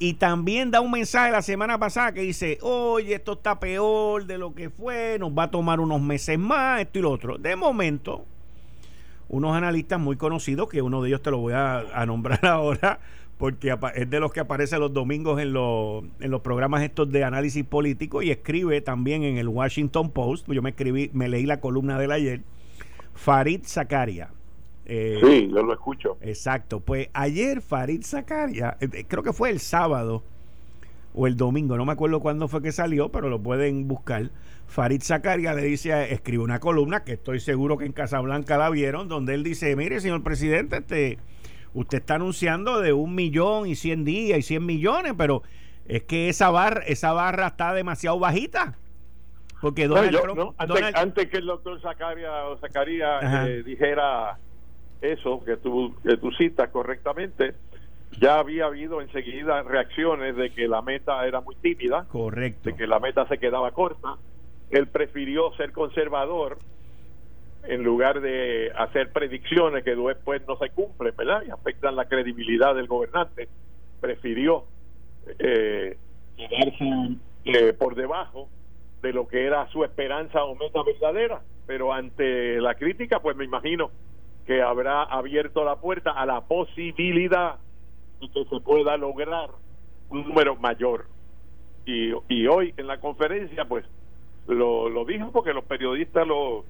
Y 0.00 0.14
también 0.14 0.70
da 0.70 0.80
un 0.80 0.92
mensaje 0.92 1.32
la 1.32 1.42
semana 1.42 1.78
pasada 1.78 2.12
que 2.12 2.20
dice, 2.20 2.58
oye, 2.62 3.14
esto 3.14 3.32
está 3.32 3.58
peor 3.58 4.26
de 4.26 4.38
lo 4.38 4.54
que 4.54 4.70
fue, 4.70 5.16
nos 5.18 5.30
va 5.32 5.44
a 5.44 5.50
tomar 5.50 5.80
unos 5.80 6.00
meses 6.00 6.38
más, 6.38 6.80
esto 6.80 7.00
y 7.00 7.02
lo 7.02 7.10
otro. 7.10 7.36
De 7.36 7.56
momento, 7.56 8.24
unos 9.28 9.56
analistas 9.56 9.98
muy 9.98 10.16
conocidos, 10.16 10.68
que 10.68 10.82
uno 10.82 11.02
de 11.02 11.08
ellos 11.08 11.22
te 11.22 11.32
lo 11.32 11.38
voy 11.38 11.54
a, 11.54 12.04
nombrar 12.06 12.46
ahora, 12.46 13.00
porque 13.38 13.76
es 13.94 14.08
de 14.08 14.20
los 14.20 14.32
que 14.32 14.40
aparece 14.40 14.78
los 14.78 14.92
domingos 14.92 15.40
en, 15.40 15.52
los, 15.52 16.04
en 16.20 16.30
los 16.30 16.42
programas 16.42 16.82
estos 16.82 17.10
de 17.10 17.24
análisis 17.24 17.64
político 17.64 18.22
y 18.22 18.30
escribe 18.30 18.80
también 18.80 19.24
en 19.24 19.36
el 19.36 19.48
Washington 19.48 20.10
Post, 20.10 20.48
yo 20.48 20.62
me 20.62 20.70
escribí, 20.70 21.10
me 21.12 21.28
leí 21.28 21.44
la 21.44 21.60
columna 21.60 21.98
del 21.98 22.12
ayer, 22.12 22.42
Farid 23.18 23.62
Zakaria 23.64 24.30
eh, 24.88 25.18
sí, 25.22 25.50
yo 25.52 25.62
lo 25.62 25.74
escucho. 25.74 26.16
Exacto. 26.22 26.80
Pues 26.80 27.08
ayer 27.12 27.60
Farid 27.60 28.02
Zakaria, 28.02 28.78
eh, 28.80 28.88
eh, 28.90 29.04
creo 29.06 29.22
que 29.22 29.34
fue 29.34 29.50
el 29.50 29.60
sábado 29.60 30.22
o 31.14 31.26
el 31.26 31.36
domingo, 31.36 31.76
no 31.76 31.84
me 31.84 31.92
acuerdo 31.92 32.20
cuándo 32.20 32.48
fue 32.48 32.62
que 32.62 32.72
salió, 32.72 33.10
pero 33.10 33.28
lo 33.28 33.38
pueden 33.40 33.86
buscar. 33.86 34.30
Farid 34.66 35.02
Zakaria 35.02 35.52
le 35.52 35.62
dice, 35.62 36.12
escribe 36.12 36.42
una 36.42 36.58
columna 36.58 37.04
que 37.04 37.14
estoy 37.14 37.40
seguro 37.40 37.76
que 37.76 37.84
en 37.84 37.92
Casablanca 37.92 38.56
la 38.56 38.70
vieron, 38.70 39.08
donde 39.08 39.34
él 39.34 39.42
dice, 39.42 39.76
mire, 39.76 40.00
señor 40.00 40.22
presidente, 40.22 40.78
este, 40.78 41.18
usted 41.74 41.98
está 41.98 42.14
anunciando 42.14 42.80
de 42.80 42.94
un 42.94 43.14
millón 43.14 43.66
y 43.66 43.74
cien 43.74 44.04
días 44.04 44.38
y 44.38 44.42
cien 44.42 44.64
millones, 44.64 45.12
pero 45.18 45.42
es 45.86 46.02
que 46.04 46.30
esa 46.30 46.50
barra, 46.50 46.82
esa 46.86 47.12
barra 47.12 47.48
está 47.48 47.74
demasiado 47.74 48.18
bajita. 48.18 48.78
Porque 49.60 49.88
antes, 50.94 51.28
que 51.28 51.38
el 51.38 51.46
doctor 51.46 51.80
Zakaria, 51.80 52.30
Zakaria 52.60 53.44
dijera 53.64 54.38
eso 55.00 55.42
que 55.44 55.56
tú, 55.56 55.94
que 56.02 56.16
tú 56.16 56.30
citas 56.32 56.70
correctamente, 56.70 57.54
ya 58.20 58.38
había 58.38 58.66
habido 58.66 59.00
enseguida 59.00 59.62
reacciones 59.62 60.36
de 60.36 60.50
que 60.50 60.66
la 60.68 60.82
meta 60.82 61.26
era 61.26 61.40
muy 61.40 61.56
tímida, 61.56 62.06
correcto, 62.08 62.70
de 62.70 62.76
que 62.76 62.86
la 62.86 62.98
meta 63.00 63.26
se 63.28 63.38
quedaba 63.38 63.70
corta. 63.72 64.16
Él 64.70 64.86
prefirió 64.86 65.52
ser 65.56 65.72
conservador 65.72 66.58
en 67.64 67.82
lugar 67.82 68.20
de 68.20 68.72
hacer 68.76 69.12
predicciones 69.12 69.84
que 69.84 69.94
después 69.94 70.42
no 70.46 70.56
se 70.56 70.70
cumplen, 70.70 71.14
¿verdad? 71.16 71.42
Y 71.46 71.50
afectan 71.50 71.96
la 71.96 72.06
credibilidad 72.06 72.74
del 72.74 72.86
gobernante. 72.86 73.48
Prefirió 74.00 74.64
eh, 75.38 75.96
quedarse 76.36 77.16
eh, 77.44 77.72
por 77.72 77.94
debajo 77.94 78.48
de 79.02 79.12
lo 79.12 79.28
que 79.28 79.44
era 79.46 79.68
su 79.68 79.84
esperanza 79.84 80.44
o 80.44 80.54
meta 80.54 80.82
verdadera, 80.82 81.42
pero 81.66 81.92
ante 81.92 82.60
la 82.60 82.74
crítica, 82.74 83.20
pues 83.20 83.36
me 83.36 83.44
imagino 83.44 83.90
que 84.46 84.62
habrá 84.62 85.02
abierto 85.02 85.64
la 85.64 85.76
puerta 85.76 86.12
a 86.12 86.26
la 86.26 86.40
posibilidad 86.42 87.56
de 88.20 88.28
que 88.30 88.44
se 88.44 88.60
pueda 88.60 88.96
lograr 88.96 89.50
un 90.08 90.26
número 90.26 90.56
mayor. 90.56 91.06
Y, 91.84 92.12
y 92.28 92.46
hoy 92.46 92.74
en 92.76 92.86
la 92.86 92.98
conferencia, 92.98 93.64
pues 93.66 93.84
lo, 94.46 94.88
lo 94.88 95.04
dijo 95.04 95.30
porque 95.32 95.52
los 95.52 95.64
periodistas 95.64 96.26
lo, 96.26 96.64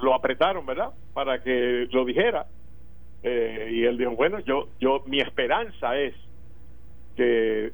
lo 0.00 0.14
apretaron, 0.14 0.64
¿verdad? 0.66 0.90
Para 1.12 1.42
que 1.42 1.86
lo 1.90 2.04
dijera. 2.04 2.46
Eh, 3.22 3.70
y 3.72 3.84
él 3.84 3.98
dijo, 3.98 4.12
bueno, 4.12 4.40
yo, 4.40 4.68
yo, 4.80 5.02
mi 5.06 5.20
esperanza 5.20 5.98
es 5.98 6.14
que 7.16 7.72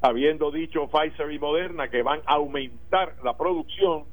habiendo 0.00 0.50
dicho 0.50 0.88
Pfizer 0.88 1.30
y 1.32 1.38
Moderna 1.38 1.88
que 1.88 2.02
van 2.02 2.20
a 2.26 2.34
aumentar 2.34 3.14
la 3.24 3.36
producción 3.36 4.04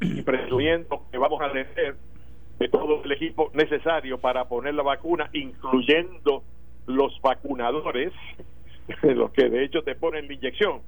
y 0.00 0.22
presumiendo 0.22 1.02
que 1.10 1.18
vamos 1.18 1.40
a 1.42 1.50
tener 1.50 1.96
de 2.58 2.68
todo 2.68 3.02
el 3.04 3.12
equipo 3.12 3.50
necesario 3.54 4.18
para 4.18 4.44
poner 4.46 4.74
la 4.74 4.82
vacuna, 4.82 5.28
incluyendo 5.32 6.44
los 6.86 7.20
vacunadores, 7.20 8.12
los 9.02 9.32
que 9.32 9.48
de 9.48 9.64
hecho 9.64 9.82
te 9.82 9.94
ponen 9.94 10.28
la 10.28 10.34
inyección, 10.34 10.80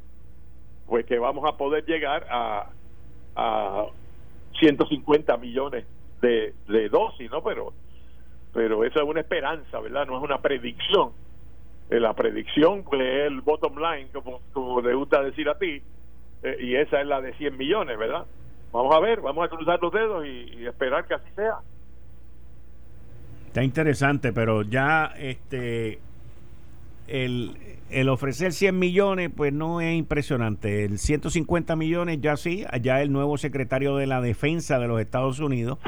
pues 0.87 1.05
que 1.07 1.19
vamos 1.19 1.45
a 1.49 1.57
poder 1.57 1.85
llegar 1.85 2.27
a, 2.31 2.71
a 3.35 3.87
150 4.61 5.37
millones 5.39 5.87
de, 6.21 6.55
de 6.69 6.89
dosis, 6.89 7.31
¿no? 7.31 7.43
Pero, 7.43 7.73
pero 8.53 8.85
esa 8.85 9.01
es 9.01 9.07
una 9.07 9.21
esperanza, 9.21 9.81
¿verdad? 9.81 10.07
No 10.07 10.19
es 10.19 10.23
una 10.23 10.41
predicción. 10.41 11.13
Eh, 11.91 12.01
la 12.01 12.15
predicción 12.15 12.83
pues, 12.83 13.01
es 13.01 13.27
el 13.29 13.41
bottom 13.43 13.77
line, 13.77 14.09
como, 14.13 14.41
como 14.53 14.83
te 14.83 14.93
gusta 14.95 15.23
decir 15.23 15.49
a 15.49 15.57
ti, 15.57 15.81
eh, 16.43 16.57
y 16.61 16.75
esa 16.75 17.01
es 17.01 17.07
la 17.07 17.21
de 17.21 17.33
100 17.35 17.57
millones, 17.57 17.97
¿verdad? 17.97 18.27
Vamos 18.73 18.95
a 18.95 19.01
ver, 19.01 19.21
vamos 19.21 19.45
a 19.45 19.49
cruzar 19.49 19.81
los 19.81 19.93
dedos 19.93 20.27
y, 20.27 20.67
esperar 20.67 21.07
que 21.07 21.15
así 21.15 21.29
sea. 21.35 21.59
Está 23.47 23.63
interesante, 23.63 24.33
pero 24.33 24.63
ya 24.63 25.13
este 25.17 26.01
el, 27.07 27.57
el 27.89 28.09
ofrecer 28.09 28.53
100 28.53 28.79
millones, 28.79 29.31
pues 29.35 29.53
no 29.53 29.81
es 29.81 29.97
impresionante. 29.97 30.85
El 30.85 30.99
150 30.99 31.77
millones 31.77 32.21
ya 32.21 32.37
sí, 32.37 32.65
allá 32.69 33.01
el 33.01 33.13
nuevo 33.13 33.39
secretario 33.39 33.97
de 33.97 34.07
la 34.07 34.21
Defensa 34.21 34.79
de 34.79 34.89
los 34.89 35.01
Estados 35.01 35.39
Unidos, 35.39 35.79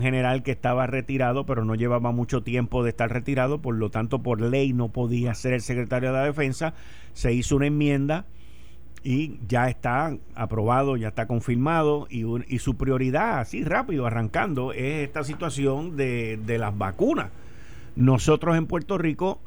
general 0.00 0.42
que 0.42 0.50
estaba 0.50 0.86
retirado, 0.86 1.46
pero 1.46 1.64
no 1.64 1.74
llevaba 1.74 2.12
mucho 2.12 2.42
tiempo 2.42 2.82
de 2.82 2.90
estar 2.90 3.12
retirado, 3.12 3.60
por 3.60 3.74
lo 3.74 3.90
tanto 3.90 4.22
por 4.22 4.40
ley 4.40 4.72
no 4.72 4.88
podía 4.88 5.34
ser 5.34 5.54
el 5.54 5.60
secretario 5.60 6.10
de 6.10 6.18
la 6.18 6.24
Defensa, 6.24 6.74
se 7.12 7.32
hizo 7.32 7.56
una 7.56 7.66
enmienda 7.66 8.26
y 9.02 9.38
ya 9.46 9.68
está 9.68 10.16
aprobado, 10.34 10.96
ya 10.96 11.08
está 11.08 11.26
confirmado 11.26 12.08
y, 12.10 12.58
su 12.58 12.76
prioridad, 12.76 13.38
así 13.38 13.64
rápido, 13.64 14.06
arrancando, 14.06 14.72
es 14.72 15.06
esta 15.06 15.24
situación 15.24 15.96
de 15.96 16.56
las 16.58 16.76
vacunas. 16.76 17.30
Nosotros 17.98 18.56
en 18.56 18.66
Puerto 18.66 18.96
Rico, 18.96 19.40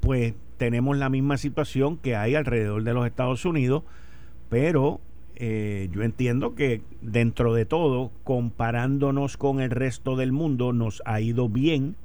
pues 0.00 0.34
tenemos 0.58 0.96
la 0.96 1.08
misma 1.08 1.38
situación 1.38 1.96
que 1.96 2.14
hay 2.14 2.36
alrededor 2.36 2.84
de 2.84 2.94
los 2.94 3.04
Estados 3.04 3.44
Unidos, 3.44 3.82
pero 4.48 5.00
eh, 5.44 5.88
yo 5.90 6.04
entiendo 6.04 6.54
que 6.54 6.82
dentro 7.00 7.52
de 7.52 7.66
todo, 7.66 8.12
comparándonos 8.22 9.36
con 9.36 9.60
el 9.60 9.70
resto 9.70 10.14
del 10.14 10.30
mundo, 10.30 10.72
nos 10.72 11.02
ha 11.04 11.20
ido 11.20 11.48
bien. 11.48 11.96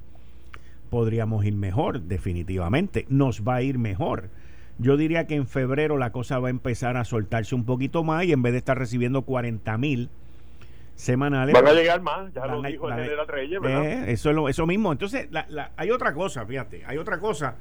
Podríamos 0.90 1.46
ir 1.46 1.54
mejor, 1.54 2.02
definitivamente. 2.02 3.06
Nos 3.10 3.48
va 3.48 3.58
a 3.58 3.62
ir 3.62 3.78
mejor. 3.78 4.32
Yo 4.80 4.98
diría 4.98 5.28
que 5.28 5.36
en 5.36 5.46
febrero 5.46 5.98
la 5.98 6.12
cosa 6.12 6.40
va 6.40 6.48
a 6.48 6.50
empezar 6.50 6.98
a 6.98 7.06
soltarse 7.06 7.54
un 7.54 7.64
poquito 7.64 8.04
más 8.04 8.26
y 8.26 8.32
en 8.32 8.42
vez 8.42 8.54
de 8.54 8.58
estar 8.58 8.76
recibiendo 8.76 9.22
40 9.22 9.78
mil 9.78 10.10
semanales. 10.96 11.54
Van 11.54 11.68
a 11.68 11.74
llegar 11.74 12.02
más, 12.02 12.34
ya 12.34 12.48
lo 12.48 12.64
dijo 12.64 12.90
el 12.90 12.96
general 12.96 13.28
Reyes, 13.28 13.62
¿verdad? 13.62 13.86
Eh, 13.86 14.14
eso, 14.14 14.48
es 14.48 14.56
eso 14.56 14.66
mismo. 14.66 14.92
Entonces, 14.92 15.30
hay 15.76 15.92
otra 15.92 16.12
cosa, 16.16 16.44
fíjate, 16.44 16.84
hay 16.88 16.98
otra 16.98 17.20
cosa 17.20 17.54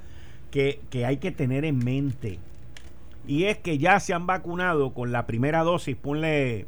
que, 0.50 0.80
hay 1.04 1.18
que 1.18 1.32
tener 1.32 1.66
en 1.66 1.78
mente. 1.84 2.38
Y 3.26 3.44
es 3.44 3.58
que 3.58 3.78
ya 3.78 3.98
se 4.00 4.14
han 4.14 4.26
vacunado 4.26 4.94
con 4.94 5.12
la 5.12 5.26
primera 5.26 5.62
dosis, 5.62 5.96
ponle 5.96 6.66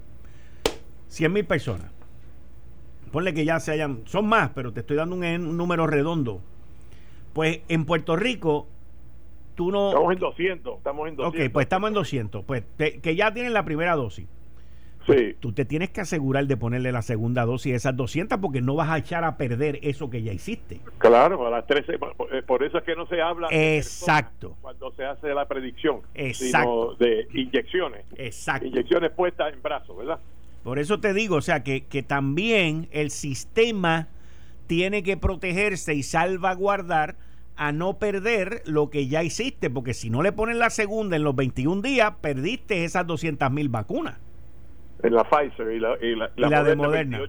100 1.08 1.32
mil 1.32 1.44
personas. 1.44 1.90
Ponle 3.12 3.32
que 3.32 3.44
ya 3.44 3.60
se 3.60 3.72
hayan, 3.72 4.02
son 4.06 4.26
más, 4.26 4.50
pero 4.54 4.72
te 4.72 4.80
estoy 4.80 4.96
dando 4.96 5.16
un, 5.16 5.56
número 5.56 5.86
redondo. 5.86 6.42
Pues 7.32 7.60
en 7.68 7.84
Puerto 7.84 8.16
Rico, 8.16 8.66
tú 9.54 9.70
no... 9.70 9.90
Estamos 9.90 10.12
en 10.12 10.18
200, 10.18 10.78
estamos 10.78 11.08
en 11.08 11.16
200. 11.16 11.46
Ok, 11.46 11.52
pues 11.52 11.64
estamos 11.64 11.88
en 11.88 11.94
200. 11.94 12.44
Pues 12.44 12.64
que 12.76 13.16
ya 13.16 13.32
tienen 13.32 13.54
la 13.54 13.64
primera 13.64 13.94
dosis. 13.94 14.26
Tú 15.40 15.52
te 15.52 15.64
tienes 15.64 15.90
que 15.90 16.00
asegurar 16.00 16.46
de 16.46 16.56
ponerle 16.56 16.92
la 16.92 17.02
segunda 17.02 17.44
dosis 17.44 17.72
a 17.72 17.76
esas 17.76 17.96
200 17.96 18.38
porque 18.38 18.60
no 18.60 18.74
vas 18.74 18.90
a 18.90 18.98
echar 18.98 19.24
a 19.24 19.36
perder 19.36 19.78
eso 19.82 20.10
que 20.10 20.22
ya 20.22 20.32
hiciste. 20.32 20.80
Claro, 20.98 21.46
a 21.46 21.50
las 21.50 21.66
13, 21.66 21.94
eh, 21.94 22.42
por 22.46 22.62
eso 22.62 22.78
es 22.78 22.84
que 22.84 22.94
no 22.94 23.06
se 23.06 23.20
habla 23.20 23.48
Exacto. 23.50 24.56
cuando 24.60 24.92
se 24.92 25.04
hace 25.04 25.32
la 25.34 25.46
predicción, 25.46 26.00
Exacto. 26.14 26.96
sino 26.98 27.06
de 27.06 27.28
inyecciones. 27.34 28.04
Exacto. 28.16 28.66
Inyecciones 28.66 29.12
puestas 29.12 29.52
en 29.52 29.62
brazos, 29.62 29.96
¿verdad? 29.96 30.18
Por 30.62 30.78
eso 30.78 31.00
te 31.00 31.14
digo, 31.14 31.36
o 31.36 31.40
sea, 31.40 31.62
que, 31.62 31.86
que 31.86 32.02
también 32.02 32.88
el 32.90 33.10
sistema 33.10 34.08
tiene 34.66 35.02
que 35.02 35.16
protegerse 35.16 35.94
y 35.94 36.02
salvaguardar 36.02 37.16
a 37.56 37.72
no 37.72 37.98
perder 37.98 38.62
lo 38.66 38.90
que 38.90 39.08
ya 39.08 39.22
hiciste, 39.22 39.70
porque 39.70 39.94
si 39.94 40.10
no 40.10 40.22
le 40.22 40.32
ponen 40.32 40.58
la 40.58 40.70
segunda 40.70 41.16
en 41.16 41.24
los 41.24 41.34
21 41.34 41.82
días, 41.82 42.12
perdiste 42.20 42.84
esas 42.84 43.06
200 43.06 43.50
mil 43.50 43.68
vacunas. 43.68 44.16
En 45.02 45.14
la 45.14 45.24
Pfizer 45.24 45.72
y 45.72 45.78
la, 45.78 45.96
y 46.00 46.16
la, 46.16 46.62
de 46.64 46.74
Moderna. 46.74 47.20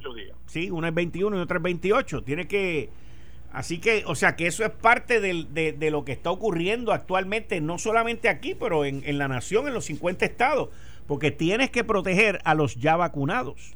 Sí, 0.48 0.72
una 0.72 0.90
es 0.90 0.94
21 0.94 1.38
y 1.38 1.40
otra 1.40 1.58
es 1.58 1.64
28. 1.64 2.24
Tiene 2.24 2.48
que... 2.48 2.90
Así 3.52 3.80
que, 3.80 4.04
o 4.06 4.14
sea, 4.14 4.36
que 4.36 4.46
eso 4.46 4.64
es 4.64 4.70
parte 4.70 5.20
de, 5.20 5.74
de, 5.74 5.92
lo 5.92 6.06
que 6.06 6.12
está 6.12 6.30
ocurriendo 6.30 6.94
actualmente, 6.94 7.62
no 7.62 7.80
solamente 7.80 8.30
aquí, 8.30 8.54
pero 8.54 8.86
en, 8.86 9.02
en 9.06 9.18
la 9.18 9.28
nación, 9.28 9.68
en 9.68 9.74
los 9.74 9.86
50 9.86 10.24
estados, 10.24 10.70
porque 11.08 11.32
tienes 11.32 11.72
que 11.72 11.84
proteger 11.84 12.40
a 12.44 12.54
los 12.54 12.76
ya 12.76 12.96
vacunados. 12.96 13.76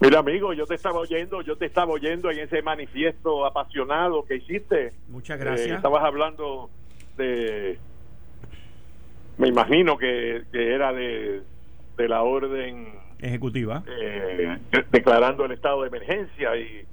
Mira, 0.00 0.20
amigo, 0.20 0.52
yo 0.52 0.66
te 0.66 0.76
estaba 0.76 1.00
oyendo, 1.00 1.42
yo 1.42 1.56
te 1.56 1.66
estaba 1.66 1.92
oyendo 1.92 2.30
en 2.30 2.38
ese 2.38 2.62
manifiesto 2.62 3.44
apasionado 3.44 4.24
que 4.24 4.36
hiciste. 4.36 4.92
Muchas 5.08 5.40
gracias. 5.40 5.68
Eh, 5.68 5.74
estabas 5.74 6.04
hablando 6.04 6.70
de, 7.16 7.78
me 9.38 9.48
imagino 9.48 9.98
que 9.98 10.44
era 10.52 10.92
de 10.92 11.42
de 11.96 12.08
la 12.08 12.22
orden 12.22 12.94
ejecutiva 13.18 13.82
eh, 13.86 14.58
declarando 14.90 15.44
el 15.44 15.52
estado 15.52 15.82
de 15.82 15.88
emergencia 15.88 16.56
y, 16.56 16.86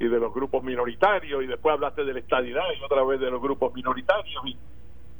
y, 0.00 0.08
de 0.08 0.18
los 0.18 0.34
grupos 0.34 0.64
minoritarios 0.64 1.44
y 1.44 1.46
después 1.46 1.74
hablaste 1.74 2.04
de 2.04 2.12
la 2.14 2.18
estadidad 2.18 2.64
y 2.78 2.82
otra 2.84 3.04
vez 3.04 3.20
de 3.20 3.30
los 3.30 3.40
grupos 3.40 3.72
minoritarios 3.74 4.42
y, 4.46 4.56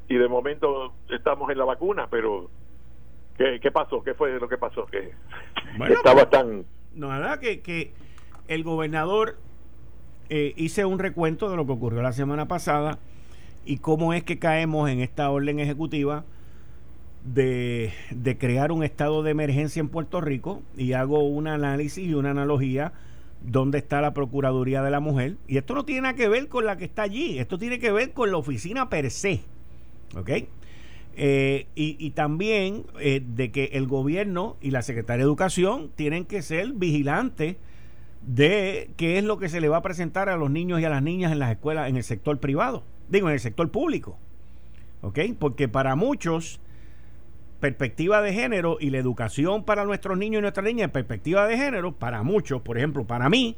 y 0.09 0.17
de 0.17 0.29
momento 0.29 0.95
estamos 1.11 1.51
en 1.51 1.59
la 1.59 1.65
vacuna 1.65 2.09
pero 2.11 2.51
¿qué, 3.37 3.61
qué 3.61 3.71
pasó? 3.71 4.03
¿qué 4.03 4.15
fue 4.15 4.39
lo 4.39 4.49
que 4.49 4.59
pasó? 4.59 4.87
que 4.87 5.13
estaba 5.91 6.29
tan 6.29 6.65
nada 6.95 7.39
que, 7.39 7.61
que 7.61 7.93
el 8.49 8.65
gobernador 8.65 9.37
eh, 10.31 10.53
hice 10.57 10.85
un 10.85 10.99
recuento 10.99 11.49
de 11.49 11.57
lo 11.57 11.67
que 11.67 11.73
ocurrió 11.73 12.03
la 12.03 12.13
semana 12.13 12.49
pasada 12.49 12.99
y 13.65 13.79
cómo 13.79 14.13
es 14.13 14.25
que 14.25 14.39
caemos 14.39 14.91
en 14.91 15.01
esta 15.01 15.31
orden 15.31 15.61
ejecutiva 15.61 16.25
de, 17.25 17.93
crear 18.39 18.73
un 18.73 18.85
estado 18.85 19.23
de 19.23 19.31
emergencia 19.31 19.81
en 19.81 19.89
Puerto 19.89 20.21
Rico 20.21 20.63
y 20.77 20.93
hago 20.93 21.23
un 21.23 21.47
análisis 21.47 22.07
y 22.07 22.15
una 22.15 22.31
analogía 22.31 22.93
dónde 23.43 23.79
está 23.79 24.01
la 24.01 24.15
Procuraduría 24.15 24.83
de 24.83 24.91
la 24.91 25.01
Mujer. 25.01 25.37
Y 25.47 25.59
esto 25.59 25.75
no 25.75 25.85
tiene 25.85 26.03
nada 26.03 26.15
que 26.15 26.29
ver 26.29 26.49
con 26.49 26.67
la 26.67 26.77
que 26.77 26.85
está 26.85 27.03
allí, 27.03 27.39
esto 27.39 27.59
tiene 27.59 27.79
que 27.79 27.93
ver 27.93 28.13
con 28.13 28.31
la 28.31 28.37
oficina 28.37 28.89
per 28.89 29.11
se. 29.11 29.43
¿Ok? 30.17 30.31
Eh, 31.21 31.67
y, 31.75 32.11
también 32.11 32.85
eh, 33.01 33.21
de 33.27 33.51
que 33.51 33.71
el 33.73 33.89
gobierno 33.89 34.57
y 34.61 34.71
la 34.71 34.83
Secretaría 34.83 35.25
de 35.25 35.29
Educación 35.29 35.91
tienen 35.97 36.25
que 36.25 36.43
ser 36.43 36.73
vigilantes 36.75 37.57
de 38.23 38.91
qué 38.97 39.19
es 39.19 39.25
lo 39.25 39.37
que 39.39 39.49
se 39.49 39.61
le 39.61 39.69
va 39.69 39.79
a 39.79 39.83
presentar 39.83 40.29
a 40.29 40.37
los 40.37 40.49
niños 40.49 40.81
y 40.81 40.85
a 40.85 40.91
las 40.91 41.03
niñas 41.03 41.33
en 41.33 41.41
las 41.41 41.51
escuelas, 41.51 41.89
en 41.89 41.97
el 41.97 42.05
sector 42.05 42.39
privado, 42.39 42.85
digo, 43.09 43.27
en 43.29 43.35
el 43.35 43.41
sector 43.41 43.69
público. 43.71 44.17
¿Ok? 45.03 45.19
Porque 45.41 45.67
para 45.67 45.97
muchos 45.97 46.61
perspectiva 47.61 48.23
de 48.23 48.33
género 48.33 48.79
y 48.81 48.91
la 48.91 48.99
educación 48.99 49.65
para 49.65 49.85
nuestros 49.85 50.17
niños 50.17 50.39
y 50.39 50.43
nuestras 50.43 50.65
niñas 50.65 50.87
en 50.87 50.91
perspectiva 50.91 51.47
de 51.47 51.57
género, 51.57 51.93
para 51.93 52.23
muchos, 52.23 52.63
por 52.63 52.79
ejemplo, 52.79 53.05
para 53.05 53.29
mí, 53.29 53.57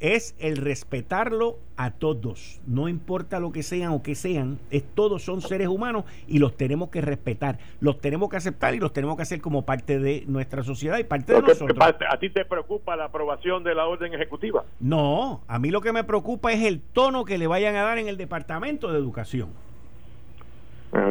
es 0.00 0.36
el 0.38 0.56
respetarlo 0.56 1.58
a 1.76 1.92
todos, 1.92 2.60
no 2.66 2.88
importa 2.88 3.40
lo 3.40 3.52
que 3.52 3.62
sean 3.62 3.92
o 3.92 4.02
que 4.02 4.14
sean, 4.14 4.58
es, 4.70 4.84
todos 4.94 5.22
son 5.22 5.40
seres 5.40 5.68
humanos 5.68 6.04
y 6.28 6.38
los 6.38 6.56
tenemos 6.56 6.90
que 6.90 7.00
respetar, 7.00 7.58
los 7.80 8.00
tenemos 8.00 8.28
que 8.28 8.36
aceptar 8.36 8.74
y 8.74 8.78
los 8.78 8.92
tenemos 8.92 9.16
que 9.16 9.22
hacer 9.22 9.40
como 9.40 9.64
parte 9.64 9.98
de 9.98 10.24
nuestra 10.26 10.62
sociedad 10.62 10.98
y 10.98 11.04
parte 11.04 11.32
de 11.32 11.40
nosotros. 11.40 11.78
¿A 11.80 12.18
ti 12.18 12.28
te 12.30 12.44
preocupa 12.44 12.96
la 12.96 13.06
aprobación 13.06 13.64
de 13.64 13.74
la 13.74 13.86
orden 13.86 14.12
ejecutiva? 14.14 14.64
No, 14.78 15.42
a 15.48 15.58
mí 15.58 15.70
lo 15.70 15.80
que 15.80 15.92
me 15.92 16.04
preocupa 16.04 16.52
es 16.52 16.62
el 16.64 16.80
tono 16.80 17.24
que 17.24 17.38
le 17.38 17.46
vayan 17.46 17.74
a 17.76 17.82
dar 17.82 17.98
en 17.98 18.08
el 18.08 18.16
Departamento 18.16 18.92
de 18.92 18.98
Educación. 18.98 19.50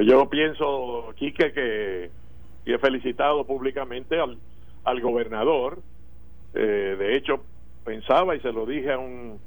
yo 0.05 0.29
pienso, 0.29 1.13
Quique, 1.17 1.51
que 1.51 2.22
y 2.66 2.74
he 2.74 2.80
felicitado 2.80 3.45
públicamente 3.45 4.20
al, 4.20 4.38
al 4.84 5.01
gobernador. 5.01 5.80
Eh, 6.53 6.95
de 6.97 7.16
hecho, 7.16 7.43
pensaba 7.84 8.36
y 8.36 8.39
se 8.39 8.51
lo 8.51 8.66
dije 8.66 8.93
a 8.93 8.99
un 8.99 9.39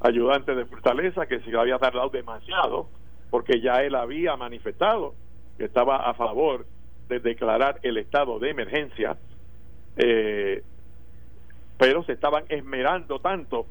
ayudante 0.00 0.54
de 0.54 0.66
Fortaleza 0.66 1.26
que 1.26 1.40
se 1.40 1.56
había 1.56 1.78
tardado 1.78 2.10
demasiado 2.10 2.88
porque 3.30 3.60
ya 3.60 3.82
él 3.82 3.94
había 3.94 4.36
manifestado 4.36 5.14
que 5.56 5.64
estaba 5.64 6.08
a 6.08 6.14
favor 6.14 6.66
de 7.08 7.20
declarar 7.20 7.78
el 7.82 7.96
estado 7.96 8.38
de 8.38 8.50
emergencia, 8.50 9.16
eh, 9.96 10.62
pero 11.78 12.04
se 12.04 12.12
estaban 12.12 12.44
esmerando 12.48 13.20
tanto 13.20 13.66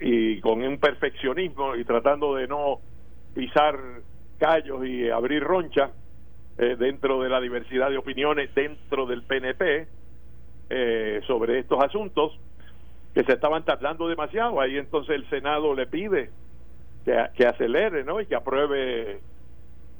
y 0.00 0.40
con 0.40 0.62
un 0.62 0.78
perfeccionismo 0.78 1.76
y 1.76 1.84
tratando 1.84 2.34
de 2.34 2.46
no 2.46 2.80
pisar 3.34 3.78
callos 4.38 4.86
y 4.86 5.08
abrir 5.08 5.42
ronchas 5.42 5.90
eh, 6.58 6.76
dentro 6.78 7.20
de 7.22 7.28
la 7.28 7.40
diversidad 7.40 7.90
de 7.90 7.98
opiniones 7.98 8.54
dentro 8.54 9.06
del 9.06 9.22
PNP 9.22 9.88
eh, 10.70 11.20
sobre 11.26 11.58
estos 11.58 11.82
asuntos 11.82 12.38
que 13.14 13.24
se 13.24 13.32
estaban 13.32 13.64
tardando 13.64 14.08
demasiado. 14.08 14.60
Ahí 14.60 14.76
entonces 14.76 15.16
el 15.16 15.28
Senado 15.30 15.74
le 15.74 15.86
pide 15.86 16.30
que, 17.04 17.46
acelere 17.46 18.04
¿no? 18.04 18.20
y 18.20 18.26
que 18.26 18.34
apruebe, 18.34 19.20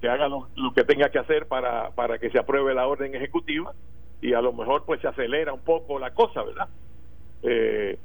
que 0.01 0.09
haga 0.09 0.29
lo, 0.29 0.49
que 0.75 0.85
tenga 0.85 1.11
que 1.11 1.19
hacer 1.19 1.47
para, 1.47 1.91
para 1.91 2.19
que 2.19 2.31
se 2.31 2.39
apruebe 2.39 2.75
la 2.75 2.87
orden 2.87 3.15
ejecutiva 3.15 3.73
y 4.21 4.33
a 4.33 4.41
lo 4.41 4.53
mejor 4.53 4.85
pues 4.87 5.01
se 5.01 5.09
acelera 5.09 5.53
un 5.53 5.61
poco 5.61 5.99
la 5.99 6.15
cosa, 6.15 6.43
¿verdad? 6.43 6.69
Eh, 7.43 7.99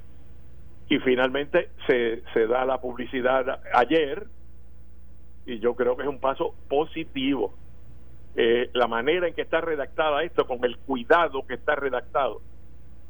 y 0.89 0.99
finalmente 0.99 1.69
se, 1.87 2.23
se 2.33 2.47
da 2.47 2.65
la 2.65 2.81
publicidad 2.81 3.61
ayer 3.73 4.25
y 5.45 5.59
yo 5.59 5.75
creo 5.75 5.95
que 5.95 6.03
es 6.03 6.09
un 6.09 6.19
paso 6.19 6.55
positivo. 6.67 7.53
Eh, 8.41 8.69
la 8.71 8.87
manera 8.87 9.27
en 9.27 9.33
que 9.33 9.41
está 9.41 9.59
redactada 9.59 10.23
esto, 10.23 10.47
con 10.47 10.63
el 10.63 10.77
cuidado 10.77 11.45
que 11.45 11.55
está 11.55 11.75
redactado, 11.75 12.39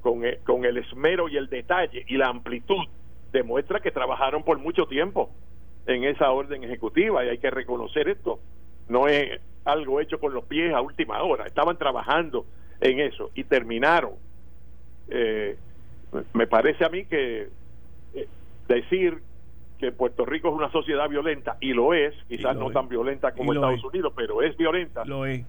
con 0.02 0.26
el, 0.26 0.40
con 0.40 0.66
el 0.66 0.78
esmero 0.78 1.30
y 1.30 1.38
el 1.38 1.50
detalle 1.50 2.04
y 2.08 2.18
la 2.18 2.30
amplitud, 2.30 2.84
demuestra 3.32 3.80
que 3.80 3.92
trabajaron 3.92 4.42
por 4.42 4.58
mucho 4.58 4.88
tiempo 4.88 5.30
en 5.86 6.04
esa 6.04 6.32
orden 6.32 6.64
ejecutiva 6.64 7.24
y 7.24 7.30
hay 7.30 7.38
que 7.38 7.52
reconocer 7.52 8.10
esto. 8.10 8.40
No 8.88 9.08
es 9.08 9.40
algo 9.66 10.00
hecho 10.00 10.20
con 10.20 10.34
los 10.34 10.46
pies 10.46 10.74
a 10.74 10.82
última 10.82 11.22
hora, 11.22 11.46
estaban 11.46 11.78
trabajando 11.78 12.48
en 12.82 13.00
eso 13.00 13.30
y 13.36 13.44
terminaron. 13.44 14.14
Eh, 15.10 15.58
me 16.34 16.48
parece 16.48 16.84
a 16.84 16.90
mí 16.90 17.06
que 17.06 17.50
eh, 18.16 18.28
decir 18.68 19.22
que 19.80 19.94
Puerto 19.94 20.26
Rico 20.26 20.50
es 20.50 20.56
una 20.56 20.70
sociedad 20.72 21.08
violenta, 21.08 21.58
y 21.62 21.74
lo 21.74 21.94
es, 21.94 22.14
quizás 22.28 22.56
no 22.58 22.70
tan 22.70 22.90
violenta 22.90 23.32
como 23.32 23.54
Estados 23.54 23.84
Unidos, 23.86 24.12
pero 24.16 24.42
es 24.42 24.56
violenta, 24.58 25.04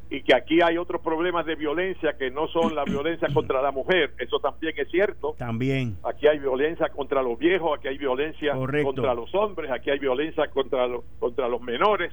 y 0.09 0.23
que 0.23 0.35
aquí 0.35 0.61
hay 0.63 0.79
otros 0.79 1.03
problemas 1.03 1.45
de 1.47 1.57
violencia 1.57 2.17
que 2.17 2.31
no 2.31 2.47
son 2.49 2.77
la 2.77 2.85
violencia 2.85 3.29
contra 3.35 3.61
la 3.61 3.73
mujer, 3.73 4.15
eso 4.19 4.39
también 4.39 4.73
es 4.77 4.89
cierto. 4.89 5.35
También. 5.37 5.97
Aquí 6.05 6.29
hay 6.29 6.39
violencia 6.39 6.89
contra 6.91 7.23
los 7.23 7.39
viejos, 7.39 7.77
aquí 7.77 7.89
hay 7.89 7.99
violencia 7.99 8.55
contra 8.85 9.15
los 9.15 9.35
hombres, 9.35 9.71
aquí 9.73 9.91
hay 9.91 9.99
violencia 9.99 10.47
contra, 10.49 10.87
los 10.87 11.05
contra 11.19 11.49
los 11.49 11.61
menores, 11.61 12.13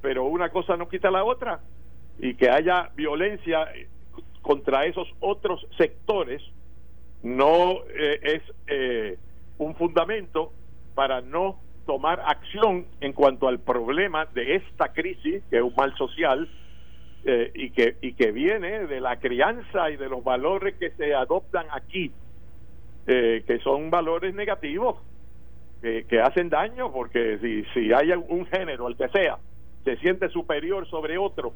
pero 0.00 0.24
una 0.24 0.48
cosa 0.48 0.78
no 0.78 0.88
quita 0.88 1.10
la 1.10 1.24
otra, 1.24 1.60
y 2.18 2.34
que 2.34 2.48
haya 2.48 2.90
violencia 2.96 3.68
contra 4.40 4.86
esos 4.86 5.06
otros 5.20 5.66
sectores 5.76 6.40
no 7.22 7.82
eh, 7.94 8.20
es 8.22 8.42
eh, 8.68 9.18
un 9.58 9.74
fundamento 9.74 10.52
para 10.96 11.20
no 11.20 11.60
tomar 11.84 12.20
acción 12.26 12.86
en 13.00 13.12
cuanto 13.12 13.46
al 13.46 13.60
problema 13.60 14.24
de 14.34 14.56
esta 14.56 14.92
crisis, 14.92 15.44
que 15.48 15.58
es 15.58 15.62
un 15.62 15.74
mal 15.76 15.94
social, 15.96 16.48
eh, 17.24 17.52
y, 17.54 17.70
que, 17.70 17.96
y 18.00 18.14
que 18.14 18.32
viene 18.32 18.86
de 18.86 19.00
la 19.00 19.18
crianza 19.18 19.90
y 19.90 19.96
de 19.96 20.08
los 20.08 20.24
valores 20.24 20.74
que 20.76 20.90
se 20.92 21.14
adoptan 21.14 21.66
aquí, 21.70 22.10
eh, 23.06 23.44
que 23.46 23.58
son 23.58 23.90
valores 23.90 24.34
negativos, 24.34 24.96
que, 25.82 26.20
hacen 26.20 26.48
daño, 26.48 26.90
porque 26.90 27.38
si, 27.38 27.62
si 27.72 27.92
hay 27.92 28.10
un 28.10 28.46
género, 28.46 28.88
el 28.88 28.96
que 28.96 29.08
sea, 29.08 29.38
se 29.84 29.96
siente 29.98 30.28
superior 30.30 30.88
sobre 30.88 31.16
otro, 31.16 31.52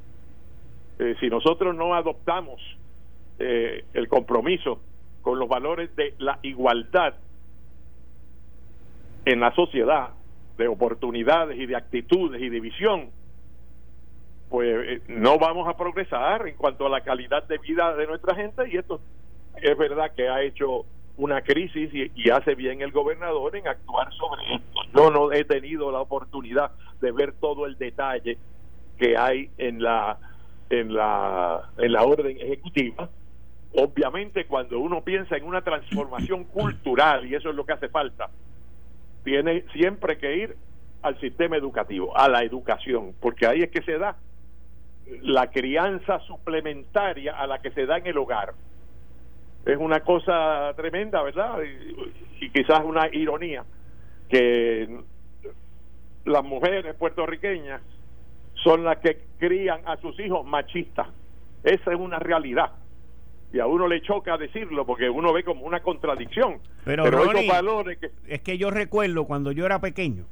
eh, 1.01 1.17
si 1.19 1.29
nosotros 1.29 1.75
no 1.75 1.95
adoptamos 1.95 2.61
el 3.39 4.07
compromiso 4.09 4.83
con 5.23 5.39
los 5.39 5.49
valores 5.49 5.97
de 5.97 6.15
la 6.19 6.39
igualdad, 6.43 7.15
en 9.25 9.41
la 9.41 9.55
sociedad 9.55 10.11
de 10.57 10.69
oportunidades 10.69 11.59
y 11.59 11.67
de 11.67 11.77
actitudes 11.77 12.41
y 12.41 12.49
de 12.49 12.61
visión, 12.61 13.11
pues 14.51 14.69
eh, 14.69 15.03
no 15.09 15.39
vamos 15.39 15.69
a 15.69 15.77
progresar 15.77 16.47
en 16.49 16.57
cuanto 16.57 16.87
a 16.87 16.91
la 16.91 17.03
calidad 17.03 17.45
de 17.45 17.59
vida 17.59 17.95
de 17.95 18.07
nuestra 18.07 18.35
gente 18.35 18.69
y 18.69 18.77
esto 18.77 19.01
es 19.63 19.79
verdad 19.79 20.13
que 20.15 20.29
ha 20.29 20.43
hecho 20.43 20.85
una 21.17 21.43
crisis 21.43 21.91
y, 21.93 22.31
hace 22.31 22.55
bien 22.55 22.81
el 22.81 22.93
gobernador 22.93 23.55
en 23.55 23.69
actuar 23.69 24.11
sobre 24.15 24.43
esto. 24.55 24.81
Yo 24.95 25.11
no 25.11 25.33
he 25.33 25.45
tenido 25.45 25.93
la 25.93 26.01
oportunidad 26.01 26.73
de 27.01 27.13
ver 27.13 27.35
todo 27.35 27.67
el 27.67 27.77
detalle 27.77 28.39
que 28.99 29.17
hay 29.17 29.51
en 29.59 29.83
la 29.83 30.19
en 30.71 30.95
la 30.95 31.71
en 31.79 31.93
la 31.93 32.05
orden 32.05 32.37
ejecutiva. 32.41 33.09
Obviamente 33.75 34.47
cuando 34.47 34.81
uno 34.81 35.03
piensa 35.03 35.37
en 35.37 35.45
una 35.45 35.63
transformación 35.63 36.45
cultural 36.45 37.27
y 37.27 37.35
eso 37.35 37.51
es 37.51 37.57
lo 37.57 37.67
que 37.67 37.75
hace 37.75 37.89
falta, 37.89 38.31
tiene 39.25 39.65
siempre 39.73 40.19
que 40.19 40.37
ir 40.37 40.57
al 41.03 41.19
sistema 41.21 41.57
educativo, 41.57 42.17
a 42.17 42.29
la 42.29 42.43
educación, 42.43 43.15
porque 43.21 43.47
ahí 43.47 43.63
es 43.63 43.71
que 43.71 43.83
se 43.83 43.99
da 43.99 44.17
la 45.23 45.51
crianza 45.51 46.21
suplementaria 46.21 47.39
a 47.39 47.47
la 47.47 47.61
que 47.61 47.71
se 47.73 47.87
da 47.87 47.99
en 47.99 48.07
el 48.07 48.19
hogar. 48.19 48.53
Es 49.65 49.77
una 49.77 50.01
cosa 50.01 50.73
tremenda, 50.77 51.23
¿verdad? 51.23 51.59
Y, 51.63 52.51
quizás 52.51 52.81
una 52.85 53.09
ironía 53.13 53.65
que 54.29 55.01
las 56.25 56.45
mujeres 56.45 56.95
puertorriqueñas 56.95 57.83
son 58.55 58.85
las 58.85 58.99
que 58.99 59.19
crían 59.39 59.83
a 59.87 59.97
sus 59.99 60.19
hijos 60.21 60.47
machistas. 60.47 61.09
Esa 61.63 61.93
es 61.93 61.99
una 61.99 62.19
realidad 62.19 62.71
y 63.53 63.59
a 63.59 63.67
uno 63.67 63.89
le 63.89 64.01
choca 64.03 64.37
decirlo 64.37 64.87
porque 64.87 65.11
uno 65.11 65.33
ve 65.33 65.43
como 65.43 65.65
una 65.65 65.81
contradicción. 65.81 66.59
Pero, 66.85 67.07
esos 67.07 67.47
valores 67.47 67.99
que... 67.99 68.11
es 68.27 68.41
que 68.43 68.59
yo 68.59 68.71
recuerdo 68.71 69.25
cuando 69.25 69.53
yo 69.53 69.67
era 69.67 69.81
pequeño. 69.81 70.25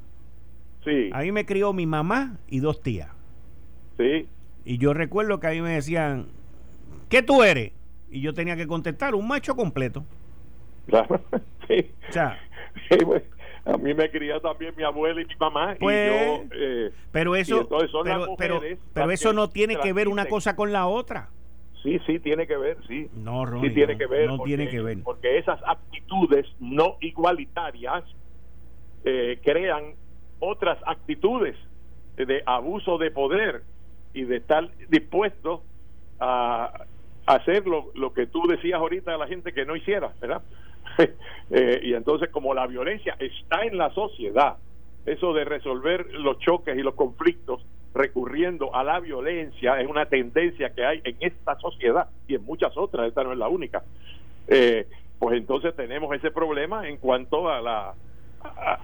Sí. 0.84 1.10
A 1.12 1.20
mí 1.20 1.32
me 1.32 1.44
crió 1.44 1.72
mi 1.72 1.86
mamá 1.86 2.38
y 2.48 2.60
dos 2.60 2.80
tías. 2.80 3.10
Sí. 3.96 4.28
Y 4.64 4.78
yo 4.78 4.94
recuerdo 4.94 5.40
que 5.40 5.48
a 5.48 5.50
mí 5.50 5.60
me 5.60 5.70
decían, 5.70 6.28
¿qué 7.08 7.22
tú 7.22 7.42
eres? 7.42 7.72
Y 8.10 8.20
yo 8.20 8.34
tenía 8.34 8.56
que 8.56 8.66
contestar, 8.66 9.14
un 9.14 9.26
macho 9.26 9.56
completo. 9.56 10.04
Claro, 10.86 11.20
sí. 11.68 11.90
O 12.08 12.12
sea, 12.12 12.38
pues, 13.04 13.22
a 13.64 13.76
mí 13.76 13.92
me 13.94 14.10
crió 14.10 14.40
también 14.40 14.74
mi 14.76 14.84
abuela 14.84 15.20
y 15.20 15.24
mi 15.24 15.34
mamá 15.36 15.74
y 15.74 15.78
pues, 15.80 16.10
yo, 16.10 16.44
eh, 16.52 16.90
pero 17.12 17.36
eso 17.36 17.68
pero, 18.02 18.34
pero, 18.38 18.60
pero 18.94 19.10
eso 19.10 19.32
no 19.34 19.50
tiene 19.50 19.76
que 19.76 19.92
ver 19.92 20.08
una 20.08 20.26
cosa 20.26 20.56
con 20.56 20.72
la 20.72 20.86
otra 20.86 21.28
Sí, 21.82 22.00
sí, 22.06 22.18
tiene 22.18 22.46
que 22.46 22.56
ver, 22.56 22.78
sí. 22.86 23.08
No, 23.12 23.46
sí 23.60 23.70
tiene 23.70 23.96
que 23.96 24.06
ver. 24.06 24.26
No 24.26 24.40
tiene 24.40 24.68
que 24.68 24.80
ver. 24.80 25.02
Porque 25.04 25.38
esas 25.38 25.60
actitudes 25.66 26.46
no 26.58 26.96
igualitarias 27.00 28.04
eh, 29.04 29.40
crean 29.44 29.94
otras 30.40 30.78
actitudes 30.86 31.56
de 32.16 32.42
abuso 32.46 32.98
de 32.98 33.10
poder 33.10 33.62
y 34.12 34.24
de 34.24 34.36
estar 34.36 34.68
dispuesto 34.88 35.62
a 36.18 36.72
hacer 37.26 37.66
lo, 37.66 37.90
lo 37.94 38.12
que 38.12 38.26
tú 38.26 38.42
decías 38.48 38.80
ahorita 38.80 39.14
a 39.14 39.18
la 39.18 39.28
gente 39.28 39.52
que 39.52 39.64
no 39.64 39.76
hiciera, 39.76 40.14
¿verdad? 40.20 40.42
Eh, 41.50 41.80
y 41.82 41.94
entonces 41.94 42.28
como 42.28 42.52
la 42.52 42.66
violencia 42.66 43.16
está 43.18 43.62
en 43.62 43.78
la 43.78 43.90
sociedad, 43.94 44.58
eso 45.06 45.32
de 45.32 45.46
resolver 45.46 46.06
los 46.12 46.38
choques 46.40 46.76
y 46.76 46.82
los 46.82 46.94
conflictos 46.94 47.64
recurriendo 47.94 48.74
a 48.74 48.84
la 48.84 49.00
violencia 49.00 49.80
es 49.80 49.88
una 49.88 50.06
tendencia 50.06 50.70
que 50.70 50.84
hay 50.84 51.00
en 51.04 51.16
esta 51.20 51.58
sociedad 51.58 52.08
y 52.26 52.34
en 52.34 52.44
muchas 52.44 52.76
otras, 52.76 53.08
esta 53.08 53.24
no 53.24 53.32
es 53.32 53.38
la 53.38 53.48
única. 53.48 53.82
Eh, 54.46 54.86
pues 55.18 55.36
entonces 55.36 55.74
tenemos 55.74 56.14
ese 56.14 56.30
problema 56.30 56.88
en 56.88 56.96
cuanto 56.98 57.48
a 57.50 57.60
la 57.60 57.94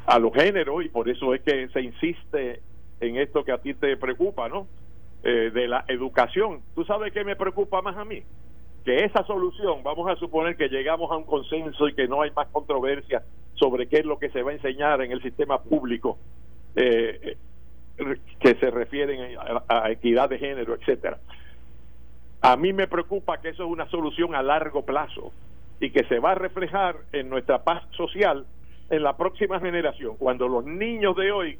a, 0.06 0.18
los 0.18 0.32
géneros 0.32 0.84
y 0.84 0.88
por 0.88 1.08
eso 1.08 1.34
es 1.34 1.42
que 1.42 1.68
se 1.68 1.80
insiste 1.80 2.60
en 3.00 3.16
esto 3.16 3.44
que 3.44 3.52
a 3.52 3.58
ti 3.58 3.74
te 3.74 3.96
preocupa, 3.96 4.48
¿no? 4.48 4.66
Eh, 5.22 5.50
de 5.52 5.68
la 5.68 5.84
educación. 5.88 6.60
¿Tú 6.74 6.84
sabes 6.84 7.12
qué 7.12 7.24
me 7.24 7.36
preocupa 7.36 7.80
más 7.82 7.96
a 7.96 8.04
mí? 8.04 8.22
Que 8.84 9.04
esa 9.04 9.24
solución, 9.24 9.82
vamos 9.82 10.10
a 10.10 10.16
suponer 10.16 10.56
que 10.56 10.68
llegamos 10.68 11.10
a 11.10 11.16
un 11.16 11.24
consenso 11.24 11.88
y 11.88 11.94
que 11.94 12.08
no 12.08 12.22
hay 12.22 12.30
más 12.32 12.48
controversia 12.48 13.22
sobre 13.54 13.86
qué 13.86 13.98
es 13.98 14.04
lo 14.04 14.18
que 14.18 14.28
se 14.30 14.42
va 14.42 14.50
a 14.50 14.54
enseñar 14.54 15.00
en 15.00 15.12
el 15.12 15.22
sistema 15.22 15.62
público. 15.62 16.18
Eh, 16.76 17.36
que 18.40 18.54
se 18.56 18.70
refieren 18.70 19.36
a, 19.68 19.90
equidad 19.90 20.28
de 20.28 20.38
género, 20.38 20.74
etcétera. 20.74 21.18
A 22.42 22.56
mí 22.56 22.72
me 22.72 22.86
preocupa 22.88 23.40
que 23.40 23.50
eso 23.50 23.64
es 23.64 23.70
una 23.70 23.88
solución 23.88 24.34
a 24.34 24.42
largo 24.42 24.84
plazo 24.84 25.32
y 25.80 25.90
que 25.90 26.04
se 26.04 26.18
va 26.18 26.32
a 26.32 26.34
reflejar 26.34 26.96
en 27.12 27.30
nuestra 27.30 27.62
paz 27.62 27.82
social 27.92 28.46
en 28.90 29.02
la 29.02 29.16
próxima 29.16 29.60
generación, 29.60 30.16
cuando 30.18 30.46
los 30.48 30.64
niños 30.64 31.16
de 31.16 31.32
hoy 31.32 31.58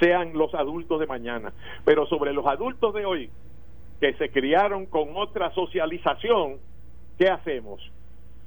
sean 0.00 0.32
los 0.32 0.54
adultos 0.54 0.98
de 0.98 1.06
mañana. 1.06 1.52
Pero 1.84 2.06
sobre 2.06 2.32
los 2.32 2.46
adultos 2.46 2.94
de 2.94 3.04
hoy, 3.04 3.30
que 4.00 4.14
se 4.14 4.30
criaron 4.30 4.86
con 4.86 5.10
otra 5.14 5.52
socialización, 5.52 6.56
¿qué 7.18 7.28
hacemos? 7.28 7.80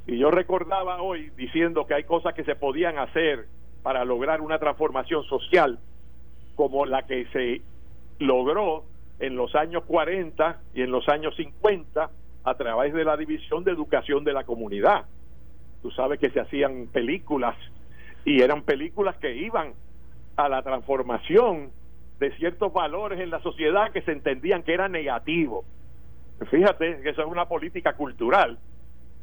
Y 0.07 0.17
yo 0.17 0.29
recordaba 0.29 1.01
hoy 1.01 1.31
diciendo 1.37 1.87
que 1.87 1.93
hay 1.93 2.03
cosas 2.03 2.33
que 2.33 2.43
se 2.43 2.55
podían 2.55 2.97
hacer 2.99 3.45
para 3.81 4.03
lograr 4.03 4.41
una 4.41 4.59
transformación 4.59 5.23
social 5.25 5.79
como 6.55 6.85
la 6.85 7.03
que 7.03 7.25
se 7.27 7.61
logró 8.19 8.85
en 9.19 9.35
los 9.35 9.55
años 9.55 9.83
40 9.85 10.59
y 10.73 10.81
en 10.81 10.91
los 10.91 11.07
años 11.09 11.35
50 11.35 12.09
a 12.43 12.53
través 12.55 12.93
de 12.93 13.03
la 13.03 13.17
división 13.17 13.63
de 13.63 13.71
educación 13.71 14.23
de 14.23 14.33
la 14.33 14.43
comunidad. 14.43 15.05
Tú 15.81 15.91
sabes 15.91 16.19
que 16.19 16.29
se 16.29 16.39
hacían 16.39 16.87
películas 16.87 17.55
y 18.23 18.41
eran 18.41 18.63
películas 18.63 19.15
que 19.17 19.35
iban 19.35 19.73
a 20.35 20.49
la 20.49 20.61
transformación 20.63 21.71
de 22.19 22.31
ciertos 22.37 22.71
valores 22.73 23.19
en 23.19 23.29
la 23.29 23.39
sociedad 23.41 23.91
que 23.91 24.01
se 24.01 24.11
entendían 24.11 24.63
que 24.63 24.73
eran 24.73 24.91
negativos. 24.91 25.65
Fíjate 26.49 27.01
que 27.01 27.09
eso 27.09 27.21
es 27.21 27.27
una 27.27 27.45
política 27.45 27.93
cultural 27.93 28.57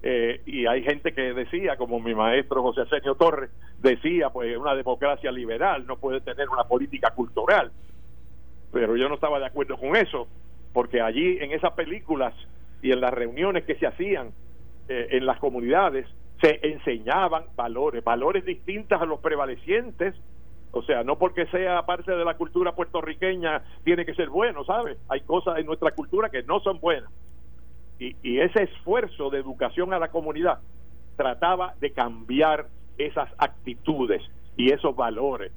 eh, 0.03 0.43
y 0.47 0.67
hay 0.67 0.83
gente 0.83 1.13
que 1.13 1.33
decía, 1.33 1.77
como 1.77 2.01
mi 2.01 2.15
maestro 2.15 2.61
José 2.63 2.85
Sergio 2.87 3.15
Torres 3.15 3.51
decía, 3.79 4.31
pues 4.31 4.57
una 4.57 4.75
democracia 4.75 5.31
liberal 5.31 5.87
no 5.87 5.97
puede 5.97 6.21
tener 6.21 6.49
una 6.49 6.65
política 6.65 7.11
cultural. 7.11 7.71
Pero 8.73 8.97
yo 8.97 9.09
no 9.09 9.15
estaba 9.15 9.39
de 9.39 9.47
acuerdo 9.47 9.77
con 9.77 9.95
eso, 9.95 10.27
porque 10.73 11.01
allí 11.01 11.39
en 11.41 11.53
esas 11.53 11.73
películas 11.75 12.35
y 12.83 12.91
en 12.91 13.01
las 13.01 13.15
reuniones 13.15 13.65
que 13.65 13.77
se 13.77 13.87
hacían 13.87 14.33
eh, 14.89 15.09
en 15.13 15.25
las 15.25 15.39
comunidades 15.39 16.07
se 16.41 16.59
enseñaban 16.67 17.45
valores, 17.55 18.03
valores 18.03 18.45
distintos 18.45 19.01
a 19.01 19.07
los 19.07 19.21
prevalecientes. 19.21 20.17
O 20.73 20.83
sea, 20.83 21.05
no 21.05 21.17
porque 21.17 21.47
sea 21.47 21.83
parte 21.87 22.11
de 22.11 22.25
la 22.25 22.35
cultura 22.35 22.75
puertorriqueña 22.75 23.63
tiene 23.85 24.05
que 24.05 24.15
ser 24.15 24.31
bueno, 24.31 24.65
¿sabes? 24.65 24.99
Hay 25.09 25.21
cosas 25.21 25.59
en 25.59 25.67
nuestra 25.67 25.93
cultura 25.93 26.31
que 26.31 26.43
no 26.43 26.59
son 26.61 26.81
buenas. 26.81 27.11
Y, 28.03 28.17
y 28.23 28.41
ese 28.41 28.65
esfuerzo 28.65 29.31
de 29.31 29.39
educación 29.39 29.95
a 29.95 29.99
la 30.01 30.09
comunidad 30.09 30.59
trataba 31.17 31.75
de 31.81 31.93
cambiar 31.93 32.67
esas 32.99 33.29
actitudes 33.39 34.23
y 34.57 34.73
esos 34.73 34.97
valores. 34.97 35.53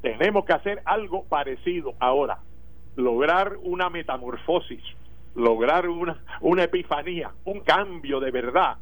Tenemos 0.00 0.46
que 0.46 0.54
hacer 0.54 0.80
algo 0.86 1.24
parecido 1.24 1.92
ahora, 1.98 2.38
lograr 2.96 3.56
una 3.62 3.90
metamorfosis, 3.90 4.82
lograr 5.34 5.86
una, 5.88 6.22
una 6.40 6.64
epifanía, 6.64 7.32
un 7.44 7.60
cambio 7.60 8.18
de 8.18 8.30
verdad. 8.30 8.76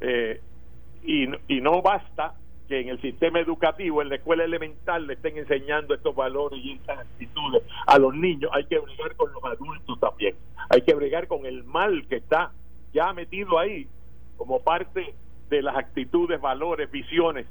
Eh, 0.00 0.40
y, 1.04 1.28
y 1.48 1.60
no 1.62 1.80
basta 1.80 2.34
que 2.68 2.80
en 2.80 2.88
el 2.90 3.00
sistema 3.00 3.40
educativo, 3.40 4.02
en 4.02 4.10
la 4.10 4.16
escuela 4.16 4.44
elemental, 4.44 5.06
le 5.06 5.14
estén 5.14 5.38
enseñando 5.38 5.94
estos 5.94 6.14
valores 6.14 6.60
y 6.62 6.72
estas 6.72 6.98
actitudes 6.98 7.62
a 7.86 7.98
los 7.98 8.14
niños. 8.14 8.50
Hay 8.54 8.66
que 8.66 8.78
bregar 8.78 9.16
con 9.16 9.32
los 9.32 9.42
adultos 9.44 9.98
también. 9.98 10.36
Hay 10.68 10.82
que 10.82 10.94
bregar 10.94 11.26
con 11.26 11.46
el 11.46 11.64
mal 11.64 12.06
que 12.08 12.16
está 12.16 12.52
ya 12.92 13.12
metido 13.14 13.58
ahí 13.58 13.88
como 14.36 14.62
parte 14.62 15.14
de 15.48 15.62
las 15.62 15.76
actitudes, 15.76 16.40
valores, 16.40 16.90
visiones 16.90 17.46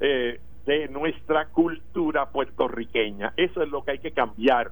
eh, 0.00 0.40
de 0.64 0.88
nuestra 0.88 1.48
cultura 1.48 2.30
puertorriqueña. 2.30 3.34
Eso 3.36 3.62
es 3.62 3.68
lo 3.68 3.84
que 3.84 3.92
hay 3.92 3.98
que 3.98 4.12
cambiar, 4.12 4.70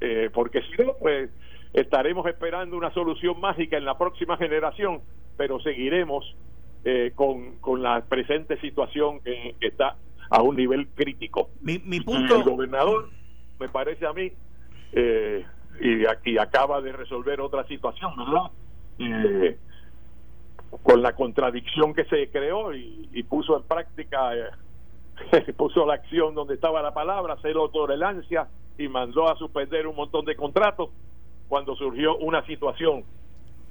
eh, 0.00 0.28
porque 0.34 0.60
si 0.62 0.82
no, 0.82 0.94
pues 1.00 1.30
estaremos 1.72 2.26
esperando 2.26 2.76
una 2.76 2.92
solución 2.92 3.40
mágica 3.40 3.76
en 3.76 3.84
la 3.84 3.96
próxima 3.96 4.36
generación, 4.36 5.00
pero 5.36 5.60
seguiremos 5.60 6.36
eh, 6.84 7.12
con, 7.14 7.56
con 7.56 7.82
la 7.82 8.02
presente 8.04 8.60
situación 8.60 9.20
que, 9.20 9.54
está 9.60 9.96
a 10.30 10.42
un 10.42 10.56
nivel 10.56 10.88
crítico. 10.88 11.50
Mi, 11.60 11.78
mi 11.78 12.00
punto... 12.00 12.36
El 12.36 12.42
gobernador, 12.44 13.10
me 13.58 13.68
parece 13.68 14.06
a 14.06 14.12
mí, 14.12 14.32
eh, 14.92 15.44
y 15.80 16.06
aquí 16.06 16.38
acaba 16.38 16.80
de 16.80 16.92
resolver 16.92 17.40
otra 17.40 17.66
situación, 17.66 18.12
¿verdad? 18.16 18.50
Eh, 18.98 19.58
con 20.82 21.02
la 21.02 21.14
contradicción 21.14 21.94
que 21.94 22.04
se 22.04 22.28
creó 22.30 22.74
y, 22.74 23.22
puso 23.28 23.56
en 23.56 23.62
práctica, 23.64 24.34
eh, 24.36 25.52
puso 25.56 25.86
la 25.86 25.94
acción 25.94 26.34
donde 26.34 26.54
estaba 26.54 26.82
la 26.82 26.92
palabra, 26.92 27.36
cero 27.42 27.70
tolerancia 27.72 28.48
y 28.78 28.88
mandó 28.88 29.28
a 29.28 29.36
suspender 29.36 29.86
un 29.86 29.96
montón 29.96 30.24
de 30.24 30.36
contratos 30.36 30.90
cuando 31.48 31.76
surgió 31.76 32.16
una 32.16 32.44
situación 32.46 33.04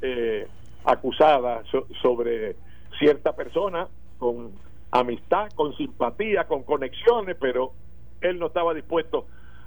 eh, 0.01 0.47
acusada 0.86 1.64
sobre 2.01 2.55
cierta 3.00 3.36
persona 3.36 3.88
con 4.18 4.52
amistad, 4.91 5.50
con 5.56 5.76
simpatía, 5.76 6.46
con 6.46 6.64
conexiones, 6.64 7.36
pero 7.39 7.74
él 8.22 8.39
no 8.39 8.48
estaba 8.48 8.74
dispuesto 8.74 9.26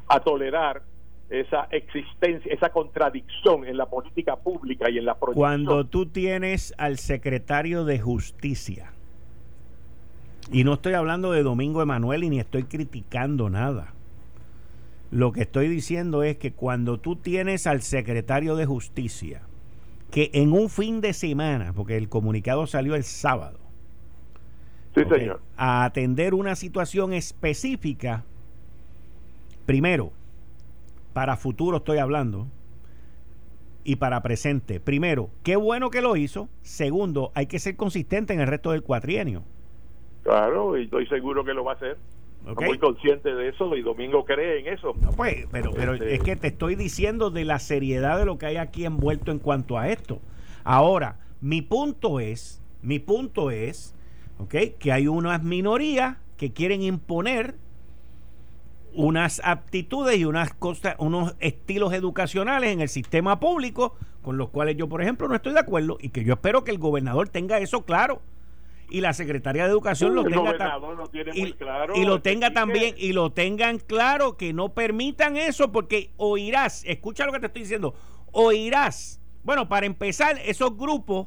a 0.08 0.20
tolerar 0.20 0.82
esa 1.28 1.64
existencia, 1.70 2.52
esa 2.52 2.70
contradicción 2.70 3.66
en 3.66 3.76
la 3.76 3.86
política 3.86 4.36
pública 4.36 4.88
y 4.88 4.98
en 4.98 5.04
la 5.04 5.14
proyección. 5.14 5.40
Cuando 5.40 5.86
tú 5.86 6.06
tienes 6.06 6.72
al 6.78 6.98
secretario 6.98 7.84
de 7.84 7.98
Justicia, 7.98 8.92
y 10.52 10.62
no 10.62 10.74
estoy 10.74 10.94
hablando 10.94 11.32
de 11.32 11.42
Domingo 11.42 11.82
Emanuel 11.82 12.24
y 12.24 12.30
ni 12.30 12.38
estoy 12.38 12.64
criticando 12.64 13.50
nada. 13.50 13.92
Lo 15.10 15.32
que 15.32 15.42
estoy 15.42 15.68
diciendo 15.68 16.22
es 16.22 16.36
que 16.36 16.52
cuando 16.52 16.98
tú 16.98 17.16
tienes 17.16 17.66
al 17.66 17.82
secretario 17.82 18.54
de 18.54 18.66
Justicia, 18.66 19.42
que 20.16 20.30
en 20.32 20.54
un 20.54 20.70
fin 20.70 21.02
de 21.02 21.12
semana, 21.12 21.74
porque 21.74 21.98
el 21.98 22.08
comunicado 22.08 22.66
salió 22.66 22.94
el 22.94 23.04
sábado, 23.04 23.58
sí, 24.94 25.02
señor. 25.04 25.42
a 25.58 25.84
atender 25.84 26.32
una 26.32 26.56
situación 26.56 27.12
específica, 27.12 28.24
primero, 29.66 30.12
para 31.12 31.36
futuro 31.36 31.76
estoy 31.76 31.98
hablando, 31.98 32.46
y 33.84 33.96
para 33.96 34.22
presente. 34.22 34.80
Primero, 34.80 35.28
qué 35.42 35.56
bueno 35.56 35.90
que 35.90 36.00
lo 36.00 36.16
hizo. 36.16 36.48
Segundo, 36.62 37.30
hay 37.34 37.46
que 37.46 37.58
ser 37.58 37.76
consistente 37.76 38.32
en 38.32 38.40
el 38.40 38.46
resto 38.46 38.72
del 38.72 38.82
cuatrienio. 38.82 39.42
Claro, 40.22 40.78
y 40.78 40.84
estoy 40.84 41.06
seguro 41.08 41.44
que 41.44 41.52
lo 41.52 41.62
va 41.62 41.72
a 41.72 41.74
hacer. 41.74 41.98
Muy 42.54 42.78
consciente 42.78 43.34
de 43.34 43.48
eso 43.48 43.74
y 43.76 43.82
Domingo 43.82 44.24
cree 44.24 44.60
en 44.60 44.68
eso. 44.68 44.94
pues, 45.16 45.46
pero, 45.50 45.72
pero 45.72 45.94
este 45.94 46.14
es 46.14 46.22
que 46.22 46.36
te 46.36 46.48
estoy 46.48 46.76
diciendo 46.76 47.30
de 47.30 47.44
la 47.44 47.58
seriedad 47.58 48.18
de 48.18 48.24
lo 48.24 48.38
que 48.38 48.46
hay 48.46 48.56
aquí 48.56 48.84
envuelto 48.84 49.32
en 49.32 49.40
cuanto 49.40 49.78
a 49.78 49.88
esto. 49.88 50.20
Ahora, 50.62 51.18
mi 51.40 51.62
punto 51.62 52.20
es, 52.20 52.62
mi 52.82 53.00
punto 53.00 53.50
es, 53.50 53.94
¿ok? 54.38 54.54
Que 54.78 54.92
hay 54.92 55.08
unas 55.08 55.42
minorías 55.42 56.18
que 56.36 56.52
quieren 56.52 56.82
imponer 56.82 57.56
unas 58.94 59.40
aptitudes 59.44 60.16
y 60.18 60.24
unas 60.24 60.54
cosas, 60.54 60.94
unos 60.98 61.34
estilos 61.40 61.92
educacionales 61.92 62.70
en 62.70 62.80
el 62.80 62.88
sistema 62.88 63.40
público 63.40 63.96
con 64.22 64.38
los 64.38 64.50
cuales 64.50 64.76
yo, 64.76 64.88
por 64.88 65.02
ejemplo, 65.02 65.28
no 65.28 65.34
estoy 65.34 65.52
de 65.52 65.60
acuerdo 65.60 65.98
y 66.00 66.08
que 66.08 66.24
yo 66.24 66.34
espero 66.34 66.64
que 66.64 66.70
el 66.70 66.78
gobernador 66.78 67.28
tenga 67.28 67.58
eso 67.58 67.84
claro 67.84 68.22
y 68.88 69.00
la 69.00 69.12
secretaria 69.12 69.64
de 69.64 69.70
educación 69.70 70.14
lo 70.14 70.24
tenga 70.24 70.78
y, 71.34 71.54
y, 71.94 72.04
lo 72.04 72.20
tenga 72.22 72.52
también 72.52 72.94
y 72.96 73.12
lo 73.12 73.30
tengan 73.30 73.78
claro 73.78 74.36
que 74.36 74.52
no 74.52 74.70
permitan 74.70 75.36
eso 75.36 75.72
porque 75.72 76.10
oirás 76.16 76.84
escucha 76.84 77.26
lo 77.26 77.32
que 77.32 77.40
te 77.40 77.46
estoy 77.46 77.62
diciendo 77.62 77.94
oirás. 78.32 79.20
Bueno 79.42 79.68
para 79.68 79.86
empezar 79.86 80.38
esos 80.44 80.76
grupos 80.76 81.26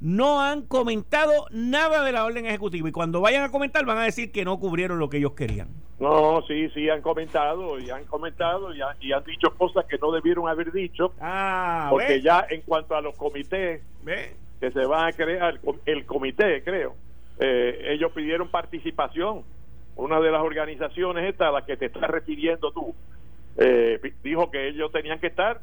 no 0.00 0.42
han 0.42 0.62
comentado 0.62 1.46
nada 1.50 2.04
de 2.04 2.12
la 2.12 2.24
orden 2.24 2.46
ejecutiva 2.46 2.88
y 2.88 2.92
cuando 2.92 3.20
vayan 3.20 3.42
a 3.42 3.50
comentar 3.50 3.84
van 3.84 3.98
a 3.98 4.02
decir 4.02 4.30
que 4.32 4.44
no 4.44 4.58
cubrieron 4.58 4.98
lo 4.98 5.08
que 5.08 5.16
ellos 5.18 5.32
querían. 5.32 5.68
No, 5.98 6.42
sí, 6.46 6.68
sí, 6.70 6.90
han 6.90 7.00
comentado 7.00 7.78
y 7.78 7.88
han 7.88 8.04
comentado 8.04 8.74
y, 8.74 8.82
han 8.82 9.24
dicho 9.24 9.54
cosas 9.56 9.86
que 9.86 9.96
no 9.98 10.10
debieron 10.10 10.48
haber 10.48 10.72
dicho. 10.72 11.12
Ah, 11.20 11.86
porque 11.88 12.20
ya 12.20 12.44
en 12.50 12.62
cuanto 12.62 12.96
a 12.96 13.00
los 13.00 13.16
comités 13.16 13.80
que 14.60 14.70
se 14.70 14.86
van 14.86 15.08
a 15.08 15.12
crear, 15.12 15.60
el 15.86 16.06
comité, 16.06 16.62
creo, 16.62 16.94
eh, 17.38 17.88
ellos 17.90 18.12
pidieron 18.12 18.48
participación. 18.48 19.42
Una 19.96 20.20
de 20.20 20.30
las 20.30 20.42
organizaciones 20.42 21.28
esta 21.28 21.48
a 21.48 21.52
la 21.52 21.64
que 21.64 21.76
te 21.76 21.86
estás 21.86 22.10
refiriendo 22.10 22.72
tú, 22.72 22.94
eh, 23.56 24.00
dijo 24.24 24.50
que 24.50 24.68
ellos 24.68 24.90
tenían 24.90 25.20
que 25.20 25.28
estar 25.28 25.60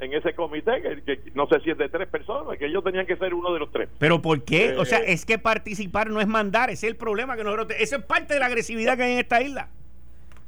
en 0.00 0.12
ese 0.12 0.34
comité, 0.34 0.82
que, 1.04 1.20
no 1.34 1.46
sé 1.48 1.60
si 1.60 1.70
es 1.70 1.78
de 1.78 1.88
tres 1.88 2.08
personas, 2.08 2.56
que 2.58 2.66
ellos 2.66 2.84
tenían 2.84 3.06
que 3.06 3.16
ser 3.16 3.34
uno 3.34 3.52
de 3.52 3.58
los 3.58 3.70
tres. 3.72 3.88
¿Pero 3.98 4.22
por 4.22 4.44
qué? 4.44 4.76
o 4.76 4.84
sea, 4.84 5.00
eh, 5.00 5.12
es 5.12 5.24
que 5.24 5.38
participar 5.38 6.10
no 6.10 6.20
es 6.20 6.26
mandar, 6.26 6.70
ese 6.70 6.86
es 6.86 6.92
el 6.92 6.96
problema 6.96 7.36
que 7.36 7.44
nosotros... 7.44 7.76
Eso 7.78 7.96
es 7.96 8.04
parte 8.04 8.34
de 8.34 8.40
la 8.40 8.46
agresividad 8.46 8.96
que 8.96 9.04
hay 9.04 9.12
en 9.12 9.18
esta 9.18 9.42
isla. 9.42 9.68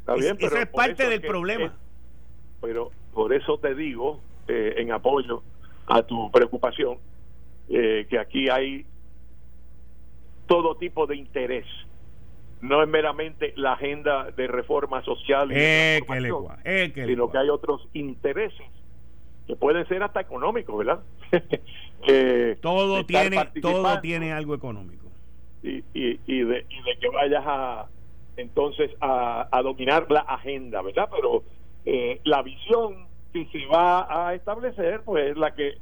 Está 0.01 0.14
bien, 0.14 0.36
eso 0.38 0.57
es 0.57 0.66
parte 0.66 1.09
del 1.09 1.20
problema. 1.20 1.74
pero 2.61 2.91
por 3.12 3.32
eso 3.32 3.59
te 3.59 3.74
digo, 3.74 4.20
eh, 4.47 4.74
en 4.78 4.93
apoyo 4.93 5.43
a 5.86 6.03
tu 6.03 6.30
preocupación, 6.30 6.99
eh, 7.71 8.07
que 8.11 8.18
aquí 8.18 8.49
hay 8.51 8.85
todo 10.47 10.77
tipo 10.77 11.07
de 11.07 11.16
interés. 11.16 11.66
No 12.61 12.83
es 12.83 12.89
meramente 12.89 13.55
la 13.57 13.75
agenda 13.75 14.31
de 14.33 14.47
reforma 14.49 15.03
social, 15.03 15.51
y 15.51 15.55
sino 17.07 17.31
que 17.31 17.39
hay 17.39 17.49
otros 17.49 17.89
intereses 17.95 18.66
que 19.47 19.57
pueden 19.57 19.87
ser 19.89 20.03
hasta 20.03 20.21
económicos, 20.21 20.77
¿verdad? 20.77 21.01
todo 22.61 23.07
tiene 23.07 23.45
todo 23.62 24.01
tiene 24.01 24.33
algo 24.33 24.55
económico. 24.55 25.07
Y, 25.62 25.79
y, 25.95 26.21
y, 26.27 26.43
de, 26.43 26.66
y 26.68 26.83
de 26.83 26.99
que 27.01 27.09
vayas 27.09 27.45
a 27.47 27.87
entonces 28.37 28.91
a, 29.01 29.49
a 29.51 29.62
dominar 29.62 30.11
la 30.11 30.21
agenda, 30.21 30.83
¿verdad? 30.83 31.09
Pero 31.11 31.45
eh, 31.85 32.21
la 32.25 32.43
visión 32.43 33.07
que 33.33 33.47
se 33.47 33.66
va 33.66 34.29
a 34.29 34.35
establecer, 34.35 35.03
pues 35.05 35.31
es 35.31 35.37
la 35.37 35.55
que 35.55 35.75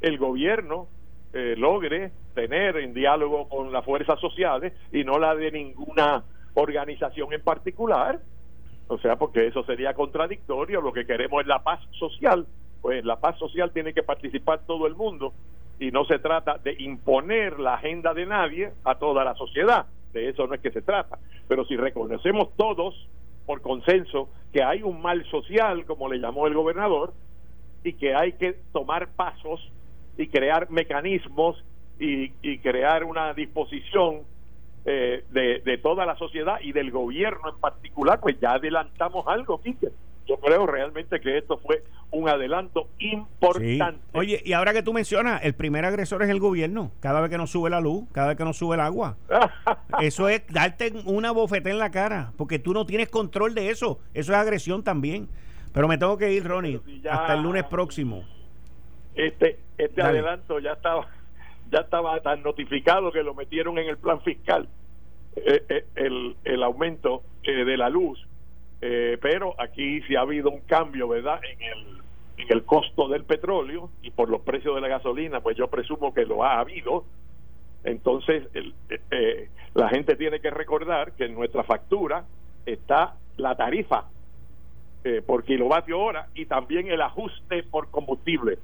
el 0.00 0.18
gobierno 0.18 0.88
eh, 1.36 1.54
logre 1.56 2.12
tener 2.34 2.76
en 2.78 2.94
diálogo 2.94 3.48
con 3.48 3.72
las 3.72 3.84
fuerzas 3.84 4.18
sociales 4.20 4.72
y 4.92 5.04
no 5.04 5.18
la 5.18 5.34
de 5.34 5.50
ninguna 5.50 6.24
organización 6.54 7.32
en 7.32 7.42
particular. 7.42 8.20
O 8.88 8.98
sea, 8.98 9.16
porque 9.16 9.46
eso 9.46 9.64
sería 9.64 9.94
contradictorio. 9.94 10.80
Lo 10.80 10.92
que 10.92 11.06
queremos 11.06 11.40
es 11.42 11.46
la 11.46 11.62
paz 11.62 11.80
social 11.98 12.46
pues 12.86 13.04
la 13.04 13.16
paz 13.16 13.36
social 13.38 13.72
tiene 13.72 13.92
que 13.92 14.04
participar 14.04 14.60
todo 14.64 14.86
el 14.86 14.94
mundo 14.94 15.32
y 15.80 15.90
no 15.90 16.04
se 16.04 16.20
trata 16.20 16.58
de 16.58 16.76
imponer 16.78 17.58
la 17.58 17.74
agenda 17.74 18.14
de 18.14 18.26
nadie 18.26 18.70
a 18.84 18.94
toda 18.94 19.24
la 19.24 19.34
sociedad, 19.34 19.86
de 20.12 20.28
eso 20.28 20.46
no 20.46 20.54
es 20.54 20.60
que 20.60 20.70
se 20.70 20.82
trata, 20.82 21.18
pero 21.48 21.64
si 21.64 21.76
reconocemos 21.76 22.54
todos 22.56 22.94
por 23.44 23.60
consenso 23.60 24.28
que 24.52 24.62
hay 24.62 24.84
un 24.84 25.02
mal 25.02 25.28
social, 25.32 25.84
como 25.84 26.08
le 26.08 26.20
llamó 26.20 26.46
el 26.46 26.54
gobernador, 26.54 27.12
y 27.82 27.94
que 27.94 28.14
hay 28.14 28.34
que 28.34 28.56
tomar 28.72 29.08
pasos 29.16 29.60
y 30.16 30.28
crear 30.28 30.70
mecanismos 30.70 31.62
y, 31.98 32.28
crear 32.58 33.04
una 33.04 33.32
disposición 33.32 34.20
eh, 34.84 35.24
de, 35.30 35.60
de, 35.60 35.78
toda 35.78 36.04
la 36.04 36.16
sociedad 36.16 36.58
y 36.60 36.72
del 36.72 36.90
gobierno 36.90 37.48
en 37.48 37.58
particular, 37.58 38.20
pues 38.20 38.38
ya 38.40 38.52
adelantamos 38.52 39.26
algo, 39.26 39.60
Quique 39.60 39.88
yo 40.26 40.38
creo 40.38 40.66
realmente 40.66 41.20
que 41.20 41.38
esto 41.38 41.58
fue 41.58 41.84
un 42.10 42.28
adelanto 42.28 42.88
importante. 42.98 44.00
Oye, 44.12 44.42
y 44.44 44.52
ahora 44.52 44.72
que 44.72 44.82
tú 44.82 44.92
mencionas, 44.92 45.44
el 45.44 45.54
primer 45.54 45.84
agresor 45.84 46.22
es 46.22 46.28
el 46.28 46.40
gobierno, 46.40 46.90
cada 47.00 47.20
vez 47.20 47.30
que 47.30 47.38
nos 47.38 47.50
sube 47.50 47.70
la 47.70 47.80
luz, 47.80 48.04
cada 48.12 48.28
vez 48.28 48.36
que 48.36 48.44
nos 48.44 48.56
sube 48.56 48.74
el 48.74 48.80
agua. 48.80 49.16
eso 50.00 50.28
es 50.28 50.42
darte 50.48 50.92
una 51.04 51.30
bofeta 51.30 51.70
en 51.70 51.78
la 51.78 51.90
cara, 51.90 52.32
porque 52.36 52.58
tú 52.58 52.72
no 52.72 52.86
tienes 52.86 53.08
control 53.08 53.54
de 53.54 53.70
eso. 53.70 54.00
Eso 54.14 54.32
es 54.32 54.38
agresión 54.38 54.82
también. 54.82 55.28
Pero 55.72 55.88
me 55.88 55.98
tengo 55.98 56.16
que 56.16 56.32
ir, 56.32 56.44
Ronnie, 56.44 56.80
hasta 57.08 57.34
el 57.34 57.42
lunes 57.42 57.64
próximo. 57.64 58.24
Este, 59.16 59.58
este 59.78 60.02
adelanto 60.02 60.58
ya 60.58 60.72
estaba, 60.72 61.08
ya 61.70 61.80
estaba 61.80 62.20
tan 62.20 62.42
notificado 62.42 63.10
que 63.10 63.22
lo 63.22 63.34
metieron 63.34 63.78
en 63.78 63.88
el 63.88 63.96
plan 63.96 64.20
fiscal. 64.20 64.68
Eh, 65.36 65.64
eh, 65.68 65.84
el, 65.96 66.36
el 66.44 66.62
aumento 66.62 67.22
eh, 67.42 67.64
de 67.64 67.76
la 67.76 67.90
luz 67.90 68.22
pero 69.20 69.54
aquí 69.58 70.00
sí 70.02 70.14
ha 70.14 70.20
habido 70.20 70.48
un 70.48 70.60
cambio, 70.60 71.08
¿verdad? 71.08 71.40
En 71.42 71.60
el, 71.60 71.98
en 72.36 72.52
el 72.52 72.64
costo 72.64 73.08
del 73.08 73.24
petróleo 73.24 73.90
y 74.00 74.12
por 74.12 74.28
los 74.28 74.42
precios 74.42 74.76
de 74.76 74.80
la 74.80 74.86
gasolina, 74.86 75.40
pues 75.40 75.56
yo 75.56 75.66
presumo 75.66 76.14
que 76.14 76.24
lo 76.24 76.44
ha 76.44 76.60
habido. 76.60 77.04
Entonces, 77.82 78.44
el, 78.54 78.74
la 79.74 79.88
gente 79.88 80.14
tiene 80.14 80.38
que 80.38 80.50
recordar 80.50 81.12
que 81.12 81.24
en 81.24 81.34
nuestra 81.34 81.64
factura 81.64 82.26
está 82.64 83.16
la 83.38 83.56
tarifa 83.56 84.04
por 85.26 85.42
kilovatio 85.42 85.98
hora 85.98 86.28
y 86.34 86.46
también 86.46 86.86
el 86.86 87.00
ajuste 87.00 87.64
por 87.64 87.90
combustible. 87.90 88.58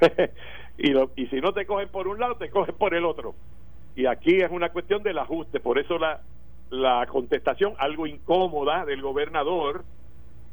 y, 0.78 0.92
y 1.22 1.26
si 1.26 1.40
no 1.40 1.52
te 1.52 1.66
cogen 1.66 1.88
por 1.88 2.08
un 2.08 2.18
lado, 2.18 2.36
te 2.36 2.50
cogen 2.50 2.74
por 2.76 2.94
el 2.94 3.04
otro. 3.04 3.34
Y 3.96 4.06
aquí 4.06 4.40
es 4.40 4.50
una 4.50 4.70
cuestión 4.70 5.02
del 5.02 5.18
ajuste, 5.18 5.60
por 5.60 5.78
eso 5.78 5.98
la, 5.98 6.20
la 6.70 7.06
contestación 7.06 7.74
algo 7.78 8.06
incómoda 8.06 8.84
del 8.84 9.02
gobernador 9.02 9.84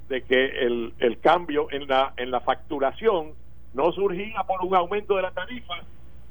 de 0.10 0.24
que 0.24 0.45
el, 0.66 0.93
el 1.00 1.20
cambio 1.20 1.68
en 1.72 1.88
la, 1.88 2.14
en 2.18 2.32
la 2.32 2.39
facturación 2.41 3.34
no 3.74 3.91
surgía 3.91 4.43
por 4.43 4.66
un 4.66 4.76
aumento 4.76 5.16
de 5.16 5.22
la 5.22 5.32
tarifa, 5.32 5.76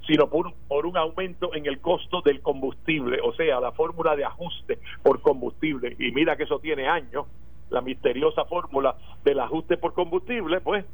sino 0.07 0.29
por, 0.29 0.53
por 0.69 0.87
un 0.87 0.97
aumento 0.97 1.55
en 1.55 1.67
el 1.67 1.81
costo 1.81 2.23
del 2.23 2.41
combustible, 2.41 3.19
o 3.23 3.33
sea, 3.35 3.61
la 3.61 3.73
fórmula 3.73 4.17
de 4.17 4.25
ajuste 4.25 4.79
por 5.03 5.21
combustible. 5.21 5.97
Y 5.99 6.13
mira 6.13 6.37
que 6.37 6.45
eso 6.45 6.59
tiene 6.59 6.89
años, 6.89 7.27
la 7.71 7.81
misteriosa 7.81 8.45
fórmula 8.45 8.97
del 9.25 9.41
ajuste 9.41 9.77
por 9.77 9.93
combustible, 9.93 10.61
pues 10.61 10.85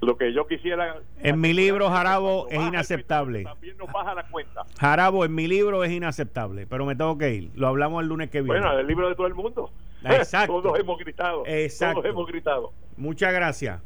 lo 0.00 0.16
que 0.16 0.32
yo 0.32 0.46
quisiera 0.46 1.00
en 1.20 1.40
mi 1.40 1.52
libro 1.52 1.88
Jarabo 1.90 2.48
es 2.50 2.60
inaceptable. 2.60 3.44
también 3.44 3.76
nos 3.78 3.90
baja 3.92 4.14
la 4.14 4.24
cuenta. 4.28 4.64
Jarabo 4.78 5.24
en 5.24 5.34
mi 5.34 5.48
libro 5.48 5.84
es 5.84 5.90
inaceptable 5.90 6.66
pero 6.66 6.84
me 6.84 6.94
tengo 6.96 7.16
que 7.18 7.34
ir. 7.34 7.50
Lo 7.54 7.68
hablamos 7.68 8.02
el 8.02 8.08
lunes 8.08 8.30
que 8.30 8.42
viene. 8.42 8.60
Bueno 8.60 8.78
el 8.78 8.86
libro 8.86 9.08
de 9.08 9.14
todo 9.14 9.26
el 9.26 9.34
mundo. 9.34 9.70
Exacto. 10.04 10.52
Todos 10.62 10.78
hemos 10.78 10.98
gritado 10.98 11.42
exacto. 11.46 12.00
todos 12.00 12.12
hemos 12.12 12.26
gritado. 12.26 12.72
Muchas 12.96 13.32
gracias 13.32 13.80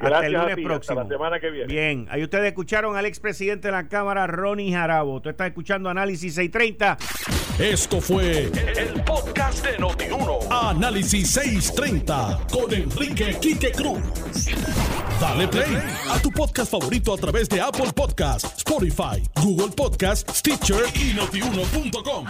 hasta 0.00 0.26
el 0.26 0.32
lunes 0.32 0.56
próximo. 0.56 1.00
Hasta 1.00 1.04
la 1.04 1.08
semana 1.08 1.40
que 1.40 1.50
viene. 1.50 1.66
Bien, 1.66 2.06
ahí 2.10 2.22
ustedes 2.22 2.46
escucharon 2.46 2.96
al 2.96 3.06
expresidente 3.06 3.68
de 3.68 3.72
la 3.72 3.88
Cámara, 3.88 4.26
Ronnie 4.26 4.72
Jarabo. 4.72 5.20
Tú 5.20 5.28
estás 5.28 5.48
escuchando 5.48 5.88
Análisis 5.88 6.34
630. 6.34 6.96
Esto 7.58 8.00
fue 8.00 8.50
el, 8.76 9.02
podcast 9.04 9.64
de 9.66 9.78
Notiuno. 9.78 10.38
Análisis 10.50 11.30
630 11.30 12.46
con 12.50 12.72
Enrique 12.72 13.36
Quique 13.40 13.72
Cruz. 13.72 14.00
Dale 15.20 15.46
play 15.46 15.76
a 16.10 16.18
tu 16.20 16.30
podcast 16.30 16.72
favorito 16.72 17.14
a 17.14 17.16
través 17.16 17.48
de 17.48 17.60
Apple 17.60 17.92
Podcasts, 17.94 18.58
Spotify, 18.58 19.22
Google 19.40 19.72
Podcasts, 19.76 20.38
Stitcher 20.38 20.84
y 20.94 21.14
notiuno.com. 21.14 22.26